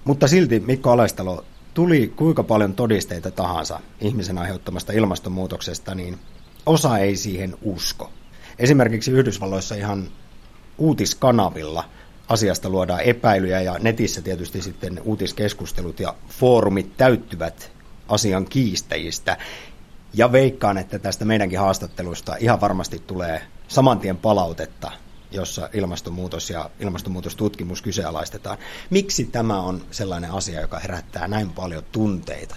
Mutta 0.04 0.28
silti 0.28 0.60
Mikko 0.60 0.92
Alestalo 0.92 1.46
tuli 1.74 2.14
kuinka 2.16 2.44
paljon 2.44 2.74
todisteita 2.74 3.32
tahansa 3.32 3.80
ihmisen 4.02 4.38
aiheuttamasta 4.38 4.94
ilmastonmuutoksesta, 4.94 5.96
niin 5.96 6.20
osa 6.66 6.98
ei 6.98 7.16
siihen 7.16 7.56
usko. 7.62 8.10
Esimerkiksi 8.60 9.12
Yhdysvalloissa 9.12 9.76
ihan 9.76 10.08
uutiskanavilla 10.78 11.90
asiasta 12.30 12.70
luodaan 12.70 13.02
epäilyjä 13.02 13.62
ja 13.62 13.76
netissä 13.80 14.22
tietysti 14.22 14.62
sitten 14.62 15.02
uutiskeskustelut 15.04 16.00
ja 16.00 16.16
foorumit 16.30 16.98
täyttyvät 16.98 17.72
asian 18.08 18.46
kiistäjistä. 18.46 19.38
Ja 20.14 20.32
veikkaan, 20.32 20.78
että 20.78 21.00
tästä 21.00 21.26
meidänkin 21.26 21.60
haastattelusta 21.60 22.36
ihan 22.40 22.62
varmasti 22.62 23.00
tulee 23.00 23.42
samantien 23.68 24.18
palautetta, 24.18 24.92
jossa 25.32 25.70
ilmastonmuutos 25.74 26.50
ja 26.50 26.70
ilmastonmuutostutkimus 26.80 27.82
kyseenalaistetaan. 27.82 28.58
Miksi 28.90 29.26
tämä 29.26 29.62
on 29.62 29.82
sellainen 29.92 30.32
asia, 30.32 30.62
joka 30.62 30.80
herättää 30.80 31.28
näin 31.28 31.50
paljon 31.50 31.84
tunteita? 31.92 32.56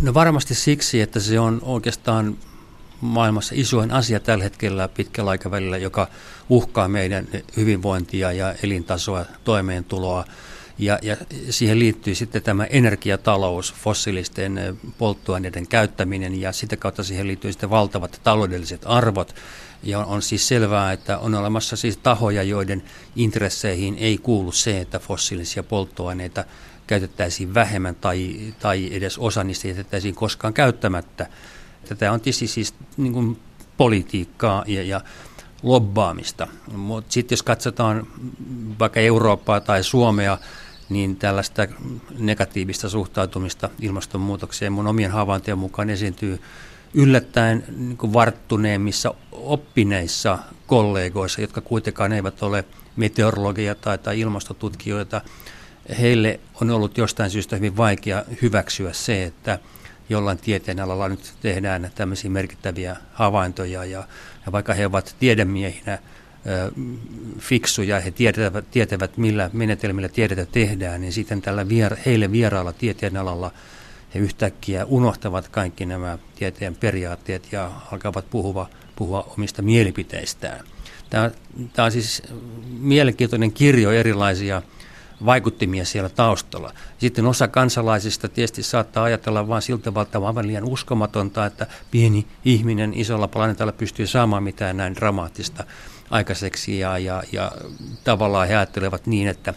No 0.00 0.14
varmasti 0.14 0.54
siksi, 0.54 1.00
että 1.00 1.20
se 1.20 1.40
on 1.40 1.60
oikeastaan 1.62 2.36
maailmassa 3.00 3.54
isoin 3.58 3.90
asia 3.90 4.20
tällä 4.20 4.44
hetkellä 4.44 4.88
pitkällä 4.88 5.30
aikavälillä, 5.30 5.76
joka 5.76 6.08
uhkaa 6.48 6.88
meidän 6.88 7.28
hyvinvointia 7.56 8.32
ja 8.32 8.54
elintasoa, 8.62 9.24
toimeentuloa. 9.44 10.24
Ja, 10.78 10.98
ja 11.02 11.16
siihen 11.50 11.78
liittyy 11.78 12.14
sitten 12.14 12.42
tämä 12.42 12.64
energiatalous, 12.64 13.74
fossiilisten 13.74 14.78
polttoaineiden 14.98 15.66
käyttäminen 15.66 16.40
ja 16.40 16.52
sitä 16.52 16.76
kautta 16.76 17.04
siihen 17.04 17.26
liittyy 17.26 17.52
sitten 17.52 17.70
valtavat 17.70 18.20
taloudelliset 18.24 18.82
arvot. 18.84 19.34
Ja 19.82 19.98
on, 19.98 20.04
on 20.04 20.22
siis 20.22 20.48
selvää, 20.48 20.92
että 20.92 21.18
on 21.18 21.34
olemassa 21.34 21.76
siis 21.76 21.96
tahoja, 21.96 22.42
joiden 22.42 22.82
intresseihin 23.16 23.96
ei 23.98 24.18
kuulu 24.18 24.52
se, 24.52 24.80
että 24.80 24.98
fossiilisia 24.98 25.62
polttoaineita 25.62 26.44
käytettäisiin 26.86 27.54
vähemmän 27.54 27.94
tai, 27.94 28.36
tai 28.58 28.88
edes 28.92 29.18
osa 29.18 29.44
niistä 29.44 29.68
jätettäisiin 29.68 30.14
koskaan 30.14 30.54
käyttämättä. 30.54 31.26
Tätä 31.84 32.12
on 32.12 32.20
tietysti 32.20 32.46
siis 32.46 32.74
niin 32.96 33.12
kuin 33.12 33.38
politiikkaa 33.76 34.64
ja, 34.66 34.82
ja 34.82 35.00
lobbaamista. 35.62 36.48
Mutta 36.76 37.12
sitten 37.12 37.36
jos 37.36 37.42
katsotaan 37.42 38.06
vaikka 38.78 39.00
Eurooppaa 39.00 39.60
tai 39.60 39.84
Suomea, 39.84 40.38
niin 40.88 41.16
tällaista 41.16 41.66
negatiivista 42.18 42.88
suhtautumista 42.88 43.70
ilmastonmuutokseen 43.80 44.72
mun 44.72 44.86
omien 44.86 45.10
havaintojen 45.10 45.58
mukaan 45.58 45.90
esiintyy 45.90 46.40
yllättäen 46.94 47.64
niin 47.76 47.96
kuin 47.96 48.12
varttuneemmissa 48.12 49.14
oppineissa 49.32 50.38
kollegoissa, 50.66 51.40
jotka 51.40 51.60
kuitenkaan 51.60 52.12
eivät 52.12 52.42
ole 52.42 52.64
meteorologia 52.96 53.74
tai, 53.74 53.98
tai 53.98 54.20
ilmastotutkijoita. 54.20 55.20
Heille 56.00 56.40
on 56.60 56.70
ollut 56.70 56.98
jostain 56.98 57.30
syystä 57.30 57.56
hyvin 57.56 57.76
vaikea 57.76 58.24
hyväksyä 58.42 58.92
se, 58.92 59.24
että– 59.24 59.58
jollain 60.08 60.38
tieteenalalla 60.38 61.08
nyt 61.08 61.34
tehdään 61.40 61.90
tämmöisiä 61.94 62.30
merkittäviä 62.30 62.96
havaintoja 63.12 63.84
ja, 63.84 64.04
ja 64.46 64.52
vaikka 64.52 64.74
he 64.74 64.86
ovat 64.86 65.16
tiedemiehinä 65.18 65.98
fiksuja, 67.38 68.00
he 68.00 68.10
tietävät, 68.10 68.70
tietävät 68.70 69.16
millä 69.16 69.50
menetelmillä 69.52 70.08
tiedettä 70.08 70.46
tehdään, 70.46 71.00
niin 71.00 71.12
sitten 71.12 71.42
tällä 71.42 71.68
vier, 71.68 71.96
heille 72.06 72.32
vieraalla 72.32 72.72
tieteenalalla 72.72 73.50
he 74.14 74.18
yhtäkkiä 74.18 74.84
unohtavat 74.84 75.48
kaikki 75.48 75.86
nämä 75.86 76.18
tieteen 76.34 76.74
periaatteet 76.74 77.52
ja 77.52 77.70
alkavat 77.92 78.30
puhua, 78.30 78.68
puhua 78.96 79.32
omista 79.36 79.62
mielipiteistään. 79.62 80.64
Tämä, 81.10 81.30
tämä 81.72 81.86
on 81.86 81.92
siis 81.92 82.22
mielenkiintoinen 82.78 83.52
kirjo 83.52 83.92
erilaisia 83.92 84.62
vaikuttimia 85.24 85.84
siellä 85.84 86.08
taustalla. 86.08 86.72
Sitten 86.98 87.26
osa 87.26 87.48
kansalaisista 87.48 88.28
tietysti 88.28 88.62
saattaa 88.62 89.04
ajatella 89.04 89.48
vain 89.48 89.62
siltä 89.62 89.82
tavalla, 89.84 90.02
että 90.02 90.18
on 90.18 90.46
liian 90.46 90.64
uskomatonta, 90.64 91.46
että 91.46 91.66
pieni 91.90 92.26
ihminen 92.44 92.94
isolla 92.94 93.28
planeetalla 93.28 93.72
pystyy 93.72 94.06
saamaan 94.06 94.42
mitään 94.42 94.76
näin 94.76 94.94
dramaattista 94.94 95.64
aikaiseksi 96.10 96.78
ja, 96.78 96.98
ja, 96.98 97.22
ja 97.32 97.52
tavallaan 98.04 98.48
he 98.48 98.56
ajattelevat 98.56 99.06
niin, 99.06 99.28
että 99.28 99.54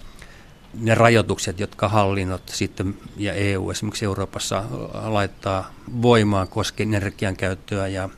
ne 0.73 0.95
rajoitukset, 0.95 1.59
jotka 1.59 1.87
hallinnot 1.87 2.41
sitten 2.45 2.97
ja 3.17 3.33
EU 3.33 3.71
esimerkiksi 3.71 4.05
Euroopassa 4.05 4.63
laittaa 5.03 5.71
voimaan 6.01 6.47
koskien 6.47 6.93
energian 6.93 7.35
käyttöä 7.35 7.87
ja 7.87 8.09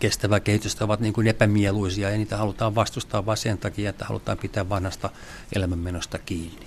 kestävää 0.00 0.40
kehitystä 0.40 0.84
ovat 0.84 1.00
niin 1.00 1.12
kuin 1.12 1.26
epämieluisia 1.26 2.10
ja 2.10 2.16
niitä 2.16 2.36
halutaan 2.36 2.74
vastustaa 2.74 3.26
vain 3.26 3.38
sen 3.38 3.58
takia, 3.58 3.90
että 3.90 4.04
halutaan 4.04 4.38
pitää 4.38 4.68
vanhasta 4.68 5.10
elämänmenosta 5.56 6.18
kiinni. 6.18 6.66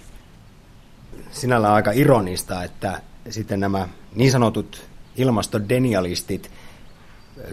Sinällä 1.32 1.73
aika 1.73 1.91
ironista, 1.91 2.63
että 2.63 3.01
sitten 3.30 3.59
nämä 3.59 3.88
niin 4.15 4.32
sanotut 4.32 4.88
ilmastodenialistit 5.15 6.51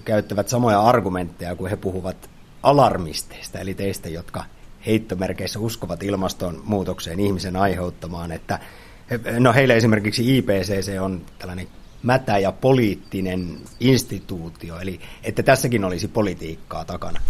käyttävät 0.04 0.48
samoja 0.48 0.80
argumentteja, 0.80 1.56
kun 1.56 1.70
he 1.70 1.76
puhuvat 1.76 2.30
alarmisteista, 2.62 3.58
eli 3.58 3.74
teistä, 3.74 4.08
jotka 4.08 4.44
heittomerkeissä 4.86 5.58
uskovat 5.58 6.02
ilmastonmuutokseen 6.02 7.20
ihmisen 7.20 7.56
aiheuttamaan, 7.56 8.32
että 8.32 8.58
no 9.38 9.52
heille 9.52 9.76
esimerkiksi 9.76 10.38
IPCC 10.38 11.00
on 11.00 11.22
tällainen 11.38 11.68
mätä 12.03 12.38
ja 12.38 12.53
poliittinen 12.53 13.59
instituutio, 13.80 14.80
eli 14.80 15.00
että 15.24 15.42
tässäkin 15.42 15.84
olisi 15.84 16.09
politiikkaa 16.09 16.84
takana. 16.84 17.20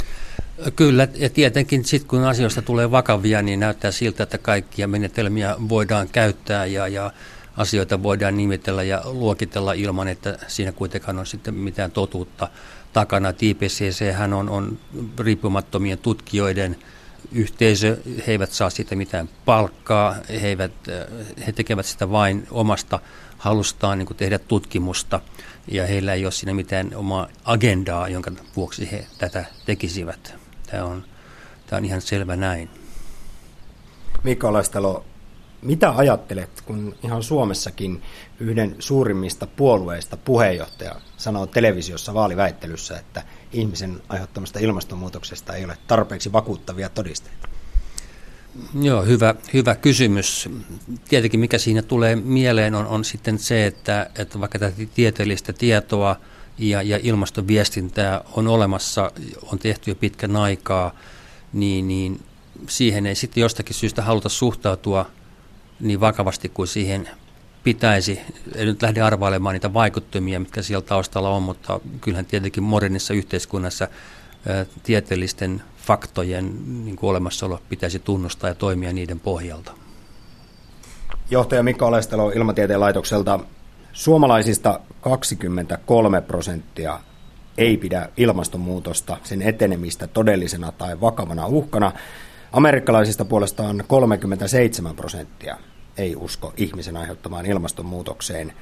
Kyllä, 0.76 1.08
ja 1.14 1.30
tietenkin 1.30 1.84
sitten 1.84 2.08
kun 2.08 2.24
asioista 2.24 2.62
tulee 2.62 2.90
vakavia, 2.90 3.42
niin 3.42 3.60
näyttää 3.60 3.90
siltä, 3.90 4.22
että 4.22 4.38
kaikkia 4.38 4.88
menetelmiä 4.88 5.56
voidaan 5.68 6.08
käyttää 6.08 6.66
ja, 6.66 6.88
ja 6.88 7.12
asioita 7.56 8.02
voidaan 8.02 8.36
nimitellä 8.36 8.82
ja 8.82 9.02
luokitella 9.04 9.72
ilman, 9.72 10.08
että 10.08 10.38
siinä 10.48 10.72
kuitenkaan 10.72 11.18
on 11.18 11.26
sitten 11.26 11.54
mitään 11.54 11.90
totuutta 11.90 12.48
takana. 12.92 13.32
IPCC 13.40 14.12
hän 14.12 14.32
on, 14.32 14.48
on 14.48 14.78
riippumattomien 15.18 15.98
tutkijoiden 15.98 16.76
yhteisö, 17.32 17.96
he 18.26 18.32
eivät 18.32 18.52
saa 18.52 18.70
siitä 18.70 18.96
mitään 18.96 19.28
palkkaa, 19.44 20.16
he, 20.28 20.48
eivät, 20.48 20.72
he 21.46 21.52
tekevät 21.52 21.86
sitä 21.86 22.10
vain 22.10 22.46
omasta 22.50 22.98
halustaan 23.42 23.98
niin 23.98 24.16
tehdä 24.16 24.38
tutkimusta 24.38 25.20
ja 25.68 25.86
heillä 25.86 26.14
ei 26.14 26.24
ole 26.24 26.32
siinä 26.32 26.54
mitään 26.54 26.90
omaa 26.94 27.28
agendaa, 27.44 28.08
jonka 28.08 28.30
vuoksi 28.56 28.92
he 28.92 29.06
tätä 29.18 29.44
tekisivät. 29.66 30.34
Tämä 30.70 30.84
on, 30.84 31.04
tämä 31.66 31.78
on 31.78 31.84
ihan 31.84 32.00
selvä 32.00 32.36
näin. 32.36 32.70
Mikko 34.22 34.52
Lastalo, 34.52 35.04
mitä 35.62 35.90
ajattelet, 35.96 36.60
kun 36.60 36.94
ihan 37.04 37.22
Suomessakin 37.22 38.02
yhden 38.40 38.76
suurimmista 38.78 39.46
puolueista 39.46 40.16
puheenjohtaja 40.16 40.94
sanoo 41.16 41.46
televisiossa 41.46 42.14
vaaliväittelyssä, 42.14 42.98
että 42.98 43.22
ihmisen 43.52 44.02
aiheuttamasta 44.08 44.58
ilmastonmuutoksesta 44.58 45.54
ei 45.54 45.64
ole 45.64 45.78
tarpeeksi 45.86 46.32
vakuuttavia 46.32 46.88
todisteita? 46.88 47.51
Joo, 48.82 49.02
hyvä, 49.02 49.34
hyvä 49.54 49.74
kysymys. 49.74 50.48
Tietenkin 51.08 51.40
mikä 51.40 51.58
siinä 51.58 51.82
tulee 51.82 52.16
mieleen 52.16 52.74
on, 52.74 52.86
on 52.86 53.04
sitten 53.04 53.38
se, 53.38 53.66
että, 53.66 54.10
että 54.18 54.40
vaikka 54.40 54.58
tätä 54.58 54.76
tieteellistä 54.94 55.52
tietoa 55.52 56.16
ja, 56.58 56.82
ja 56.82 57.00
ilmastoviestintää 57.02 58.24
on 58.32 58.48
olemassa, 58.48 59.12
on 59.42 59.58
tehty 59.58 59.90
jo 59.90 59.94
pitkän 59.94 60.36
aikaa, 60.36 60.94
niin, 61.52 61.88
niin 61.88 62.20
siihen 62.68 63.06
ei 63.06 63.14
sitten 63.14 63.40
jostakin 63.40 63.74
syystä 63.74 64.02
haluta 64.02 64.28
suhtautua 64.28 65.10
niin 65.80 66.00
vakavasti 66.00 66.48
kuin 66.48 66.68
siihen 66.68 67.08
pitäisi. 67.64 68.20
En 68.54 68.66
nyt 68.66 68.82
lähde 68.82 69.00
arvailemaan 69.00 69.52
niitä 69.52 69.74
vaikuttimia, 69.74 70.40
mitkä 70.40 70.62
siellä 70.62 70.86
taustalla 70.86 71.30
on, 71.30 71.42
mutta 71.42 71.80
kyllähän 72.00 72.26
tietenkin 72.26 72.62
modernissa 72.62 73.14
yhteiskunnassa 73.14 73.88
tieteellisten 74.82 75.62
faktojen 75.76 76.52
niin 76.84 76.96
kuin 76.96 77.10
olemassaolo 77.10 77.60
pitäisi 77.68 77.98
tunnustaa 77.98 78.50
ja 78.50 78.54
toimia 78.54 78.92
niiden 78.92 79.20
pohjalta. 79.20 79.72
Johtaja 81.30 81.62
Mikko 81.62 81.86
Alestalo 81.86 82.30
Ilmatieteen 82.30 82.80
laitokselta. 82.80 83.40
Suomalaisista 83.92 84.80
23 85.00 86.20
prosenttia 86.20 87.00
ei 87.58 87.76
pidä 87.76 88.08
ilmastonmuutosta, 88.16 89.16
sen 89.22 89.42
etenemistä 89.42 90.06
todellisena 90.06 90.72
tai 90.72 91.00
vakavana 91.00 91.46
uhkana. 91.46 91.92
Amerikkalaisista 92.52 93.24
puolestaan 93.24 93.84
37 93.86 94.96
prosenttia 94.96 95.56
ei 95.96 96.16
usko 96.16 96.52
ihmisen 96.56 96.96
aiheuttamaan 96.96 97.46
ilmastonmuutokseen. 97.46 98.52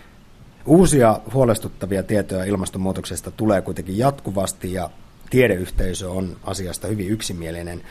Uusia 0.66 1.20
huolestuttavia 1.34 2.02
tietoja 2.02 2.44
ilmastonmuutoksesta 2.44 3.30
tulee 3.30 3.62
kuitenkin 3.62 3.98
jatkuvasti 3.98 4.72
ja 4.72 4.90
tiedeyhteisö 5.30 6.10
on 6.10 6.36
asiasta 6.44 6.88
hyvin 6.88 7.08
yksimielinen. 7.08 7.82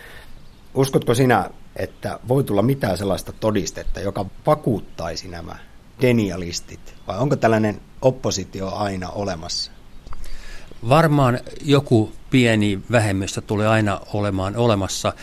Uskotko 0.73 1.13
sinä, 1.13 1.49
että 1.75 2.19
voi 2.27 2.43
tulla 2.43 2.61
mitään 2.61 2.97
sellaista 2.97 3.33
todistetta, 3.33 3.99
joka 3.99 4.25
vakuuttaisi 4.45 5.27
nämä 5.27 5.55
denialistit, 6.01 6.95
vai 7.07 7.19
onko 7.19 7.35
tällainen 7.35 7.81
oppositio 8.01 8.69
aina 8.69 9.09
olemassa? 9.09 9.71
Varmaan 10.89 11.39
joku 11.61 12.11
pieni 12.29 12.79
vähemmistö 12.91 13.41
tulee 13.41 13.67
aina 13.67 14.01
olemaan 14.13 14.55
olemassa. 14.55 15.13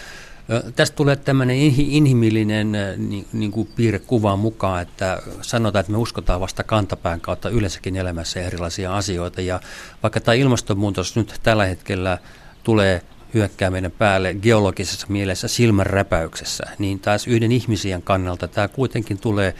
Tästä 0.77 0.97
tulee 0.97 1.17
tämmöinen 1.17 1.57
inhimillinen 1.77 2.73
niin, 2.97 3.27
niin 3.33 3.51
kuin 3.51 3.69
piirre 3.77 3.99
kuvaan 3.99 4.39
mukaan, 4.39 4.83
että 4.83 5.23
sanotaan, 5.43 5.81
että 5.81 5.93
me 5.93 5.99
uskotaan 5.99 6.41
vasta 6.41 6.65
kantapään 6.65 7.21
kautta 7.21 7.49
yleensäkin 7.49 7.97
elämässä 7.97 8.41
erilaisia 8.41 8.97
asioita. 8.97 9.41
Ja 9.41 9.61
vaikka 10.03 10.21
tämä 10.21 10.35
ilmastonmuutos 10.35 11.17
nyt 11.17 11.41
tällä 11.43 11.65
hetkellä 11.65 12.19
tulee 12.63 13.03
hyökkää 13.35 13.71
meidän 13.71 13.91
päälle 13.91 14.35
geologisessa 14.35 15.07
mielessä 15.11 15.49
silmänräpäyksessä, 15.49 16.65
niin 16.79 17.01
taas 17.01 17.27
yhden 17.27 17.53
ihmisen 17.53 18.03
kannalta 18.03 18.49
tämä 18.49 18.69
kuitenkin 18.69 19.19
tulee 19.19 19.55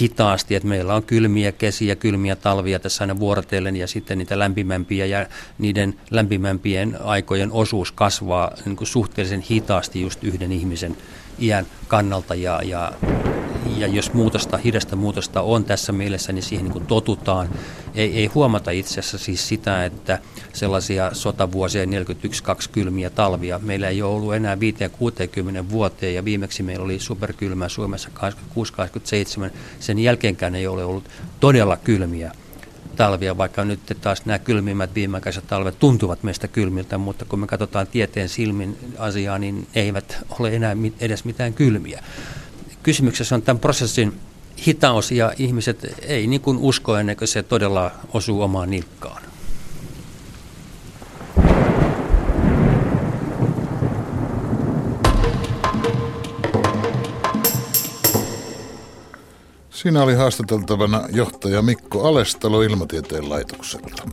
hitaasti, 0.00 0.54
että 0.54 0.68
meillä 0.68 0.94
on 0.94 1.02
kylmiä 1.02 1.52
kesiä, 1.52 1.96
kylmiä 1.96 2.36
talvia 2.36 2.78
tässä 2.78 3.04
aina 3.04 3.18
vuorotellen 3.18 3.76
ja 3.76 3.86
sitten 3.86 4.18
niitä 4.18 4.38
lämpimämpiä 4.38 5.06
ja 5.06 5.26
niiden 5.58 5.94
lämpimämpien 6.10 6.98
aikojen 7.04 7.52
osuus 7.52 7.92
kasvaa 7.92 8.50
niin 8.64 8.76
kuin 8.76 8.88
suhteellisen 8.88 9.40
hitaasti 9.40 10.00
just 10.00 10.24
yhden 10.24 10.52
ihmisen 10.52 10.96
iän 11.38 11.66
kannalta 11.88 12.34
ja, 12.34 12.60
ja 12.64 12.92
ja 13.78 13.86
jos 13.86 14.12
muutosta, 14.12 14.56
hidasta 14.56 14.96
muutosta 14.96 15.42
on 15.42 15.64
tässä 15.64 15.92
mielessä, 15.92 16.32
niin 16.32 16.42
siihen 16.42 16.64
niin 16.64 16.72
kuin 16.72 16.86
totutaan. 16.86 17.48
Ei, 17.94 18.16
ei 18.16 18.26
huomata 18.26 18.70
itse 18.70 19.00
asiassa 19.00 19.18
siis 19.18 19.48
sitä, 19.48 19.84
että 19.84 20.18
sellaisia 20.52 21.10
sotavuosia 21.14 21.84
41-2 21.84 21.88
kylmiä 22.72 23.10
talvia 23.10 23.58
meillä 23.58 23.88
ei 23.88 24.02
ole 24.02 24.14
ollut 24.14 24.34
enää 24.34 24.54
5-60 24.54 24.58
vuoteen 25.70 26.14
ja 26.14 26.24
viimeksi 26.24 26.62
meillä 26.62 26.84
oli 26.84 26.98
superkylmä 26.98 27.68
Suomessa 27.68 28.08
86-87. 29.48 29.50
Sen 29.80 29.98
jälkeenkään 29.98 30.54
ei 30.54 30.66
ole 30.66 30.84
ollut 30.84 31.04
todella 31.40 31.76
kylmiä 31.76 32.32
talvia, 32.96 33.38
vaikka 33.38 33.64
nyt 33.64 33.80
taas 34.00 34.26
nämä 34.26 34.38
kylmimmät 34.38 34.94
viimeaikaiset 34.94 35.46
talvet 35.46 35.78
tuntuvat 35.78 36.22
meistä 36.22 36.48
kylmiltä, 36.48 36.98
mutta 36.98 37.24
kun 37.24 37.38
me 37.38 37.46
katsotaan 37.46 37.86
tieteen 37.86 38.28
silmin 38.28 38.78
asiaa, 38.98 39.38
niin 39.38 39.66
eivät 39.74 40.18
ole 40.38 40.56
enää 40.56 40.76
edes 41.00 41.24
mitään 41.24 41.54
kylmiä 41.54 42.02
kysymyksessä 42.82 43.34
on 43.34 43.42
tämän 43.42 43.60
prosessin 43.60 44.20
hitaus 44.66 45.12
ja 45.12 45.32
ihmiset 45.38 45.94
ei 46.02 46.26
niin 46.26 46.40
kuin 46.40 46.58
usko 46.58 46.96
ennen 46.96 47.16
kuin 47.16 47.28
se 47.28 47.42
todella 47.42 47.90
osuu 48.12 48.42
omaan 48.42 48.70
nilkkaan. 48.70 49.22
Siinä 59.70 60.02
oli 60.02 60.14
haastateltavana 60.14 61.08
johtaja 61.12 61.62
Mikko 61.62 62.08
Alestalo 62.08 62.62
Ilmatieteen 62.62 63.28
laitokselta. 63.28 64.08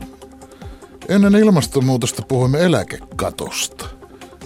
Ennen 1.08 1.34
ilmastonmuutosta 1.34 2.22
puhuimme 2.28 2.64
eläkekatosta– 2.64 3.86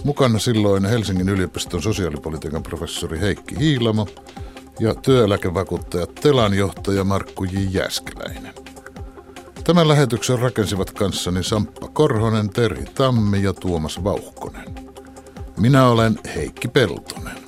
Mukana 0.05 0.39
silloin 0.39 0.85
Helsingin 0.85 1.29
yliopiston 1.29 1.81
sosiaalipolitiikan 1.81 2.63
professori 2.63 3.19
Heikki 3.19 3.59
Hiilamo 3.59 4.07
ja 4.79 4.95
työeläkevakuuttaja 4.95 6.07
Telan 6.07 6.53
johtaja 6.53 7.03
Markku 7.03 7.43
J. 7.43 7.57
Jäskeläinen. 7.69 8.53
Tämän 9.63 9.87
lähetyksen 9.87 10.39
rakensivat 10.39 10.91
kanssani 10.91 11.43
Samppa 11.43 11.87
Korhonen, 11.87 12.49
Terhi 12.49 12.85
Tammi 12.85 13.43
ja 13.43 13.53
Tuomas 13.53 14.03
Vauhkonen. 14.03 14.75
Minä 15.57 15.87
olen 15.87 16.19
Heikki 16.35 16.67
Peltonen. 16.67 17.44